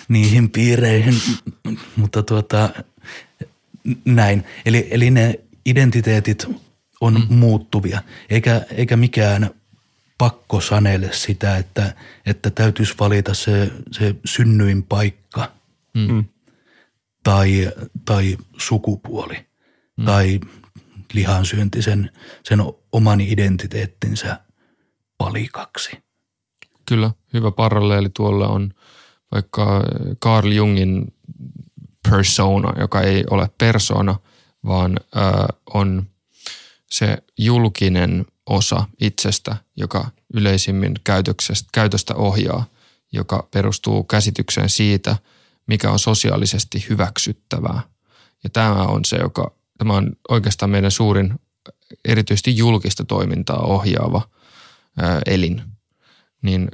niihin 0.08 0.50
piireihin, 0.50 1.16
mutta 1.96 2.24
tuota, 2.24 2.70
näin. 4.06 4.44
Eli, 4.66 4.88
eli 4.92 5.12
ne 5.12 5.40
identiteetit 5.66 6.46
on 7.02 7.14
mm. 7.14 7.36
muuttuvia, 7.36 8.04
eikä, 8.30 8.66
eikä 8.72 8.98
mikään 8.98 9.50
pakko 10.18 10.62
sanele 10.62 11.14
sitä, 11.14 11.58
että, 11.58 11.96
että 12.26 12.50
täytyisi 12.50 12.96
valita 13.00 13.34
se, 13.34 13.72
se 13.92 14.16
synnyin 14.26 14.84
paikka 14.84 15.58
Mm. 15.98 16.26
tai, 17.24 17.72
tai 18.06 18.38
sukupuoli 18.58 19.46
mm. 19.98 20.06
tai 20.06 20.40
lihansyönti 21.14 21.82
sen, 21.82 22.12
sen 22.44 22.60
oman 22.92 23.22
identiteettinsä 23.22 24.40
palikaksi. 25.18 25.92
Kyllä, 26.86 27.12
hyvä 27.34 27.52
paralleeli 27.52 28.10
tuolle 28.10 28.48
on 28.48 28.74
vaikka 29.32 29.84
Carl 30.24 30.52
Jungin 30.52 31.14
persona, 32.10 32.74
joka 32.80 33.02
ei 33.02 33.24
ole 33.30 33.50
persona, 33.58 34.16
vaan 34.66 35.00
ö, 35.00 35.20
on 35.74 36.08
se 36.92 37.18
julkinen 37.38 38.26
osa 38.46 38.86
itsestä, 39.02 39.56
joka 39.78 40.10
yleisimmin 40.34 40.94
käytöksestä, 41.04 41.70
käytöstä 41.74 42.16
ohjaa, 42.16 42.66
joka 43.12 43.48
perustuu 43.52 44.04
käsitykseen 44.04 44.70
siitä, 44.70 45.16
mikä 45.68 45.92
on 45.92 46.00
sosiaalisesti 46.00 46.86
hyväksyttävää. 46.90 47.82
Ja 48.44 48.50
tämä 48.50 48.84
on 48.84 49.06
se, 49.06 49.16
joka, 49.16 49.52
tämä 49.78 49.94
on 49.94 50.12
oikeastaan 50.30 50.70
meidän 50.70 50.92
suurin 50.92 51.40
erityisesti 52.06 52.58
julkista 52.58 53.06
toimintaa 53.06 53.60
ohjaava 53.60 54.22
elin. 55.26 55.62
Niin 56.42 56.72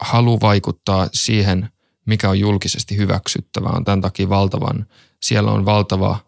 halu 0.00 0.40
vaikuttaa 0.40 1.08
siihen, 1.12 1.68
mikä 2.06 2.30
on 2.30 2.40
julkisesti 2.40 2.96
hyväksyttävää, 2.96 3.72
on 3.72 3.84
tämän 3.84 4.00
takia 4.00 4.28
valtavan, 4.28 4.86
siellä 5.22 5.50
on 5.50 5.64
valtava 5.64 6.18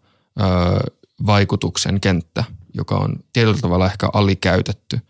vaikutuksen 1.26 2.00
kenttä, 2.00 2.44
joka 2.74 2.94
on 2.94 3.16
tietyllä 3.32 3.58
tavalla 3.60 3.86
ehkä 3.86 4.08
alikäytetty, 4.12 5.00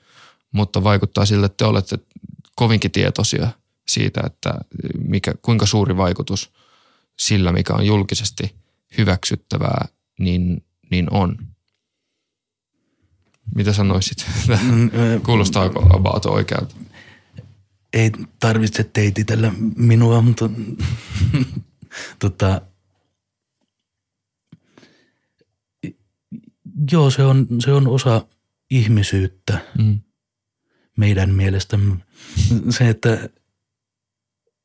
mutta 0.52 0.84
vaikuttaa 0.84 1.26
siltä, 1.26 1.46
että 1.46 1.56
te 1.56 1.64
olette 1.64 1.98
kovinkin 2.56 2.90
tietoisia 2.90 3.48
siitä, 3.88 4.20
että 4.26 4.54
mikä, 4.98 5.34
kuinka 5.42 5.66
suuri 5.66 5.96
vaikutus 5.96 6.52
sillä, 7.18 7.52
mikä 7.52 7.74
on 7.74 7.86
julkisesti 7.86 8.54
hyväksyttävää, 8.98 9.88
niin, 10.18 10.64
niin 10.90 11.06
on. 11.10 11.36
Mitä 13.54 13.72
sanoisit? 13.72 14.26
Kuulostaako 15.26 15.86
about 15.96 16.26
oikealta? 16.26 16.74
Ei 17.92 18.10
tarvitse 18.40 18.84
teititellä 18.84 19.52
minua, 19.76 20.22
mutta 20.22 20.50
tota, 22.18 22.60
joo, 26.92 27.10
se 27.10 27.22
on, 27.22 27.46
se 27.64 27.72
on 27.72 27.86
osa 27.88 28.26
ihmisyyttä 28.70 29.58
Mm. 29.78 30.00
meidän 30.96 31.34
mielestämme. 31.34 31.96
Se, 32.70 32.88
että, 32.88 33.28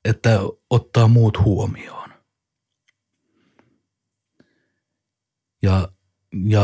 että 0.05 0.39
ottaa 0.69 1.07
muut 1.07 1.37
huomioon. 1.39 2.09
Ja, 5.63 5.89
ja 6.33 6.61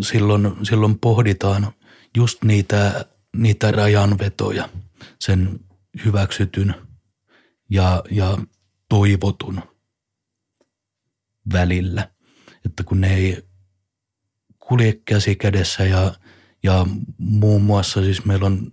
silloin, 0.00 0.52
silloin 0.62 0.98
pohditaan 0.98 1.72
just 2.16 2.44
niitä, 2.44 3.04
niitä 3.36 3.70
rajanvetoja 3.70 4.68
sen 5.20 5.60
hyväksytyn 6.04 6.74
ja, 7.70 8.02
ja 8.10 8.38
toivotun 8.88 9.62
välillä. 11.52 12.10
Että 12.66 12.84
kun 12.84 13.00
ne 13.00 13.14
ei 13.14 13.42
kulje 14.58 14.92
käsi 15.04 15.36
kädessä 15.36 15.84
ja, 15.84 16.14
ja 16.62 16.86
muun 17.18 17.62
muassa 17.62 18.02
siis 18.02 18.24
meillä 18.24 18.46
on 18.46 18.72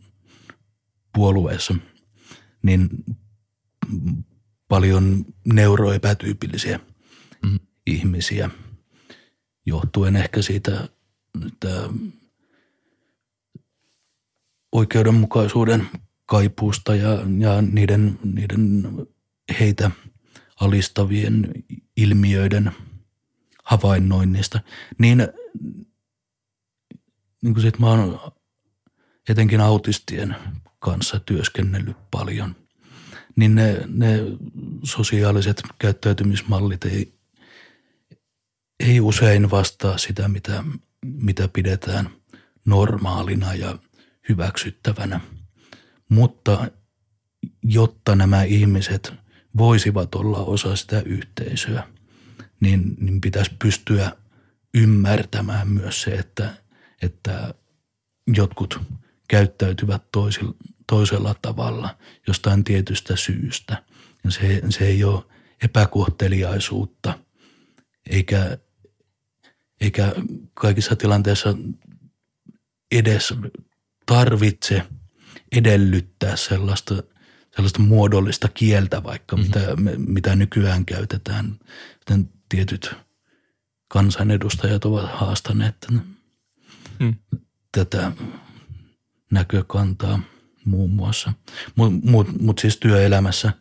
puolueessa 1.14 1.76
niin 2.64 2.89
paljon 4.68 5.26
neuroepätyypillisiä 5.45 6.80
Mhm. 7.43 7.56
ihmisiä 7.88 8.50
johtuen 9.70 10.15
ehkä 10.15 10.41
siitä 10.41 10.89
että 11.47 11.89
oikeudenmukaisuuden 14.72 15.88
kaipuusta 16.26 16.95
ja, 16.95 17.09
ja 17.39 17.61
niiden, 17.61 18.20
niiden 18.24 18.84
heitä 19.59 19.91
alistavien 20.61 21.51
ilmiöiden 21.97 22.72
havainnoinnista, 23.63 24.59
niin, 24.97 25.28
niin 27.41 27.53
kuin 27.53 27.61
sit 27.61 27.80
mä 27.80 27.88
oon 27.89 28.20
etenkin 29.30 29.61
autistien 29.61 30.36
kanssa 30.80 31.20
työskennellyt 31.20 31.97
paljon, 32.11 32.55
niin 33.36 33.55
ne, 33.55 33.82
ne 33.88 34.20
sosiaaliset 34.84 35.63
käyttäytymismallit 35.80 36.86
ei, 36.86 37.18
ei 38.80 39.00
usein 39.02 39.52
vastaa 39.52 39.98
sitä, 39.98 40.28
mitä, 40.28 40.64
mitä 41.06 41.48
pidetään 41.48 42.10
normaalina 42.66 43.54
ja 43.54 43.78
hyväksyttävänä. 44.30 45.20
Mutta 46.10 46.72
jotta 47.64 48.16
nämä 48.16 48.44
ihmiset 48.44 49.14
voisivat 49.58 50.16
olla 50.16 50.38
osa 50.38 50.76
sitä 50.76 51.02
yhteisöä, 51.02 51.84
niin, 52.60 52.96
niin 53.00 53.22
pitäisi 53.22 53.52
pystyä 53.62 54.12
ymmärtämään 54.74 55.68
myös 55.68 56.02
se, 56.02 56.12
että, 56.12 56.54
että 57.02 57.54
jotkut 58.36 58.80
käyttäytyvät 59.28 60.04
toisilla, 60.12 60.54
toisella 60.88 61.36
tavalla 61.42 61.98
jostain 62.28 62.64
tietystä 62.64 63.16
syystä. 63.16 63.84
Ja 64.24 64.32
se, 64.32 64.62
se 64.70 64.86
ei 64.86 65.04
ole 65.04 65.24
epäkohteliaisuutta, 65.64 67.20
eikä, 68.10 68.58
eikä 69.82 70.14
kaikissa 70.54 70.96
tilanteissa 70.96 71.56
edes 72.92 73.34
tarvitse 74.06 74.84
edellyttää 75.52 76.36
sellaista, 76.36 77.04
sellaista 77.56 77.82
muodollista 77.82 78.48
kieltä 78.48 79.04
vaikka, 79.04 79.36
mm-hmm. 79.36 79.48
mitä, 79.48 79.76
me- 79.76 79.98
mitä 79.98 80.36
nykyään 80.36 80.86
käytetään. 80.86 81.60
Joten 82.00 82.30
tietyt 82.50 82.92
kansanedustajat 83.88 84.86
ovat 84.86 85.10
haastaneet 85.14 85.88
Mm. 87.00 87.16
tätä 87.72 88.12
näkökantaa 89.32 90.20
muun 90.66 90.90
muassa. 90.90 91.34
Mutta 91.76 92.10
mut, 92.10 92.42
mut 92.42 92.60
siis 92.60 92.78
työelämässä 92.78 93.54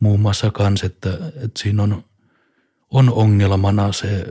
muun 0.00 0.20
muassa 0.20 0.50
kans, 0.50 0.84
että, 0.84 1.10
että 1.36 1.62
siinä 1.62 1.82
on, 1.82 2.04
on 2.90 3.12
ongelmana 3.12 3.92
se, 3.92 4.24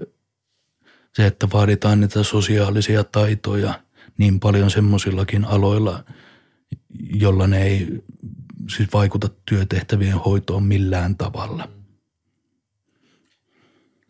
se, 1.18 1.28
että 1.28 1.48
vaaditaan 1.54 2.00
niitä 2.00 2.24
sosiaalisia 2.24 3.04
taitoja 3.04 3.80
niin 4.18 4.40
paljon 4.40 4.72
semmoisillakin 4.72 5.46
aloilla, 5.46 6.04
jolla 7.14 7.48
ne 7.48 7.64
ei 7.64 8.04
siis 8.76 8.90
vaikuta 8.94 9.30
työtehtävien 9.46 10.18
hoitoon 10.18 10.64
millään 10.64 11.18
tavalla. 11.18 11.70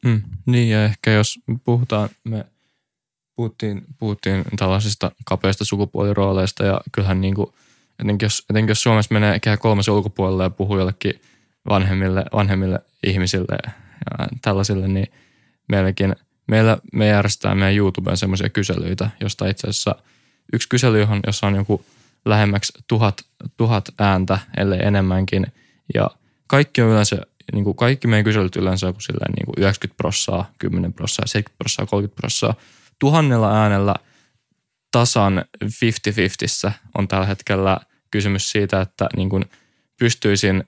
Mm, 0.06 0.22
niin 0.46 0.70
ja 0.70 0.86
ehkä 0.86 1.12
jos 1.12 1.40
puhutaan, 1.64 2.10
me 2.24 2.46
puhuttiin, 3.36 3.82
puhuttiin 3.98 4.44
tällaisista 4.58 5.12
kapeista 5.26 5.66
sukupuolirooleista 5.66 6.66
ja 6.66 6.82
kyllähän 6.92 7.22
niin 7.22 7.36
kuin, 7.36 7.48
etenkin, 8.00 8.26
jos, 8.26 8.46
etenkin 8.50 8.72
jos 8.72 8.84
Suomessa 8.84 9.14
menee 9.14 9.40
kehä 9.40 9.58
kolmasen 9.58 9.94
ulkopuolelle 9.94 10.44
ja 10.44 10.50
puhuu 10.50 10.78
jollekin 10.78 11.22
vanhemmille, 11.70 12.26
vanhemmille 12.34 12.80
ihmisille 13.04 13.58
ja 13.66 13.72
tällaisille, 14.42 14.88
niin 14.88 15.08
meilläkin, 15.70 16.16
meillä, 16.48 16.78
me 16.94 17.08
järjestetään 17.08 17.58
meidän 17.58 17.76
YouTubeen 17.76 18.18
semmoisia 18.18 18.50
kyselyitä, 18.50 19.10
josta 19.22 19.48
itse 19.48 19.68
asiassa 19.68 19.96
yksi 20.54 20.70
kysely, 20.70 21.00
johon, 21.00 21.20
jossa 21.28 21.48
on 21.48 21.56
joku 21.56 21.86
lähemmäksi 22.26 22.74
tuhat, 22.88 23.26
tuhat 23.58 23.90
ääntä, 24.00 24.40
ellei 24.58 24.80
enemmänkin, 24.84 25.48
ja 25.94 26.10
kaikki 26.48 26.82
on 26.82 26.90
yleensä, 26.90 27.18
niin 27.54 27.64
kuin 27.64 27.76
kaikki 27.76 28.08
meidän 28.08 28.24
kyselyt 28.24 28.56
yleensä 28.56 28.88
on 28.88 28.94
silleen 29.00 29.32
niin 29.32 29.46
kuin 29.46 29.56
90 29.58 29.98
prossaa, 29.98 30.52
10 30.60 30.94
prossaa, 30.94 31.28
70 31.28 31.58
prossaa, 31.58 31.86
30 31.86 32.16
prossaa. 32.22 32.54
Tuhannella 33.00 33.62
äänellä 33.62 33.96
tasan 34.92 35.46
50-50 36.68 36.72
on 36.98 37.08
tällä 37.08 37.26
hetkellä 37.26 37.78
kysymys 38.12 38.52
siitä, 38.52 38.82
että 38.82 39.10
niin 39.16 39.30
kuin 39.30 39.46
pystyisin 40.00 40.64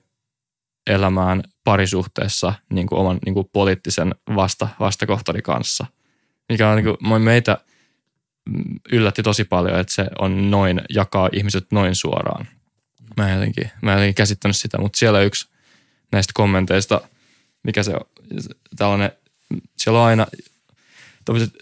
elämään 0.86 1.42
parisuhteessa 1.64 2.52
niin 2.72 2.86
kuin 2.86 2.98
oman 2.98 3.18
niin 3.24 3.34
kuin 3.34 3.48
poliittisen 3.52 4.14
vasta, 4.34 4.68
vastakohtani 4.80 5.42
kanssa. 5.42 5.86
Mikä 6.48 6.68
on 6.68 6.76
niin 6.76 6.96
kuin, 6.98 7.22
meitä 7.22 7.58
yllätti 8.92 9.22
tosi 9.22 9.44
paljon, 9.44 9.80
että 9.80 9.94
se 9.94 10.06
on 10.18 10.50
noin, 10.50 10.82
jakaa 10.88 11.28
ihmiset 11.32 11.66
noin 11.72 11.94
suoraan. 11.94 12.48
Mä 13.16 13.28
en 13.28 13.34
jotenkin, 13.34 13.70
mä 13.82 13.92
en 13.92 13.96
jotenkin 13.96 14.14
käsittänyt 14.14 14.56
sitä, 14.56 14.78
mutta 14.78 14.98
siellä 14.98 15.20
yksi 15.20 15.48
näistä 16.12 16.32
kommenteista, 16.34 17.00
mikä 17.62 17.82
se 17.82 17.94
on, 17.94 18.00
tällainen, 18.76 19.12
siellä 19.76 20.00
on 20.00 20.06
aina, 20.06 20.26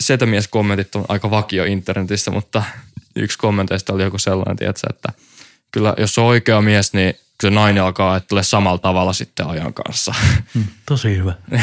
setämies-kommentit 0.01 0.95
on 0.95 1.05
aika 1.09 1.31
vakio 1.31 1.65
internetissä, 1.65 2.31
mutta 2.31 2.63
yksi 3.17 3.39
kommenteista 3.39 3.93
oli 3.93 4.03
joku 4.03 4.19
sellainen, 4.19 4.57
tiedätkö, 4.57 4.87
että 4.91 5.13
kyllä 5.71 5.95
jos 5.99 6.19
on 6.19 6.25
oikea 6.25 6.61
mies, 6.61 6.93
niin 6.93 7.15
se 7.43 7.51
nainen 7.51 7.83
alkaa 7.83 8.13
ajattelee 8.13 8.43
samalla 8.43 8.79
tavalla 8.79 9.13
sitten 9.13 9.47
ajan 9.47 9.75
kanssa. 9.75 10.15
Mm, 10.55 10.65
tosi 10.87 11.17
hyvä. 11.17 11.35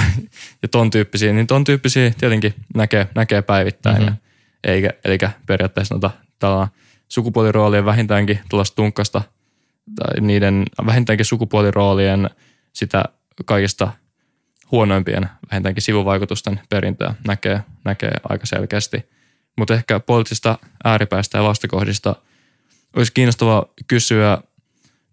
ja 0.61 0.67
ton 0.71 0.89
tyyppisiä, 0.89 1.33
niin 1.33 1.47
ton 1.47 1.63
tyyppisiä 1.63 2.11
tietenkin 2.19 2.53
näkee, 2.75 3.07
näkee 3.15 3.41
päivittäin. 3.41 4.01
Mm-hmm. 4.01 4.15
Ja, 4.63 4.71
eikä, 4.71 4.93
eli 5.05 5.17
periaatteessa 5.45 5.95
noita 5.95 6.11
tällainen 6.39 6.75
sukupuoliroolien 7.07 7.85
vähintäänkin 7.85 8.39
tuollaista 8.49 8.75
tunkkasta 8.75 9.21
tai 9.95 10.21
niiden 10.21 10.65
vähintäänkin 10.85 11.25
sukupuoliroolien 11.25 12.29
sitä 12.73 13.05
kaikista 13.45 13.91
huonoimpien 14.71 15.29
vähintäänkin 15.51 15.81
sivuvaikutusten 15.81 16.59
perintöä 16.69 17.15
näkee, 17.27 17.61
näkee 17.83 18.11
aika 18.29 18.45
selkeästi. 18.45 19.05
Mutta 19.57 19.73
ehkä 19.73 19.99
poliittisista 19.99 20.57
ääripäistä 20.83 21.37
ja 21.37 21.43
vastakohdista 21.43 22.15
olisi 22.95 23.13
kiinnostavaa 23.13 23.65
kysyä, 23.87 24.37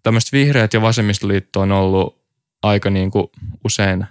tämmöistä 0.03 0.37
vihreät 0.37 0.75
ja 0.75 0.83
vasemmistoliitto 0.83 1.61
on 1.61 1.73
ollut 1.73 2.23
aika 2.63 2.91
niin 2.91 3.11
kuin 3.11 3.27
usein, 3.65 4.07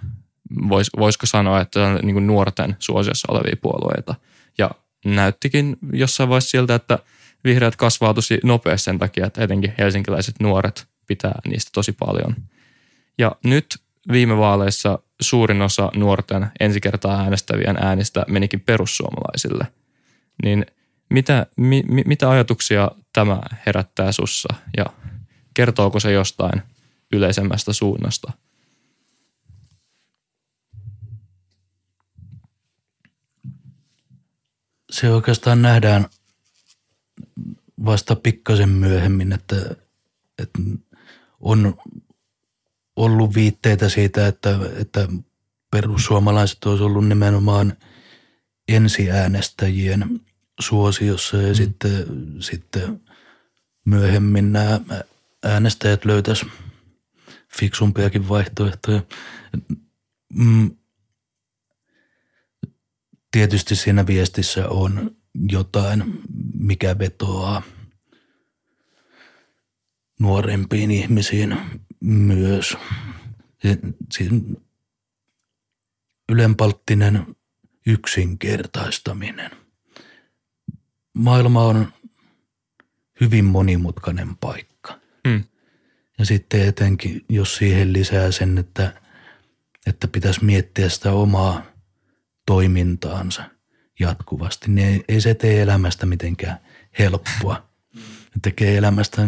vois, 0.68 0.90
voisiko 0.98 1.26
sanoa, 1.26 1.60
että 1.60 1.98
niin 2.02 2.14
kuin 2.14 2.26
nuorten 2.26 2.76
suosiossa 2.78 3.32
olevia 3.32 3.56
puolueita. 3.62 4.14
Ja 4.58 4.70
näyttikin 5.04 5.76
jossain 5.92 6.28
vaiheessa 6.28 6.50
siltä, 6.50 6.74
että 6.74 6.98
vihreät 7.44 7.76
kasvaa 7.76 8.14
tosi 8.14 8.40
nopeasti 8.44 8.84
sen 8.84 8.98
takia, 8.98 9.26
että 9.26 9.44
etenkin 9.44 9.74
helsinkiläiset 9.78 10.34
nuoret 10.40 10.86
pitää 11.06 11.40
niistä 11.48 11.70
tosi 11.74 11.92
paljon. 11.92 12.36
Ja 13.18 13.36
nyt 13.44 13.66
viime 14.12 14.36
vaaleissa 14.36 14.98
suurin 15.20 15.62
osa 15.62 15.90
nuorten 15.96 16.46
ensi 16.60 16.80
kertaa 16.80 17.20
äänestävien 17.20 17.76
äänistä 17.80 18.24
menikin 18.28 18.60
perussuomalaisille. 18.60 19.66
Niin 20.42 20.66
mitä, 21.10 21.46
mi, 21.56 21.82
mitä 22.06 22.30
ajatuksia 22.30 22.90
tämä 23.12 23.40
herättää 23.66 24.12
sussa 24.12 24.48
ja 24.76 24.84
kertooko 25.54 26.00
se 26.00 26.12
jostain 26.12 26.62
yleisemmästä 27.12 27.72
suunnasta? 27.72 28.32
Se 34.90 35.10
oikeastaan 35.10 35.62
nähdään 35.62 36.06
vasta 37.84 38.16
pikkasen 38.16 38.68
myöhemmin, 38.68 39.32
että, 39.32 39.56
että 40.38 40.60
on 41.40 41.76
ollut 42.96 43.34
viitteitä 43.34 43.88
siitä, 43.88 44.26
että, 44.26 44.58
että 44.76 45.08
perussuomalaiset 45.70 46.64
olisi 46.64 46.84
ollut 46.84 47.08
nimenomaan 47.08 47.76
ensiäänestäjien 48.68 50.20
suosiossa 50.60 51.36
ja 51.36 51.48
mm. 51.48 51.54
sitten, 51.54 52.06
sitten 52.40 53.00
myöhemmin 53.84 54.52
nämä 54.52 54.80
äänestäjät 55.44 56.04
löytäisi 56.04 56.46
fiksumpiakin 57.58 58.28
vaihtoehtoja. 58.28 59.02
Mm. 60.34 60.76
Tietysti 63.30 63.76
siinä 63.76 64.06
viestissä 64.06 64.68
on 64.68 65.16
jotain, 65.48 66.20
mikä 66.54 66.98
vetoaa 66.98 67.62
nuorempiin 70.20 70.90
ihmisiin 70.90 71.56
myös. 72.00 72.76
Ylenpalttinen 76.28 77.36
yksinkertaistaminen. 77.86 79.50
Maailma 81.14 81.64
on 81.64 81.92
hyvin 83.20 83.44
monimutkainen 83.44 84.36
paikka. 84.36 84.71
Hmm. 85.28 85.44
Ja 86.18 86.24
sitten 86.24 86.68
etenkin, 86.68 87.24
jos 87.28 87.56
siihen 87.56 87.92
lisää 87.92 88.30
sen, 88.30 88.58
että, 88.58 89.00
että 89.86 90.08
pitäisi 90.08 90.44
miettiä 90.44 90.88
sitä 90.88 91.12
omaa 91.12 91.62
toimintaansa 92.46 93.50
jatkuvasti, 94.00 94.70
niin 94.70 94.88
ei, 94.88 95.04
ei 95.08 95.20
se 95.20 95.34
tee 95.34 95.62
elämästä 95.62 96.06
mitenkään 96.06 96.58
helppoa. 96.98 97.68
Se 97.94 98.38
tekee 98.42 98.76
elämästä 98.76 99.22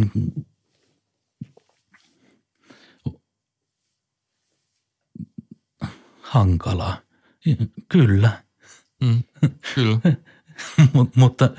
hankalaa. 6.20 7.00
Kyllä. 7.88 8.44
Mm, 9.00 9.22
kyllä. 9.74 9.98
Mut, 10.92 11.16
mutta 11.16 11.50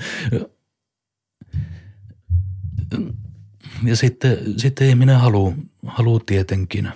ja 3.83 3.95
sitten, 3.95 4.59
sitten 4.59 4.89
ihminen 4.89 5.19
haluaa 5.19 5.55
haluu 5.87 6.19
tietenkin 6.19 6.91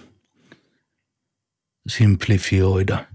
simplifioida 1.89 3.05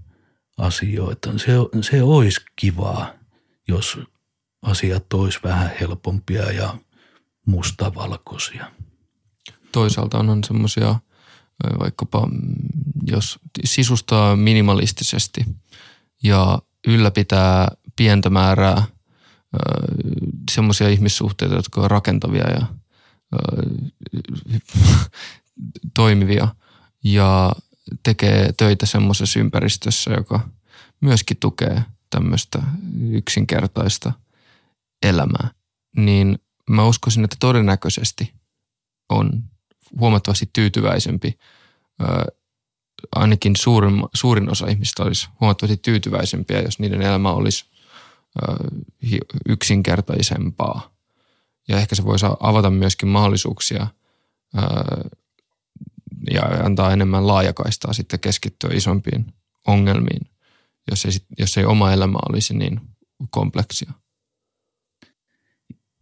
asioita. 0.57 1.31
Se, 1.37 1.51
se 1.81 2.03
olisi 2.03 2.41
kivaa, 2.55 3.13
jos 3.67 3.99
asiat 4.61 5.13
olisi 5.13 5.39
vähän 5.43 5.71
helpompia 5.81 6.51
ja 6.51 6.77
mustavalkoisia. 7.45 8.71
Toisaalta 9.71 10.17
on 10.17 10.43
semmoisia, 10.43 10.95
vaikkapa 11.79 12.25
mm, 12.25 12.55
jos 13.07 13.39
sisustaa 13.65 14.35
minimalistisesti 14.35 15.45
ja 16.23 16.59
ylläpitää 16.87 17.67
pientä 17.95 18.29
määrää 18.29 18.83
semmoisia 20.51 20.89
ihmissuhteita, 20.89 21.55
jotka 21.55 21.81
on 21.81 21.91
rakentavia 21.91 22.49
ja 22.49 22.65
toimivia 25.95 26.47
ja 27.03 27.51
tekee 28.03 28.53
töitä 28.57 28.85
semmoisessa 28.85 29.39
ympäristössä, 29.39 30.11
joka 30.11 30.49
myöskin 31.01 31.37
tukee 31.37 31.83
tämmöistä 32.09 32.63
yksinkertaista 33.09 34.13
elämää, 35.03 35.49
niin 35.95 36.39
mä 36.69 36.85
uskoisin, 36.85 37.23
että 37.23 37.35
todennäköisesti 37.39 38.33
on 39.09 39.43
huomattavasti 39.99 40.49
tyytyväisempi, 40.53 41.39
ainakin 43.15 43.55
suurin, 43.55 44.03
suurin 44.13 44.51
osa 44.51 44.67
ihmistä 44.67 45.03
olisi 45.03 45.29
huomattavasti 45.39 45.77
tyytyväisempiä, 45.77 46.61
jos 46.61 46.79
niiden 46.79 47.01
elämä 47.01 47.31
olisi 47.31 47.65
yksinkertaisempaa. 49.49 50.94
Ja 51.67 51.77
ehkä 51.77 51.95
se 51.95 52.03
voisi 52.03 52.25
avata 52.39 52.69
myöskin 52.69 53.09
mahdollisuuksia 53.09 53.87
ja 56.31 56.41
antaa 56.63 56.93
enemmän 56.93 57.27
laajakaistaa 57.27 57.93
sitten 57.93 58.19
keskittyä 58.19 58.69
isompiin 58.73 59.33
ongelmiin, 59.67 60.29
jos 60.91 61.05
ei, 61.05 61.11
jos 61.39 61.57
ei 61.57 61.65
oma 61.65 61.91
elämä 61.93 62.17
olisi 62.29 62.53
niin 62.53 62.81
kompleksia. 63.29 63.91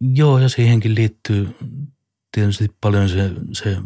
Joo, 0.00 0.38
ja 0.38 0.48
siihenkin 0.48 0.94
liittyy 0.94 1.56
tietysti 2.32 2.76
paljon 2.80 3.08
se, 3.08 3.30
se 3.52 3.76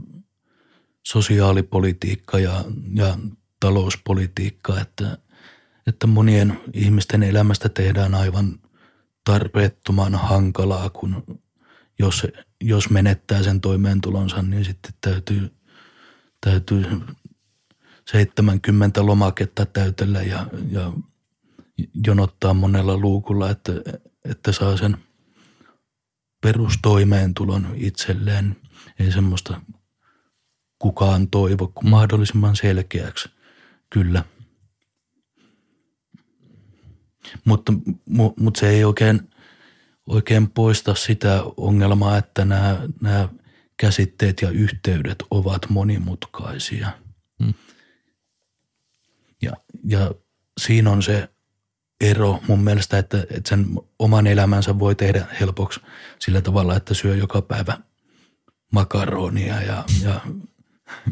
sosiaalipolitiikka 1.07 2.39
ja, 2.39 2.65
ja 2.95 3.19
talouspolitiikka, 3.61 4.81
että, 4.81 5.19
että 5.87 6.07
monien 6.07 6.61
ihmisten 6.73 7.23
elämästä 7.23 7.69
tehdään 7.69 8.15
aivan 8.15 8.59
tarpeettoman 9.25 10.15
hankalaa, 10.15 10.91
kun 10.91 11.41
jos, 11.99 12.27
jos 12.61 12.91
menettää 12.91 13.43
sen 13.43 13.61
toimeentulonsa, 13.61 14.43
niin 14.43 14.65
sitten 14.65 14.93
täytyy, 15.01 15.55
täytyy 16.41 16.85
70 18.07 19.07
lomaketta 19.07 19.67
täytellä 19.67 20.23
ja, 20.23 20.47
ja 20.71 20.93
jonottaa 22.07 22.55
monella 22.55 22.97
luukulla, 22.97 23.51
että, 23.51 23.73
että 24.25 24.53
saa 24.53 24.77
sen 24.77 24.97
perustoimeentulon 26.41 27.73
itselleen. 27.75 28.57
Ei 28.99 29.13
semmoista 29.13 29.61
kukaan 30.79 31.29
toivo, 31.29 31.69
kuin 31.75 31.91
mahdollisimman 31.91 32.57
selkeäksi. 32.57 33.29
Kyllä. 33.91 34.25
Mutta, 37.45 37.73
mutta 38.37 38.61
se 38.61 38.69
ei 38.69 38.85
oikein, 38.85 39.31
oikein 40.09 40.51
poista 40.51 40.95
sitä 40.95 41.43
ongelmaa, 41.57 42.19
että 42.19 42.45
nämä, 42.45 42.81
nämä 43.01 43.29
käsitteet 43.77 44.43
ja 44.43 44.51
yhteydet 44.51 45.25
ovat 45.31 45.71
monimutkaisia. 45.71 46.91
Mm. 47.39 47.55
ja 49.85 50.11
siinä 50.59 50.91
on 50.91 51.03
se 51.03 51.29
ero 52.01 52.41
mun 52.49 52.65
mielestä, 52.65 52.99
että, 52.99 53.27
että 53.31 53.49
sen 53.49 53.67
oman 53.99 54.27
elämänsä 54.27 54.79
voi 54.79 54.95
tehdä 54.95 55.27
helpoksi 55.41 55.81
sillä 56.19 56.41
tavalla, 56.41 56.77
että 56.77 56.95
syö 56.95 57.17
joka 57.17 57.43
päivä 57.43 57.79
makaronia 58.73 59.63
ja, 59.63 59.85
ja, 60.03 60.21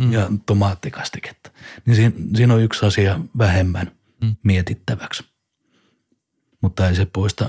mm. 0.01 0.13
ja 0.13 0.31
tomaattikastiketta. 0.47 1.51
Niin 1.87 1.97
siinä, 1.97 2.13
siinä 2.37 2.55
on 2.55 2.63
yksi 2.63 2.87
asia 2.87 3.21
vähemmän 3.39 3.91
mm. 4.21 4.37
mietittäväksi. 4.43 5.25
Mutta 6.61 6.89
ei 6.89 6.95
se 6.95 7.07
poista, 7.07 7.49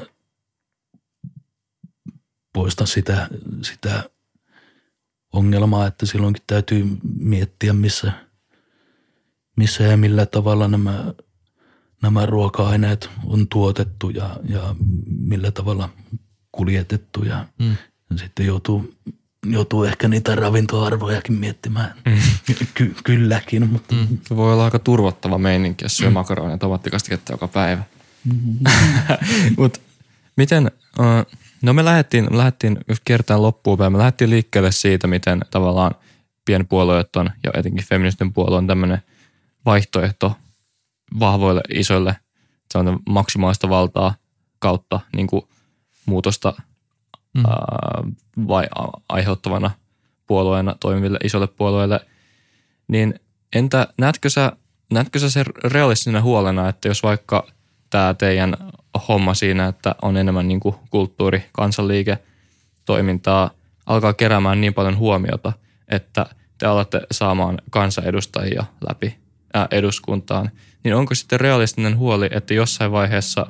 poista 2.57 2.85
sitä, 2.85 3.27
sitä 3.61 4.03
ongelmaa, 5.33 5.87
että 5.87 6.05
silloinkin 6.05 6.43
täytyy 6.47 6.87
miettiä, 7.19 7.73
missä, 7.73 8.11
missä 9.55 9.83
ja 9.83 9.97
millä 9.97 10.25
tavalla 10.25 10.67
nämä, 10.67 11.13
nämä 12.01 12.25
ruoka-aineet 12.25 13.09
on 13.25 13.47
tuotettu 13.47 14.09
ja, 14.09 14.37
ja 14.49 14.75
millä 15.05 15.51
tavalla 15.51 15.89
kuljetettu 16.51 17.23
ja, 17.23 17.45
mm. 17.59 17.77
ja 18.09 18.17
sitten 18.17 18.45
joutuu, 18.45 18.93
joutuu 19.45 19.83
ehkä 19.83 20.07
niitä 20.07 20.35
ravintoarvojakin 20.35 21.35
miettimään. 21.35 21.93
Mm. 22.05 22.17
Ky- 22.73 22.95
kylläkin, 23.03 23.69
mutta... 23.69 23.95
Mm. 23.95 24.17
Se 24.27 24.35
voi 24.35 24.53
olla 24.53 24.65
aika 24.65 24.79
turvottava 24.79 25.37
meininki, 25.37 25.85
jos 25.85 25.97
syö 25.97 26.09
mm. 26.09 26.13
makaronia 26.13 26.51
ja 26.51 26.57
tomattikastiketta 26.57 27.33
joka 27.33 27.47
päivä. 27.47 27.83
Mm. 28.25 28.59
Mutta 29.57 29.79
miten... 30.37 30.71
Uh, 30.99 31.37
No 31.61 31.73
me 31.73 31.85
lähdettiin, 31.85 32.27
me 32.31 32.37
lähdettiin 32.37 32.77
jos 32.87 33.01
kertaan 33.05 33.41
loppuun 33.41 33.77
päin, 33.77 33.91
me 33.91 33.97
lähdettiin 33.97 34.29
liikkeelle 34.29 34.71
siitä, 34.71 35.07
miten 35.07 35.41
tavallaan 35.51 35.95
pienpuolueet 36.45 37.15
on 37.15 37.29
ja 37.43 37.51
etenkin 37.53 37.85
feministinen 37.85 38.33
puolue 38.33 38.57
on 38.57 38.67
tämmöinen 38.67 39.01
vaihtoehto 39.65 40.35
vahvoille 41.19 41.61
isoille 41.73 42.15
se 42.71 42.77
on 42.77 42.99
maksimaalista 43.09 43.69
valtaa 43.69 44.15
kautta 44.59 44.99
niin 45.15 45.27
kuin 45.27 45.47
muutosta 46.05 46.53
mm. 47.33 47.45
ää, 47.45 48.03
vai 48.47 48.65
aiheuttavana 49.09 49.71
puolueena 50.27 50.75
toimiville 50.79 51.17
isolle 51.23 51.47
puolueille, 51.47 51.99
niin 52.87 53.19
entä 53.55 53.87
näetkö 53.97 54.29
sä, 54.29 54.51
näetkö 54.91 55.19
sä 55.19 55.29
se 55.29 55.45
realistisena 55.63 56.21
huolena, 56.21 56.69
että 56.69 56.87
jos 56.87 57.03
vaikka 57.03 57.47
tämä 57.89 58.13
teidän 58.13 58.57
homma 59.07 59.33
siinä, 59.33 59.67
että 59.67 59.95
on 60.01 60.17
enemmän 60.17 60.47
niin 60.47 60.59
kuin 60.59 60.75
kulttuuri, 60.89 61.45
kansanliike, 61.51 62.17
toimintaa, 62.85 63.51
alkaa 63.85 64.13
keräämään 64.13 64.61
niin 64.61 64.73
paljon 64.73 64.97
huomiota, 64.97 65.53
että 65.87 66.25
te 66.57 66.65
alatte 66.65 67.01
saamaan 67.11 67.57
kansanedustajia 67.69 68.65
läpi 68.89 69.17
ää, 69.53 69.67
eduskuntaan, 69.71 70.51
niin 70.83 70.95
onko 70.95 71.15
sitten 71.15 71.39
realistinen 71.39 71.97
huoli, 71.97 72.29
että 72.31 72.53
jossain 72.53 72.91
vaiheessa 72.91 73.45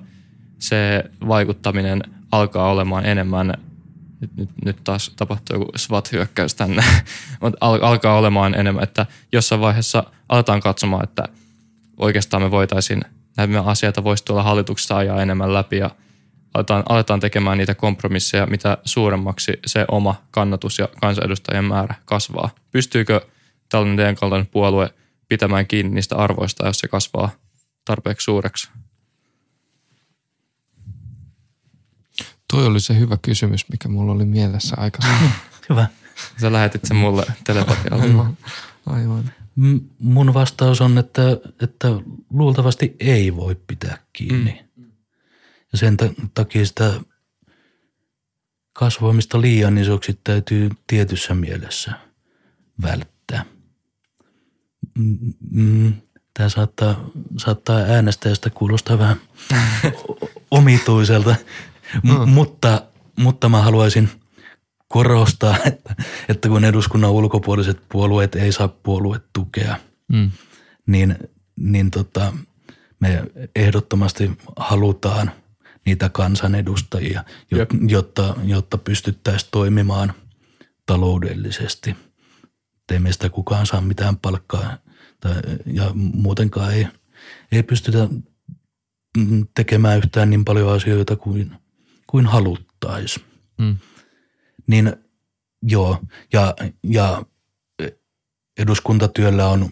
se 0.59 1.03
vaikuttaminen 1.27 2.03
alkaa 2.31 2.71
olemaan 2.71 3.05
enemmän, 3.05 3.53
nyt, 4.21 4.35
nyt, 4.35 4.49
nyt 4.65 4.77
taas 4.83 5.11
tapahtuu 5.15 5.55
joku 5.55 5.71
SWAT-hyökkäys 5.75 6.55
tänne, 6.55 6.83
mutta 7.41 7.57
al, 7.61 7.79
alkaa 7.81 8.17
olemaan 8.17 8.55
enemmän, 8.55 8.83
että 8.83 9.05
jossain 9.31 9.61
vaiheessa 9.61 10.03
aletaan 10.29 10.59
katsomaan, 10.59 11.03
että 11.03 11.23
oikeastaan 11.97 12.43
me 12.43 12.51
voitaisiin– 12.51 13.01
nämä 13.38 13.61
asioita 13.61 14.03
voisi 14.03 14.25
tuolla 14.25 14.43
hallituksessa 14.43 14.97
ajaa 14.97 15.21
enemmän 15.21 15.53
läpi 15.53 15.77
ja 15.77 15.89
aletaan, 16.53 16.83
aletaan 16.89 17.19
tekemään 17.19 17.57
niitä 17.57 17.75
kompromisseja, 17.75 18.45
mitä 18.45 18.77
suuremmaksi 18.85 19.59
se 19.65 19.85
oma 19.91 20.15
kannatus 20.31 20.79
ja 20.79 20.89
kansanedustajien 21.01 21.65
määrä 21.65 21.95
kasvaa. 22.05 22.49
Pystyykö 22.71 23.21
tällainen 23.69 23.97
teidän 23.97 24.15
kaltainen 24.15 24.47
puolue 24.47 24.93
pitämään 25.27 25.67
kiinni 25.67 25.95
niistä 25.95 26.15
arvoista, 26.15 26.67
jos 26.67 26.79
se 26.79 26.88
kasvaa 26.88 27.29
tarpeeksi 27.85 28.25
suureksi? 28.25 28.69
Toi 32.53 32.65
oli 32.65 32.79
se 32.79 32.99
hyvä 32.99 33.17
kysymys, 33.21 33.69
mikä 33.69 33.89
mulla 33.89 34.11
oli 34.11 34.25
mielessä 34.25 34.75
aikaisemmin. 34.79 35.31
hyvä. 35.69 35.88
Sä 36.41 36.51
lähetit 36.51 36.85
sen 36.85 36.97
mulle 36.97 37.25
telepatialla. 37.43 38.03
Aivan. 38.03 38.38
Aivan. 38.85 39.31
Mun 39.99 40.33
vastaus 40.33 40.81
on, 40.81 40.97
että, 40.97 41.21
että 41.61 41.87
luultavasti 42.29 42.95
ei 42.99 43.35
voi 43.35 43.55
pitää 43.67 43.97
kiinni. 44.13 44.65
Mm. 44.75 44.91
Ja 45.71 45.77
sen 45.77 45.97
takia 46.33 46.65
sitä 46.65 46.93
kasvamista 48.73 49.41
liian 49.41 49.77
isoksi 49.77 50.19
täytyy 50.23 50.69
tietyssä 50.87 51.33
mielessä 51.33 51.91
välttää. 52.81 53.45
Mm, 55.51 55.93
Tämä 56.33 56.49
saattaa, 56.49 57.09
saattaa 57.37 57.77
äänestäjästä 57.77 58.49
kuulostaa 58.49 58.99
vähän 58.99 59.17
omituiselta, 60.51 61.35
mm. 62.03 62.29
mutta, 62.29 62.81
mutta 63.15 63.49
mä 63.49 63.61
haluaisin– 63.61 64.09
korostaa, 64.88 65.57
että, 65.65 65.95
että 66.29 66.49
kun 66.49 66.65
eduskunnan 66.65 67.11
ulkopuoliset 67.11 67.81
puolueet 67.89 68.35
ei 68.35 68.51
saa 68.51 68.67
puoluetukea, 68.67 69.75
mm. 70.13 70.31
niin, 70.88 71.17
niin 71.55 71.91
tota, 71.91 72.33
me 72.99 73.23
ehdottomasti 73.55 74.31
halutaan 74.55 75.31
niitä 75.85 76.09
kansanedustajia, 76.09 77.23
jotta, 77.88 78.35
jotta 78.43 78.77
pystyttäisiin 78.77 79.49
toimimaan 79.51 80.13
taloudellisesti. 80.85 81.95
Ei 82.91 82.99
meistä 82.99 83.29
kukaan 83.29 83.65
saa 83.65 83.81
mitään 83.81 84.17
palkkaa 84.17 84.77
tai, 85.19 85.33
ja 85.65 85.91
muutenkaan 85.93 86.73
ei, 86.73 86.88
ei 87.51 87.63
pystytä 87.63 88.09
tekemään 89.55 89.97
yhtään 89.97 90.29
niin 90.29 90.45
paljon 90.45 90.73
asioita 90.73 91.15
kuin, 91.15 91.51
kuin 92.07 92.25
haluttaisiin. 92.25 93.25
Mm. 93.57 93.77
Niin 94.68 94.93
joo, 95.61 96.01
ja, 96.34 96.55
ja 96.84 97.26
eduskuntatyöllä 98.57 99.47
on 99.47 99.70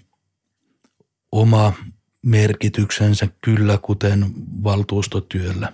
oma 1.32 1.74
merkityksensä 2.22 3.28
kyllä, 3.41 3.80
kuten 3.82 4.34
valtuustotyöllä. 4.64 5.74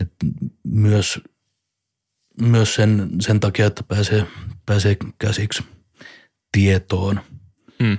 Et 0.00 0.12
myös 0.64 1.20
myös 2.40 2.74
sen, 2.74 3.10
sen 3.20 3.40
takia, 3.40 3.66
että 3.66 3.82
pääsee, 3.82 4.26
pääsee 4.66 4.96
käsiksi 5.18 5.62
tietoon 6.52 7.20
hmm. 7.82 7.98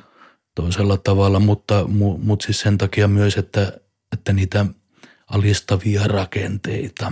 toisella 0.55 0.97
tavalla, 0.97 1.39
mutta, 1.39 1.87
mutta 2.17 2.45
siis 2.45 2.59
sen 2.59 2.77
takia 2.77 3.07
myös, 3.07 3.37
että, 3.37 3.79
että 4.11 4.33
niitä 4.33 4.65
alistavia 5.27 6.03
rakenteita 6.07 7.11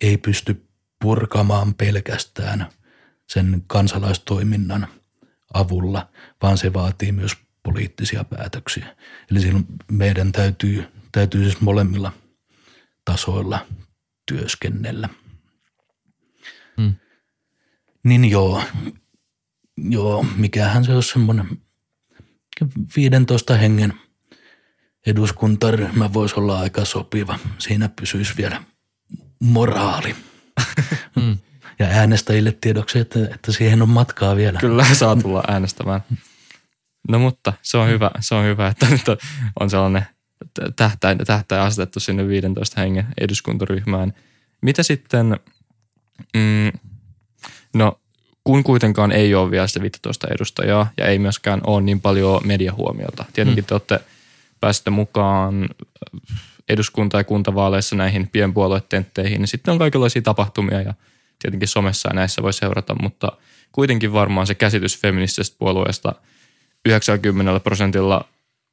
ei 0.00 0.16
pysty 0.16 0.65
purkamaan 1.02 1.74
pelkästään 1.74 2.66
sen 3.28 3.62
kansalaistoiminnan 3.66 4.88
avulla, 5.54 6.08
vaan 6.42 6.58
se 6.58 6.72
vaatii 6.72 7.12
myös 7.12 7.36
poliittisia 7.62 8.24
päätöksiä. 8.24 8.96
Eli 9.30 9.40
silloin 9.40 9.66
meidän 9.90 10.32
täytyy, 10.32 10.84
täytyy 11.12 11.44
siis 11.44 11.60
molemmilla 11.60 12.12
tasoilla 13.04 13.66
työskennellä. 14.26 15.08
Hmm. 16.76 16.94
Niin 18.04 18.24
joo, 18.24 18.62
joo, 19.76 20.26
mikähän 20.36 20.84
se 20.84 20.92
on 20.92 21.02
semmoinen 21.02 21.48
15 22.96 23.54
hengen 23.54 23.92
eduskuntaryhmä 25.06 26.12
voisi 26.12 26.34
olla 26.34 26.58
aika 26.58 26.84
sopiva. 26.84 27.38
Siinä 27.58 27.88
pysyisi 27.88 28.36
vielä 28.36 28.62
moraali. 29.40 30.16
Mm. 31.16 31.38
Ja 31.78 31.86
äänestäjille 31.86 32.52
tiedoksi, 32.60 32.98
että, 32.98 33.18
että 33.34 33.52
siihen 33.52 33.82
on 33.82 33.88
matkaa 33.88 34.36
vielä. 34.36 34.58
Kyllä 34.58 34.84
saa 34.94 35.16
tulla 35.16 35.44
äänestämään. 35.48 36.00
No 37.08 37.18
mutta 37.18 37.52
se 37.62 37.76
on 37.76 37.88
hyvä, 37.88 38.10
se 38.20 38.34
on 38.34 38.44
hyvä 38.44 38.68
että 38.68 38.86
nyt 38.90 39.02
on 39.60 39.70
sellainen 39.70 40.06
tähtäin, 40.76 41.18
tähtäin 41.18 41.62
asetettu 41.62 42.00
sinne 42.00 42.28
15 42.28 42.80
hengen 42.80 43.06
eduskuntaryhmään. 43.20 44.12
Mitä 44.62 44.82
sitten, 44.82 45.40
mm, 46.34 46.72
no 47.74 48.00
kun 48.44 48.64
kuitenkaan 48.64 49.12
ei 49.12 49.34
ole 49.34 49.50
vielä 49.50 49.66
sitä 49.66 49.82
15 49.82 50.28
edustajaa 50.30 50.90
ja 50.98 51.06
ei 51.06 51.18
myöskään 51.18 51.60
ole 51.66 51.82
niin 51.82 52.00
paljon 52.00 52.40
mediahuomiota. 52.44 53.24
Tietenkin 53.32 53.64
mm. 53.64 53.66
te 53.66 53.74
olette 53.74 54.00
pääsitte 54.60 54.90
mukaan 54.90 55.68
eduskunta- 56.68 57.18
ja 57.18 57.24
kuntavaaleissa 57.24 57.96
näihin 57.96 58.28
pienpuoluetentteihin, 58.28 59.40
niin 59.40 59.48
sitten 59.48 59.72
on 59.72 59.78
kaikenlaisia 59.78 60.22
tapahtumia 60.22 60.80
ja 60.80 60.94
tietenkin 61.42 61.68
somessa 61.68 62.08
ja 62.08 62.14
näissä 62.14 62.42
voi 62.42 62.52
seurata, 62.52 62.94
mutta 63.02 63.32
kuitenkin 63.72 64.12
varmaan 64.12 64.46
se 64.46 64.54
käsitys 64.54 65.00
feministisestä 65.00 65.56
puolueesta 65.58 66.14
90 66.86 67.60
prosentilla 67.60 68.24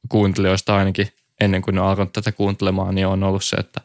kuuntelijoista 0.08 0.76
ainakin 0.76 1.08
ennen 1.40 1.62
kuin 1.62 1.74
ne 1.74 1.80
on 1.80 1.86
alkanut 1.86 2.12
tätä 2.12 2.32
kuuntelemaan, 2.32 2.94
niin 2.94 3.06
on 3.06 3.22
ollut 3.22 3.44
se, 3.44 3.56
että 3.56 3.80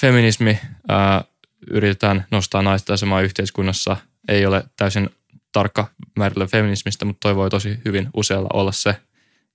feminismi 0.00 0.58
ää, 0.88 1.24
yritetään 1.70 2.26
nostaa 2.30 2.62
naisten 2.62 2.94
asemaa 2.94 3.20
yhteiskunnassa. 3.20 3.96
Ei 4.28 4.46
ole 4.46 4.64
täysin 4.76 5.10
tarkka 5.52 5.86
määritelmä 6.16 6.46
feminismistä, 6.46 7.04
mutta 7.04 7.28
toi 7.28 7.36
voi 7.36 7.50
tosi 7.50 7.78
hyvin 7.84 8.08
usealla 8.14 8.48
olla 8.52 8.72
se, 8.72 8.96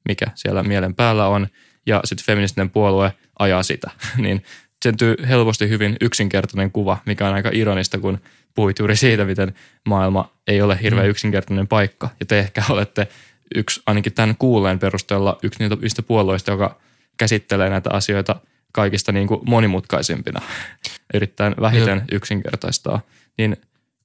mikä 0.07 0.26
siellä 0.36 0.63
mielen 0.63 0.95
päällä 0.95 1.28
on. 1.28 1.47
Ja 1.86 2.02
sitten 2.04 2.26
feministinen 2.26 2.70
puolue 2.70 3.14
ajaa 3.40 3.64
sitä. 3.64 3.92
niin 4.18 4.44
syntyy 4.84 5.16
helposti 5.28 5.70
hyvin 5.70 5.98
yksinkertainen 6.02 6.72
kuva, 6.72 6.98
mikä 7.06 7.28
on 7.28 7.34
aika 7.34 7.50
ironista, 7.54 7.98
kun 7.98 8.20
puhuit 8.56 8.80
juuri 8.80 8.96
siitä, 8.96 9.26
miten 9.26 9.56
maailma 9.86 10.32
ei 10.48 10.62
ole 10.62 10.80
hirveän 10.82 11.06
mm. 11.06 11.10
yksinkertainen 11.10 11.68
paikka. 11.68 12.10
Ja 12.20 12.26
te 12.26 12.40
ehkä 12.40 12.64
olette 12.70 13.08
yksi, 13.56 13.82
ainakin 13.86 14.14
tämän 14.14 14.36
kuuleen 14.40 14.80
perusteella, 14.80 15.38
yksi 15.44 15.60
niistä 15.82 16.02
puolueista, 16.02 16.52
joka 16.52 16.80
käsittelee 17.18 17.70
näitä 17.70 17.90
asioita 17.94 18.36
kaikista 18.72 19.12
niin 19.12 19.28
kuin 19.28 19.42
monimutkaisimpina, 19.46 20.42
erittäin 21.14 21.56
vähiten 21.62 21.98
Jep. 21.98 22.08
yksinkertaistaa. 22.12 23.02
Niin 23.38 23.58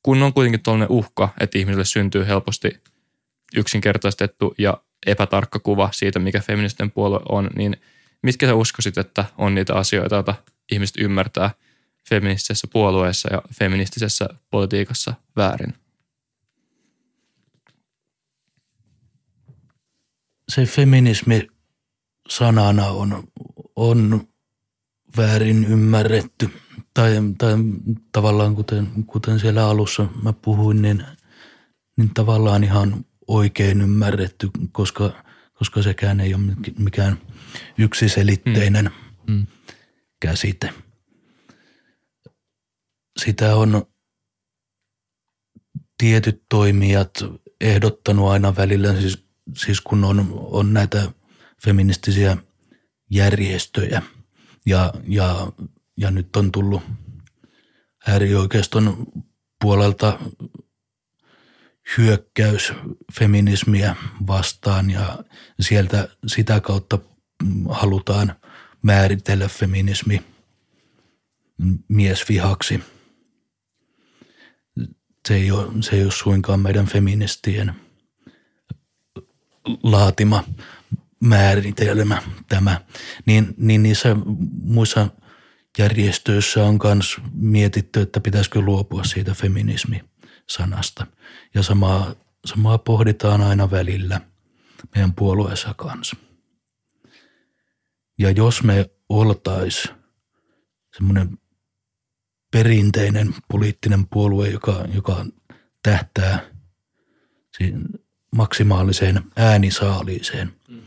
kun 0.02 0.22
on 0.22 0.32
kuitenkin 0.32 0.62
tuollainen 0.62 0.90
uhka, 0.90 1.28
että 1.40 1.58
ihmisille 1.58 1.84
syntyy 1.84 2.26
helposti 2.26 2.80
yksinkertaistettu 3.56 4.54
ja 4.58 4.80
epätarkka 5.06 5.58
kuva 5.58 5.88
siitä, 5.92 6.18
mikä 6.18 6.40
feministinen 6.40 6.90
puolue 6.90 7.20
on, 7.28 7.50
niin 7.56 7.76
mitkä 8.22 8.46
sä 8.46 8.54
uskoisit, 8.54 8.98
että 8.98 9.24
on 9.38 9.54
niitä 9.54 9.74
asioita, 9.74 10.14
joita 10.14 10.34
ihmiset 10.72 10.96
ymmärtää 10.98 11.50
feministisessä 12.08 12.66
puolueessa 12.72 13.32
ja 13.32 13.42
feministisessä 13.58 14.28
politiikassa 14.50 15.14
väärin? 15.36 15.74
Se 20.48 20.66
feminismi 20.66 21.46
sanana 22.28 22.86
on, 22.86 23.28
on 23.76 24.28
väärin 25.16 25.64
ymmärretty. 25.64 26.50
Tai, 26.94 27.10
tai 27.38 27.54
tavallaan 28.12 28.54
kuten, 28.54 28.88
kuten 29.06 29.40
siellä 29.40 29.68
alussa 29.68 30.06
mä 30.22 30.32
puhuin, 30.32 30.82
niin, 30.82 31.04
niin 31.96 32.10
tavallaan 32.14 32.64
ihan 32.64 33.04
oikein 33.30 33.80
ymmärretty, 33.80 34.50
koska, 34.72 35.24
koska 35.52 35.82
sekään 35.82 36.20
ei 36.20 36.34
ole 36.34 36.42
mikään 36.78 37.18
yksiselitteinen 37.78 38.90
mm. 39.26 39.34
Mm. 39.34 39.46
käsite. 40.20 40.74
Sitä 43.24 43.56
on 43.56 43.86
tietyt 45.98 46.42
toimijat 46.48 47.10
ehdottanut 47.60 48.28
aina 48.28 48.56
välillä, 48.56 49.00
siis, 49.00 49.24
siis 49.56 49.80
kun 49.80 50.04
on, 50.04 50.28
on 50.34 50.72
näitä 50.72 51.12
feministisiä 51.64 52.36
järjestöjä 53.10 54.02
ja, 54.66 54.92
ja, 55.08 55.52
ja 55.96 56.10
nyt 56.10 56.36
on 56.36 56.52
tullut 56.52 56.82
äärioikeiston 58.08 59.06
puolelta 59.60 60.18
hyökkäys 61.98 62.72
feminismiä 63.18 63.96
vastaan 64.26 64.90
ja 64.90 65.24
sieltä 65.60 66.08
sitä 66.26 66.60
kautta 66.60 66.98
halutaan 67.68 68.36
määritellä 68.82 69.48
feminismi 69.48 70.22
miesvihaksi. 71.88 72.80
Se 75.28 75.34
ei 75.34 75.50
ole, 75.50 75.82
se 75.82 75.96
ei 75.96 76.04
ole 76.04 76.12
suinkaan 76.12 76.60
meidän 76.60 76.86
feministien 76.86 77.74
laatima 79.82 80.44
määritelmä 81.20 82.22
tämä. 82.48 82.80
Niin, 83.26 83.54
niin 83.56 83.82
niissä 83.82 84.16
muissa 84.62 85.08
järjestöissä 85.78 86.64
on 86.64 86.78
myös 86.84 87.16
mietitty, 87.32 88.00
että 88.00 88.20
pitäisikö 88.20 88.60
luopua 88.60 89.04
siitä 89.04 89.34
feminismi-sanasta. 90.50 91.06
Ja 91.54 91.62
samaa, 91.62 92.14
samaa 92.44 92.78
pohditaan 92.78 93.40
aina 93.40 93.70
välillä 93.70 94.20
meidän 94.94 95.14
puolueessa 95.14 95.74
kanssa. 95.74 96.16
Ja 98.18 98.30
jos 98.30 98.62
me 98.62 98.90
oltais 99.08 99.88
semmoinen 100.96 101.38
perinteinen 102.50 103.34
poliittinen 103.48 104.06
puolue, 104.06 104.48
joka, 104.48 104.84
joka 104.94 105.26
tähtää 105.82 106.50
maksimaaliseen 108.36 109.22
äänisaaliiseen, 109.36 110.52
mm. 110.68 110.80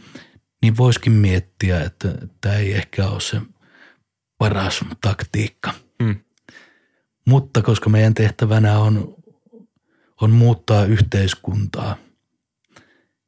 niin 0.62 0.78
voisikin 0.78 1.14
miettiä, 1.14 1.82
että 1.82 2.18
tämä 2.42 2.56
ei 2.56 2.74
ehkä 2.74 3.10
ole 3.10 3.22
se 3.22 3.42
paras 4.38 4.86
taktiikka. 5.02 5.74
Mm. 6.00 6.16
Mutta 7.28 7.62
koska 7.62 7.90
meidän 7.90 8.14
tehtävänä 8.14 8.80
on, 8.80 9.23
on 10.22 10.32
muuttaa 10.32 10.86
yhteiskuntaa 10.86 11.96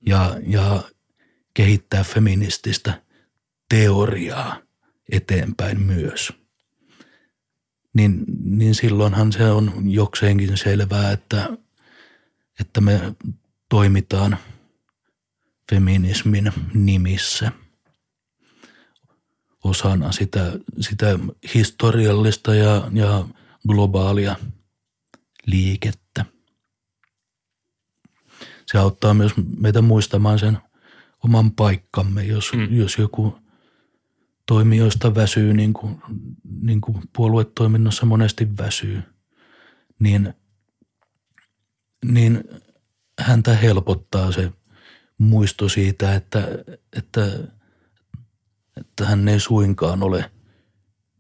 ja, 0.06 0.36
ja 0.48 0.84
kehittää 1.54 2.04
feminististä 2.04 3.02
teoriaa 3.70 4.62
eteenpäin 5.12 5.82
myös, 5.82 6.34
niin, 7.94 8.24
niin 8.44 8.76
silloinhan 8.76 9.32
se 9.32 9.52
on 9.52 9.92
jokseenkin 9.92 10.58
selvää, 10.58 11.12
että, 11.12 11.58
että 12.60 12.82
me 12.82 13.16
toimitaan 13.70 14.38
feminismin 15.72 16.52
nimissä 16.74 17.52
osana 19.64 20.12
sitä, 20.12 20.52
sitä 20.80 21.20
historiallista 21.54 22.56
ja, 22.56 22.90
ja 22.94 23.26
globaalia 23.68 24.36
liikettä. 25.46 26.05
Se 28.66 28.78
auttaa 28.78 29.14
myös 29.14 29.32
meitä 29.58 29.82
muistamaan 29.82 30.40
sen 30.40 30.58
oman 31.24 31.52
paikkamme, 31.52 32.24
jos, 32.24 32.52
mm. 32.54 32.78
jos 32.78 32.98
joku 32.98 33.38
toimijoista 34.46 35.16
väsyy, 35.16 35.54
niin 35.54 35.74
kuin, 35.74 36.02
niin 36.62 36.82
kuin 36.82 36.98
puoluetoiminnassa 37.16 38.06
monesti 38.06 38.48
väsyy, 38.58 39.04
niin, 40.00 40.34
niin 42.06 42.44
häntä 43.20 43.56
helpottaa 43.56 44.32
se 44.32 44.52
muisto 45.18 45.70
siitä, 45.70 46.16
että, 46.16 46.48
että, 46.98 47.40
että 48.78 49.06
hän 49.06 49.28
ei 49.28 49.40
suinkaan 49.40 50.04
ole 50.04 50.32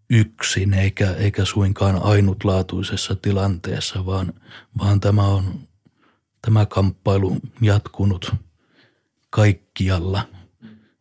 yksin 0.10 0.74
eikä, 0.74 1.12
eikä 1.12 1.46
suinkaan 1.46 2.04
ainutlaatuisessa 2.04 3.16
tilanteessa, 3.16 4.06
vaan, 4.06 4.34
vaan 4.78 5.00
tämä 5.00 5.28
on 5.28 5.68
tämä 6.46 6.66
kamppailu 6.66 7.38
jatkunut 7.62 8.36
kaikkialla 9.30 10.28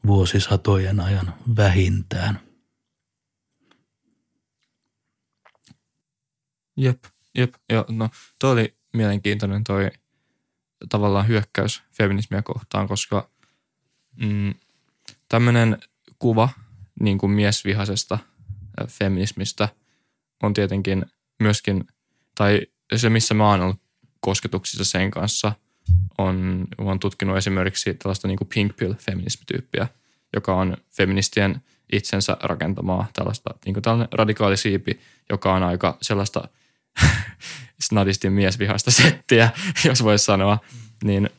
vuosisatojen 0.07 1.01
ajan 1.01 1.35
vähintään. 1.57 2.41
Jep, 6.77 7.05
jep. 7.35 7.55
Ja 7.69 7.85
no, 7.89 8.09
toi 8.39 8.53
oli 8.53 8.77
mielenkiintoinen 8.93 9.65
toi 9.65 9.91
tavallaan 10.89 11.29
hyökkäys 11.29 11.83
feminismiä 11.93 12.43
kohtaan, 12.43 12.89
koska 12.89 13.31
mm, 14.17 14.55
tämmöinen 15.29 15.79
kuva 16.19 16.49
niin 17.01 17.19
kuin 17.19 17.33
miesvihaisesta 17.33 18.19
feminismistä 18.89 19.69
on 20.43 20.55
tietenkin 20.55 21.07
myöskin, 21.41 21.85
tai 22.35 22.67
se 22.97 23.11
missä 23.11 23.35
mä 23.35 23.51
oon 23.51 23.61
ollut 23.61 23.84
kosketuksissa 24.25 24.85
sen 24.85 25.11
kanssa, 25.11 25.53
on, 26.19 26.67
on 26.79 27.01
tutkinut 27.01 27.37
esimerkiksi 27.37 27.95
tällaista 27.95 28.29
niin 28.29 28.39
pink 28.55 28.77
pill 28.77 28.95
feminismityyppiä, 28.95 29.89
joka 30.35 30.55
on 30.55 30.77
feministien 30.91 31.63
itsensä 31.93 32.37
rakentamaa 32.43 33.07
tällaista 33.13 33.55
niin 33.65 33.75
kuin 33.75 33.83
tällainen 33.83 34.09
radikaali 34.13 34.57
siipi, 34.57 35.01
joka 35.31 35.55
on 35.55 35.63
aika 35.63 35.99
sellaista 36.03 36.49
snadisti 37.87 38.31
miesvihaista 38.31 38.91
settiä, 38.91 39.51
jos 39.89 40.05
voisi 40.05 40.25
sanoa, 40.25 40.59
niin 41.05 41.31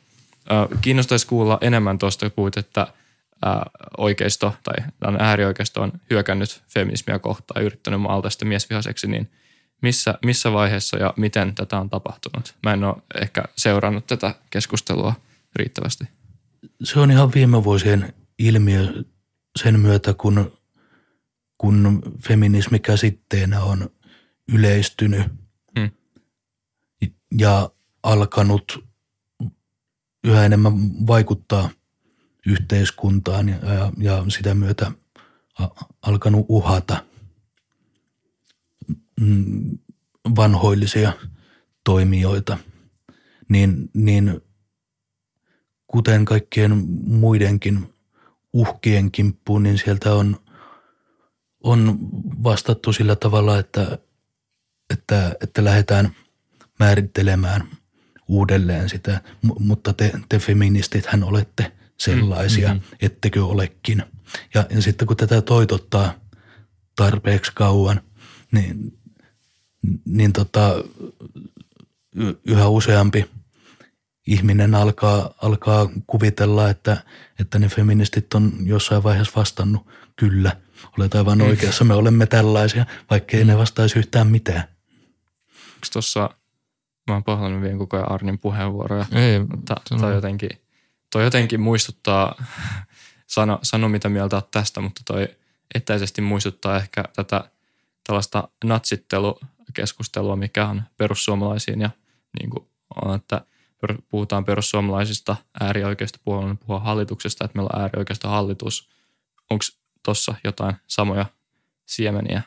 äh, 0.52 0.82
kiinnostaisi 0.82 1.28
kuulla 1.28 1.58
enemmän 1.62 1.98
tuosta, 1.98 2.26
kun 2.26 2.36
puhuit, 2.36 2.58
että 2.58 2.82
äh, 2.82 3.62
oikeisto 3.98 4.56
tai 4.64 4.76
äärioikeisto 5.20 5.82
on 5.82 5.92
hyökännyt 6.10 6.64
feminismiä 6.68 7.20
kohtaan 7.20 7.62
ja 7.62 7.66
yrittänyt 7.66 8.02
maalta 8.02 8.30
sitä 8.30 8.46
miesvihaiseksi, 8.46 9.08
niin 9.08 9.30
missä, 9.86 10.18
missä 10.26 10.52
vaiheessa 10.52 10.98
ja 10.98 11.14
miten 11.18 11.56
tätä 11.56 11.80
on 11.80 11.90
tapahtunut? 11.90 12.56
Mä 12.64 12.74
en 12.74 12.84
ole 12.84 12.96
ehkä 13.22 13.44
seurannut 13.58 14.08
tätä 14.08 14.36
keskustelua 14.50 15.14
riittävästi. 15.56 16.04
Se 16.84 17.00
on 17.00 17.12
ihan 17.12 17.34
viime 17.34 17.64
vuosien 17.64 18.14
ilmiö 18.40 19.04
sen 19.60 19.80
myötä, 19.80 20.14
kun, 20.14 20.58
kun 21.58 22.02
feminismi 22.28 22.80
käsitteenä 22.80 23.62
on 23.62 23.90
yleistynyt– 24.54 25.28
ja 27.38 27.70
alkanut 28.04 28.86
yhä 30.24 30.46
enemmän 30.46 30.74
vaikuttaa 31.08 31.70
yhteiskuntaan 32.48 33.50
ja, 33.50 33.58
ja, 33.74 33.92
ja 33.98 34.26
sitä 34.28 34.54
myötä 34.54 34.92
alkanut 36.02 36.46
uhata 36.50 37.06
vanhoillisia 40.36 41.14
toimijoita, 41.84 42.58
niin, 43.50 43.90
niin 43.94 44.42
kuten 45.88 46.26
kaikkien 46.26 46.84
muidenkin 47.08 47.94
uhkien 48.54 49.12
kimppuun, 49.12 49.64
niin 49.64 49.78
sieltä 49.78 50.14
on, 50.14 50.38
on 51.64 52.00
vastattu 52.44 52.94
sillä 52.94 53.16
tavalla, 53.16 53.60
että, 53.60 53.98
että, 54.94 55.36
että 55.42 55.64
lähdetään 55.64 56.16
määrittelemään 56.80 57.68
uudelleen 58.28 58.90
sitä, 58.90 59.22
mutta 59.60 59.94
te, 59.94 60.12
te 60.30 60.40
feministit 60.40 61.06
hän 61.06 61.24
olette 61.24 61.72
sellaisia, 61.98 62.74
mm-hmm. 62.74 62.98
ettekö 63.02 63.46
olekin. 63.46 64.04
Ja, 64.54 64.66
ja 64.70 64.82
sitten 64.82 65.08
kun 65.08 65.18
tätä 65.18 65.42
toitottaa 65.42 66.14
tarpeeksi 66.96 67.52
kauan, 67.56 68.02
niin, 68.52 69.00
niin 70.06 70.34
tota, 70.34 70.84
yhä 72.46 72.68
useampi 72.68 73.30
ihminen 74.28 74.76
alkaa, 74.76 75.30
alkaa 75.42 75.90
kuvitella, 76.08 76.70
että, 76.70 76.98
että 77.40 77.60
ne 77.60 77.70
feministit 77.70 78.34
on 78.34 78.54
jossain 78.64 79.04
vaiheessa 79.04 79.34
vastannut, 79.36 79.88
kyllä, 80.16 80.58
olet 80.98 81.16
aivan 81.16 81.38
mm. 81.38 81.46
oikeassa, 81.46 81.84
me 81.84 81.94
olemme 81.94 82.26
tällaisia, 82.26 82.86
vaikkei 83.10 83.44
mm. 83.44 83.48
ne 83.48 83.58
vastaisi 83.58 84.00
yhtään 84.00 84.28
mitään. 84.28 84.64
Onko 85.50 85.88
tuossa, 85.94 86.30
mä 87.08 87.14
oon 87.14 87.24
pahoillani 87.24 87.62
vielä 87.62 87.78
koko 87.78 87.98
ajan 87.98 88.12
Arnin 88.12 88.40
puheenvuoroja, 88.40 89.06
Ei, 89.12 89.40
mutta 89.40 89.76
toi 90.00 90.14
jotenkin, 90.14 90.50
toi 91.12 91.24
jotenkin 91.24 91.62
muistuttaa, 91.62 92.44
sano, 93.28 93.60
sano 93.64 93.90
mitä 93.90 94.10
mieltä 94.10 94.36
olet 94.36 94.52
tästä, 94.52 94.82
mutta 94.82 95.02
toi 95.06 95.28
etäisesti 95.76 96.22
muistuttaa 96.22 96.78
ehkä 96.78 97.04
tätä 97.16 97.50
tällaista 98.08 98.48
natsittelukeskustelua, 99.76 100.36
mikä 100.36 100.68
on 100.68 100.84
perussuomalaisiin 100.98 101.82
ja 101.82 101.90
niin 102.40 102.50
kuin 102.50 102.68
on, 103.06 103.16
että 103.16 103.46
puhutaan 104.10 104.46
perussuomalaisista 104.46 105.36
äärioikeista 105.60 106.20
puolella, 106.24 106.56
puhua 106.56 106.80
hallituksesta, 106.80 107.46
että 107.46 107.58
meillä 107.58 107.70
on 107.74 107.82
äärioikeista 107.82 108.30
hallitus. 108.30 108.90
Onko 109.50 109.66
tuossa 110.06 110.36
jotain 110.44 110.76
samoja 110.88 111.26
siemeniä? 111.86 112.42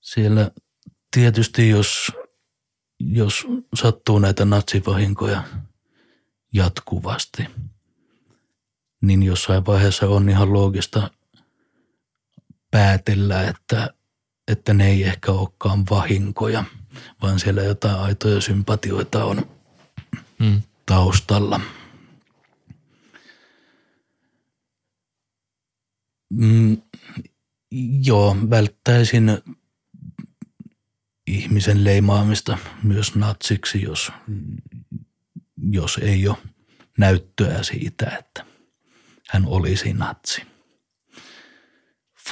Siellä 0.00 0.50
tietysti, 1.10 1.68
jos, 1.68 2.12
jos 3.00 3.46
sattuu 3.74 4.18
näitä 4.18 4.44
natsivahinkoja 4.44 5.42
jatkuvasti, 6.52 7.46
niin 9.00 9.22
jossain 9.22 9.66
vaiheessa 9.66 10.08
on 10.08 10.28
ihan 10.28 10.52
loogista 10.52 11.10
päätellä, 12.70 13.48
että, 13.48 13.94
että 14.48 14.74
ne 14.74 14.88
ei 14.88 15.04
ehkä 15.04 15.32
olekaan 15.32 15.84
vahinkoja, 15.90 16.64
vaan 17.22 17.40
siellä 17.40 17.62
jotain 17.62 17.96
aitoja 17.96 18.40
sympatioita 18.40 19.24
on 19.24 19.46
hmm. 20.38 20.62
taustalla. 20.86 21.60
Mm, 26.30 26.82
joo, 28.06 28.36
välttäisin 28.50 29.38
ihmisen 31.26 31.84
leimaamista 31.84 32.58
myös 32.82 33.14
natsiksi, 33.14 33.82
jos, 33.82 34.12
jos 35.70 35.98
ei 36.02 36.28
ole 36.28 36.36
näyttöä 36.98 37.62
siitä, 37.62 38.16
että 38.18 38.44
hän 39.28 39.46
olisi 39.46 39.92
natsi. 39.92 40.42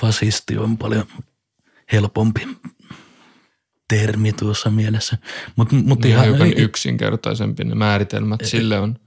Fasisti 0.01 0.57
on 0.59 0.79
paljon 0.79 1.07
helpompi 1.93 2.49
termi 3.89 4.33
tuossa 4.33 4.71
mielessä. 4.71 5.19
Mut, 5.57 5.73
mut 5.73 6.01
niin 6.01 6.13
ihan, 6.13 6.25
hiukan 6.25 6.59
yksinkertaisempi 6.59 7.65
ne 7.65 7.75
määritelmät, 7.75 8.41
sille 8.45 8.81
on, 8.81 8.99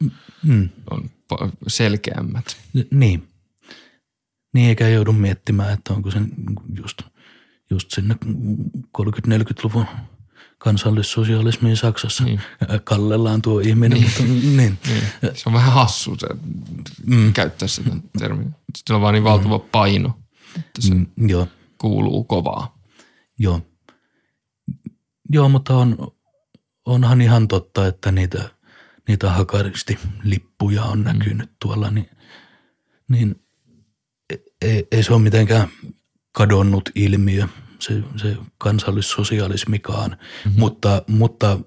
mm. 0.43 0.69
on 0.91 1.51
selkeämmät. 1.67 2.57
Niin. 2.91 3.27
Niin 4.53 4.69
eikä 4.69 4.89
joudu 4.89 5.13
miettimään, 5.13 5.73
että 5.73 5.93
onko 5.93 6.11
se 6.11 6.19
just, 6.75 7.01
just 7.69 7.91
sinne 7.91 8.15
30-40-luvun 8.97 9.85
kansallissosialismiin 10.63 11.77
Saksassa 11.77 12.23
niin. 12.23 12.41
kallellaan 12.83 13.41
tuo 13.41 13.59
ihminen. 13.59 14.01
Niin. 14.01 14.03
Mutta, 14.03 14.23
niin. 14.23 14.77
niin. 14.87 15.35
Se 15.35 15.49
on 15.49 15.53
vähän 15.53 15.73
hassu 15.73 16.15
se, 16.19 16.27
mm. 17.05 17.33
käyttää 17.33 17.67
sitä 17.67 17.89
termiä. 18.19 18.47
Sillä 18.75 18.95
on 18.95 19.01
vaan 19.01 19.13
niin 19.13 19.23
valtava 19.23 19.57
mm. 19.57 19.63
paino, 19.71 20.19
että 20.55 20.81
se 20.81 20.93
mm, 20.93 21.07
joo. 21.29 21.47
kuuluu 21.77 22.23
kovaa. 22.23 22.77
Joo. 23.39 23.61
Joo, 25.29 25.49
mutta 25.49 25.77
on, 25.77 25.97
onhan 26.85 27.21
ihan 27.21 27.47
totta, 27.47 27.87
että 27.87 28.11
niitä, 28.11 28.49
niitä 29.07 29.31
hakaristi-lippuja 29.31 30.83
on 30.83 30.97
mm. 30.97 31.03
näkynyt 31.03 31.51
tuolla, 31.61 31.91
niin, 31.91 32.09
niin 33.07 33.41
ei, 34.61 34.87
ei 34.91 35.03
se 35.03 35.13
ole 35.13 35.21
mitenkään 35.21 35.67
kadonnut 36.31 36.89
ilmiö– 36.95 37.47
se, 37.83 38.03
se 38.21 38.37
kansallissosialismikaan, 38.57 40.09
mm-hmm. 40.11 40.59
mutta, 40.59 41.01
mutta 41.07 41.59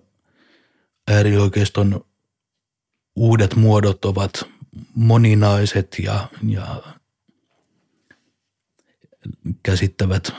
äärioikeiston 1.11 2.05
uudet 3.17 3.57
muodot 3.57 4.05
ovat 4.05 4.33
moninaiset 4.95 5.97
ja, 6.03 6.29
ja 6.49 6.83
käsittävät 9.63 10.33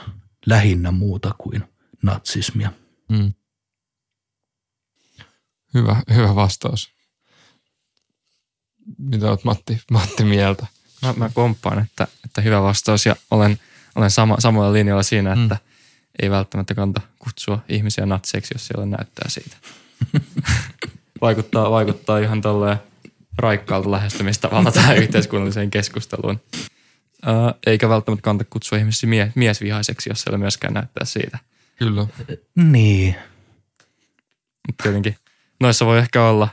lähinnä 0.46 0.90
muuta 0.90 1.34
kuin 1.38 1.64
natsismia. 2.02 2.72
Mm. 3.08 3.32
Hyvä, 5.74 6.02
hyvä 6.14 6.34
vastaus. 6.34 6.90
Mitä 8.98 9.30
olet 9.30 9.44
Matti, 9.44 9.80
Matti 9.90 10.24
mieltä? 10.24 10.66
Mä, 11.02 11.14
mä 11.16 11.30
komppaan, 11.34 11.78
että, 11.78 12.08
että 12.24 12.40
hyvä 12.40 12.62
vastaus 12.62 13.06
ja 13.06 13.16
olen, 13.30 13.58
olen 13.94 14.10
sama, 14.10 14.36
samoilla 14.38 14.72
linjoilla 14.72 15.02
siinä, 15.02 15.34
mm. 15.34 15.42
että 15.42 15.67
ei 16.22 16.30
välttämättä 16.30 16.74
kanta 16.74 17.00
kutsua 17.18 17.58
ihmisiä 17.68 18.06
natseiksi, 18.06 18.54
jos 18.54 18.66
siellä 18.66 18.86
näyttää 18.86 19.28
siitä. 19.28 19.56
vaikuttaa, 21.20 21.70
vaikuttaa 21.70 22.18
ihan 22.18 22.40
tolleen 22.40 22.78
raikkaalta 23.38 23.90
lähestymistavalta 23.90 24.72
tähän 24.72 24.96
yhteiskunnalliseen 25.02 25.70
keskusteluun. 25.70 26.40
Ää, 27.24 27.54
eikä 27.66 27.88
välttämättä 27.88 28.22
kanta 28.22 28.44
kutsua 28.44 28.78
ihmisiä 28.78 29.08
mie- 29.08 29.32
miesvihaiseksi, 29.34 30.10
jos 30.10 30.20
siellä 30.20 30.38
myöskään 30.38 30.74
näyttää 30.74 31.04
siitä. 31.04 31.38
Kyllä. 31.76 32.06
Niin. 32.54 33.16
Mutta 34.66 34.82
tietenkin 34.82 35.16
noissa 35.60 35.86
voi 35.86 35.98
ehkä 35.98 36.24
olla, 36.24 36.48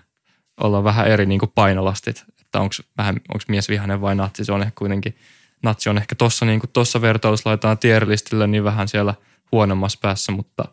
olla 0.62 0.84
vähän 0.84 1.08
eri 1.08 1.26
niin 1.26 1.42
painolastit, 1.56 2.24
että 2.42 2.60
onko 2.60 2.76
vähän 2.98 3.16
onko 3.16 3.44
mies 3.48 3.70
vihainen 3.70 4.02
vai 4.02 4.16
natsi. 4.16 4.46
Se 4.46 4.52
on 4.52 4.62
ehkä 4.62 4.74
kuitenkin, 4.76 5.18
natsi 5.64 5.90
on 5.90 5.98
ehkä 5.98 6.16
tuossa 6.16 6.46
niin 6.46 6.62
tossa 6.74 7.02
vertailussa 7.02 7.50
laitetaan 7.50 7.78
tierlistille 7.78 8.48
niin 8.48 8.64
vähän 8.64 8.88
siellä– 8.88 9.14
huonommassa 9.52 10.00
päässä, 10.02 10.32
mutta 10.32 10.66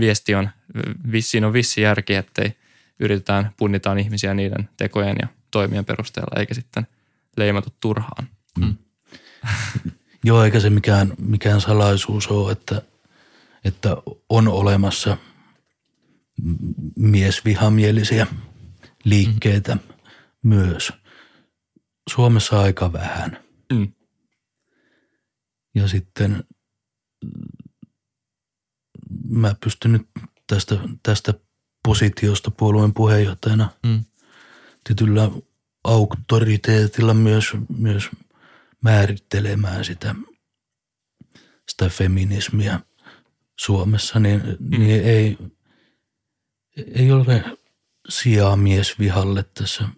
viesti 0.00 0.34
on, 0.34 0.50
siinä 1.20 1.46
on 1.46 1.52
vissi 1.52 1.80
järki, 1.80 2.14
ettei 2.14 2.56
yritetään, 3.00 3.50
punnitaan 3.56 3.98
ihmisiä 3.98 4.34
niiden 4.34 4.68
tekojen 4.76 5.16
ja 5.20 5.28
toimien 5.50 5.84
perusteella, 5.84 6.40
eikä 6.40 6.54
sitten 6.54 6.86
leimatu 7.36 7.70
turhaan. 7.80 8.28
Mm. 8.58 8.74
Joo, 10.24 10.44
eikä 10.44 10.60
se 10.60 10.70
mikään, 10.70 11.12
mikään 11.18 11.60
salaisuus 11.60 12.28
ole, 12.28 12.52
että, 12.52 12.82
että 13.64 13.96
on 14.28 14.48
olemassa 14.48 15.16
miesvihamielisiä 16.96 18.26
liikkeitä 19.04 19.74
mm. 19.74 19.80
myös. 20.42 20.92
Suomessa 22.10 22.60
aika 22.60 22.92
vähän. 22.92 23.38
Mm. 23.72 23.92
Ja 25.74 25.88
sitten 25.88 26.44
mä 29.28 29.54
pystyn 29.64 29.92
nyt 29.92 30.08
tästä, 30.46 30.78
tästä 31.02 31.34
positiosta 31.84 32.50
puolueen 32.50 32.94
puheenjohtajana 32.94 33.68
mm. 33.82 34.04
tietyllä 34.84 35.30
auktoriteetilla 35.84 37.14
myös, 37.14 37.52
myös 37.78 38.08
määrittelemään 38.80 39.84
sitä, 39.84 40.14
sitä 41.68 41.88
feminismiä 41.88 42.80
Suomessa, 43.60 44.20
niin, 44.20 44.42
mm. 44.60 44.78
niin 44.78 45.04
ei, 45.04 45.38
ei 46.76 47.12
ole 47.12 47.44
sijaa 48.08 48.56
miesvihalle 48.56 49.44
tässä 49.54 49.88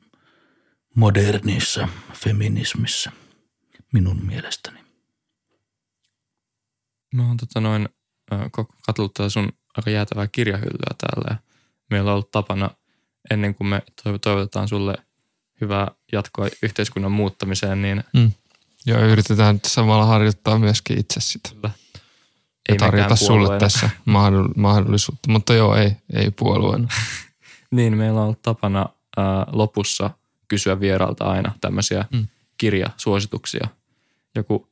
modernissa 0.95 1.89
feminismissä 2.13 3.13
minun 3.93 4.27
mielestäni. 4.27 4.81
Mä 7.15 7.27
oon 7.27 7.37
tota 7.37 7.61
noin 7.61 7.89
katsellut 8.87 9.15
tätä 9.15 9.29
sun 9.29 9.53
aika 9.77 9.91
jäätävää 9.91 10.27
kirjahyllyä 10.27 10.95
täällä 10.99 11.27
ja 11.31 11.37
meillä 11.91 12.11
on 12.11 12.15
ollut 12.15 12.31
tapana 12.31 12.71
ennen 13.31 13.55
kuin 13.55 13.69
me 13.69 13.83
toivotetaan 14.23 14.69
sulle 14.69 14.95
hyvää 15.61 15.89
jatkoa 16.13 16.49
yhteiskunnan 16.63 17.13
muuttamiseen, 17.13 17.83
niin 17.83 18.05
mm. 18.15 18.33
Joo, 18.87 19.01
yritetään 19.01 19.61
samalla 19.67 20.07
harjoittaa 20.07 20.59
myöskin 20.59 20.99
itse 20.99 21.21
sitä. 21.21 21.51
ja 21.63 21.71
mekään 22.71 22.91
tarjota 22.91 23.17
sulle 23.17 23.59
tässä 23.59 23.91
mahdoll- 24.07 24.53
mahdollisuutta. 24.57 25.31
Mutta 25.31 25.55
joo, 25.55 25.77
ei, 25.77 25.97
ei 26.15 26.31
puolueena. 26.31 26.89
Niin, 27.71 27.97
meillä 27.97 28.19
on 28.21 28.25
ollut 28.25 28.43
tapana 28.43 28.87
ää, 29.17 29.47
lopussa 29.53 30.11
kysyä 30.49 30.81
vieraalta 30.81 31.25
aina 31.25 31.53
tämmöisiä 31.61 32.05
Mm. 32.13 32.19
mm. 32.19 32.27
kirjasuosituksia. 32.59 33.69
Joku 34.35 34.69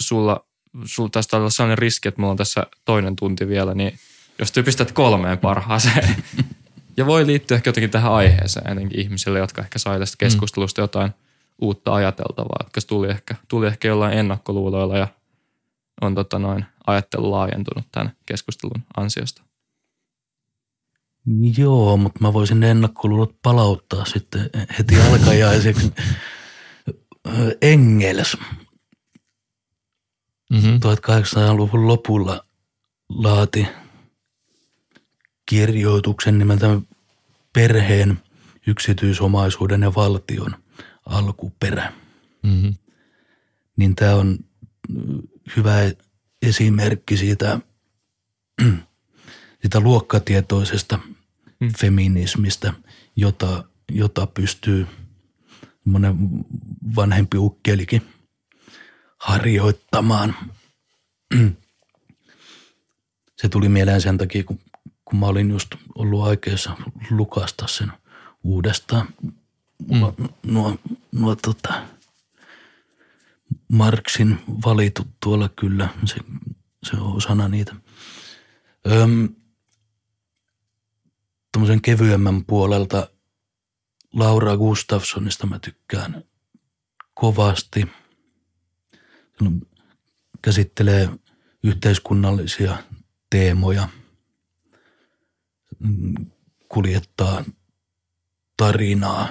sulla, 0.00 0.43
sulla 0.84 1.08
tästä 1.08 1.36
on 1.36 1.50
sellainen 1.50 1.78
riski, 1.78 2.08
että 2.08 2.20
mulla 2.20 2.30
on 2.30 2.36
tässä 2.36 2.66
toinen 2.84 3.16
tunti 3.16 3.48
vielä, 3.48 3.74
niin 3.74 3.98
jos 4.38 4.52
ty 4.52 4.62
pistät 4.62 4.92
kolmeen 4.92 5.38
parhaaseen. 5.38 6.24
ja 6.96 7.06
voi 7.06 7.26
liittyä 7.26 7.54
ehkä 7.54 7.68
jotenkin 7.68 7.90
tähän 7.90 8.12
aiheeseen, 8.12 8.72
etenkin 8.72 9.00
ihmisille, 9.00 9.38
jotka 9.38 9.62
ehkä 9.62 9.78
sai 9.78 9.98
tästä 9.98 10.16
keskustelusta 10.18 10.80
jotain 10.80 11.10
uutta 11.60 11.94
ajateltavaa, 11.94 12.58
jotka 12.64 12.80
tuli 12.86 13.10
ehkä, 13.10 13.34
tuli 13.48 13.66
ehkä 13.66 13.88
jollain 13.88 14.18
ennakkoluuloilla 14.18 14.98
ja 14.98 15.08
on 16.00 16.14
tota 16.14 16.38
noin, 16.38 16.64
ajattelu 16.86 17.30
laajentunut 17.30 17.86
tämän 17.92 18.12
keskustelun 18.26 18.82
ansiosta. 18.96 19.42
Joo, 21.58 21.96
mutta 21.96 22.20
mä 22.20 22.32
voisin 22.32 22.60
ne 22.60 22.70
ennakkoluulot 22.70 23.34
palauttaa 23.42 24.04
sitten 24.04 24.50
heti 24.78 25.00
alkajaiseksi. 25.00 25.92
Engels 27.62 28.36
Mm-hmm. 30.50 30.76
1800-luvun 30.76 31.88
lopulla 31.88 32.44
laati 33.08 33.66
kirjoituksen 35.46 36.38
nimeltä 36.38 36.80
Perheen, 37.52 38.20
yksityisomaisuuden 38.66 39.82
ja 39.82 39.94
valtion 39.94 40.56
alkuperä. 41.06 41.92
Mm-hmm. 42.42 42.74
Niin 43.76 43.94
tämä 43.96 44.14
on 44.14 44.38
mm, 44.88 45.22
hyvä 45.56 45.76
esimerkki 46.42 47.16
siitä, 47.16 47.60
siitä 49.60 49.80
luokkatietoisesta 49.80 50.98
Mm. 51.64 51.72
feminismistä, 51.80 52.72
jota, 53.16 53.64
jota 53.90 54.26
pystyy 54.26 54.86
monen 55.84 56.16
vanhempi 56.96 57.38
ukkelikin 57.38 58.02
harjoittamaan. 59.24 60.36
Se 63.36 63.48
tuli 63.50 63.68
mieleen 63.68 64.00
sen 64.00 64.18
takia, 64.18 64.44
kun, 64.44 64.60
kun 65.04 65.18
mä 65.18 65.26
olin 65.26 65.50
just 65.50 65.74
ollut 65.94 66.24
aikeessa 66.24 66.76
lukasta 67.10 67.66
sen 67.66 67.92
uudestaan. 68.44 69.08
Mulla 69.86 70.14
mm. 70.18 70.28
nuo, 70.46 70.78
nuo 71.12 71.36
tota, 71.36 71.82
Marksin 73.68 74.38
valitut 74.64 75.08
tuolla 75.22 75.48
kyllä, 75.48 75.88
se, 76.04 76.16
se 76.84 76.96
on 76.96 77.16
osana 77.16 77.48
niitä. 77.48 77.74
Öm, 78.92 79.28
Tuommoisen 81.52 81.82
kevyemmän 81.82 82.44
puolelta 82.44 83.08
Laura 84.12 84.56
Gustafssonista 84.56 85.46
mä 85.46 85.58
tykkään 85.58 86.24
kovasti. 87.14 87.88
Hän 89.40 89.60
käsittelee 90.42 91.08
yhteiskunnallisia 91.64 92.76
teemoja, 93.30 93.88
mm, 95.78 96.14
kuljettaa 96.68 97.44
tarinaa 98.56 99.28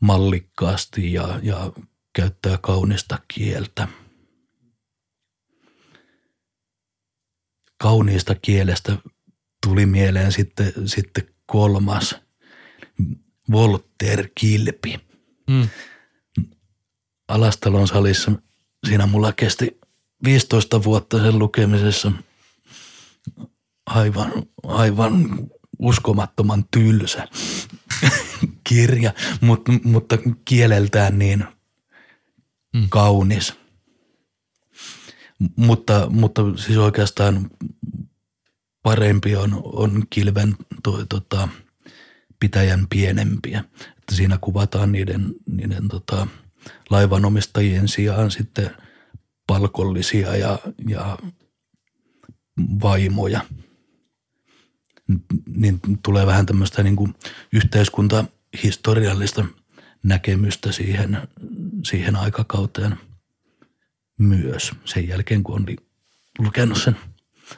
mallikkaasti 0.00 1.12
ja, 1.12 1.40
ja 1.42 1.72
käyttää 2.12 2.58
kaunista 2.58 3.18
kieltä. 3.28 3.88
Kauniista 7.78 8.34
kielestä 8.34 8.96
tuli 9.66 9.86
mieleen 9.86 10.32
sitten, 10.32 10.72
sitten 10.84 11.28
kolmas, 11.46 12.16
Volter 13.50 14.28
Kilpi. 14.34 15.00
Mm. 15.50 15.68
Alastalon 17.28 17.88
salissa 17.88 18.32
siinä 18.88 19.06
mulla 19.06 19.32
kesti 19.32 19.78
15 20.24 20.84
vuotta 20.84 21.18
sen 21.18 21.38
lukemisessa 21.38 22.12
aivan, 23.86 24.32
aivan 24.62 25.38
uskomattoman 25.78 26.64
tylsä 26.70 27.28
kirja, 28.68 29.12
mutta, 29.40 29.72
mutta 29.84 30.18
kieleltään 30.44 31.18
niin 31.18 31.44
Mm. 32.74 32.88
kaunis. 32.88 33.54
Mutta, 35.56 36.06
mutta 36.10 36.42
siis 36.56 36.78
oikeastaan 36.78 37.50
parempi 38.82 39.36
on, 39.36 39.60
on 39.64 40.02
kilven 40.10 40.56
toi, 40.82 41.06
tota, 41.06 41.48
pitäjän 42.40 42.86
pienempiä. 42.90 43.64
Että 43.98 44.14
siinä 44.14 44.38
kuvataan 44.40 44.92
niiden, 44.92 45.34
niiden 45.46 45.88
tota, 45.88 46.26
laivanomistajien 46.90 47.88
sijaan 47.88 48.30
sitten 48.30 48.70
palkollisia 49.46 50.36
ja, 50.36 50.58
ja 50.88 51.18
vaimoja. 52.82 53.40
Niin 55.46 55.80
tulee 56.04 56.26
vähän 56.26 56.46
tämmöistä 56.46 56.82
niin 56.82 56.96
kuin 56.96 57.14
yhteiskuntahistoriallista 57.52 59.44
näkemystä 60.02 60.72
siihen, 60.72 61.18
siihen 61.84 62.16
aikakauteen 62.16 62.96
myös 64.18 64.72
sen 64.84 65.08
jälkeen, 65.08 65.42
kun 65.42 65.54
on 65.54 65.66
lukenut 66.38 66.82
sen 66.82 66.96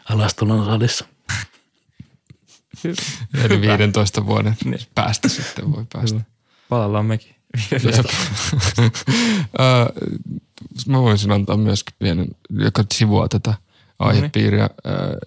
Alastalon 0.09 0.65
salissa. 0.65 1.05
Eli 3.45 3.61
15 3.61 4.27
vuoden 4.27 4.57
Niin. 4.65 4.81
päästä 4.95 5.29
sitten 5.29 5.73
voi 5.73 5.87
päästä. 5.93 6.21
Palaillaan 6.69 7.07
mekin. 7.07 7.36
Mä 10.87 11.03
voisin 11.03 11.33
antaa 11.33 11.57
myöskin 11.57 11.95
pienen, 11.99 12.29
joka 12.51 12.85
sivuaa 12.95 13.29
tätä 13.29 13.55
aihepiiriä. 13.99 14.71
Ö, 14.87 15.19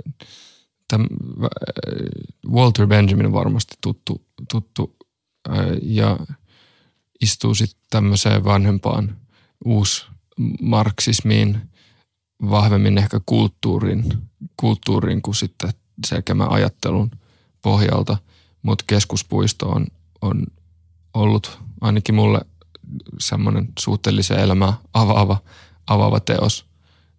Täm, 0.87 1.07
ö, 1.43 1.47
Walter 2.49 2.87
Benjamin 2.87 3.25
on 3.25 3.33
varmasti 3.33 3.75
tuttu, 3.81 4.21
tuttu 4.51 4.95
ja 5.81 6.17
istuu 7.21 7.55
sitten 7.55 7.81
tämmöiseen 7.89 8.43
vanhempaan 8.43 9.17
uusmarksismiin, 9.65 11.61
vahvemmin 12.49 12.97
ehkä 12.97 13.21
kulttuurin, 13.25 14.03
kulttuurin 14.57 15.21
kuin 15.21 15.35
sitten 15.35 15.69
selkeämän 16.07 16.51
ajattelun 16.51 17.11
pohjalta, 17.61 18.17
mutta 18.61 18.85
keskuspuisto 18.87 19.69
on, 19.69 19.87
on 20.21 20.43
ollut 21.13 21.59
ainakin 21.81 22.15
mulle 22.15 22.41
semmoinen 23.19 23.67
suhteellisen 23.79 24.39
elämää 24.39 24.73
avaava, 24.93 25.37
avaava 25.87 26.19
teos 26.19 26.65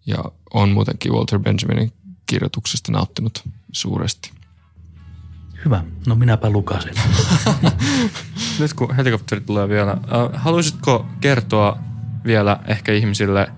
ja 0.05 0.17
on 0.53 0.69
muutenkin 0.69 1.11
Walter 1.11 1.39
Benjaminin 1.39 1.93
kirjoituksesta 2.25 2.91
nauttinut 2.91 3.43
suuresti. 3.71 4.31
Hyvä. 5.65 5.83
No 6.07 6.15
minäpä 6.15 6.49
lukasin. 6.49 6.93
Nyt 8.59 8.73
kun 8.73 8.95
helikopteri 8.95 9.41
tulee 9.41 9.69
vielä, 9.69 9.97
haluaisitko 10.33 11.05
kertoa 11.21 11.77
vielä 12.25 12.59
ehkä 12.67 12.91
ihmisille, 12.91 13.51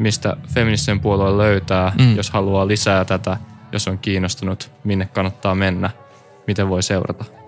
mistä 0.00 0.36
feministisen 0.54 1.00
puolue 1.00 1.38
löytää, 1.38 1.92
mm. 1.98 2.16
jos 2.16 2.30
haluaa 2.30 2.68
lisää 2.68 3.04
tätä, 3.04 3.36
jos 3.72 3.88
on 3.88 3.98
kiinnostunut, 3.98 4.70
minne 4.84 5.06
kannattaa 5.06 5.54
mennä, 5.54 5.90
miten 6.46 6.68
voi 6.68 6.82
seurata? 6.82 7.39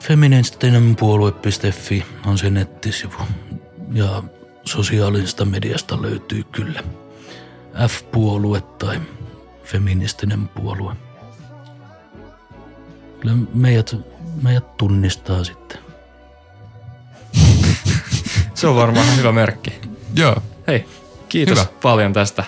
Feministinenpuolue.fi 0.00 2.04
on 2.26 2.38
se 2.38 2.50
nettisivu. 2.50 3.12
Ja 3.92 4.22
sosiaalisesta 4.64 5.44
mediasta 5.44 6.02
löytyy 6.02 6.44
kyllä 6.52 6.82
F-puolue 7.88 8.60
tai 8.60 9.00
feministinen 9.64 10.48
puolue. 10.48 10.94
Kyllä 13.20 13.34
meidät, 13.54 13.96
meidät 14.42 14.76
tunnistaa 14.76 15.44
sitten. 15.44 15.78
Se 18.54 18.66
on 18.66 18.76
varmaan 18.76 19.16
hyvä 19.16 19.32
merkki. 19.32 19.72
Joo, 20.14 20.36
Hei, 20.66 20.84
kiitos 21.28 21.58
Hyvä. 21.58 21.68
paljon 21.82 22.12
tästä. 22.12 22.44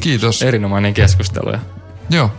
kiitos. 0.00 0.42
Erinomainen 0.42 0.94
keskustelu. 0.94 1.50
ja 1.50 1.58
Joo, 2.10 2.30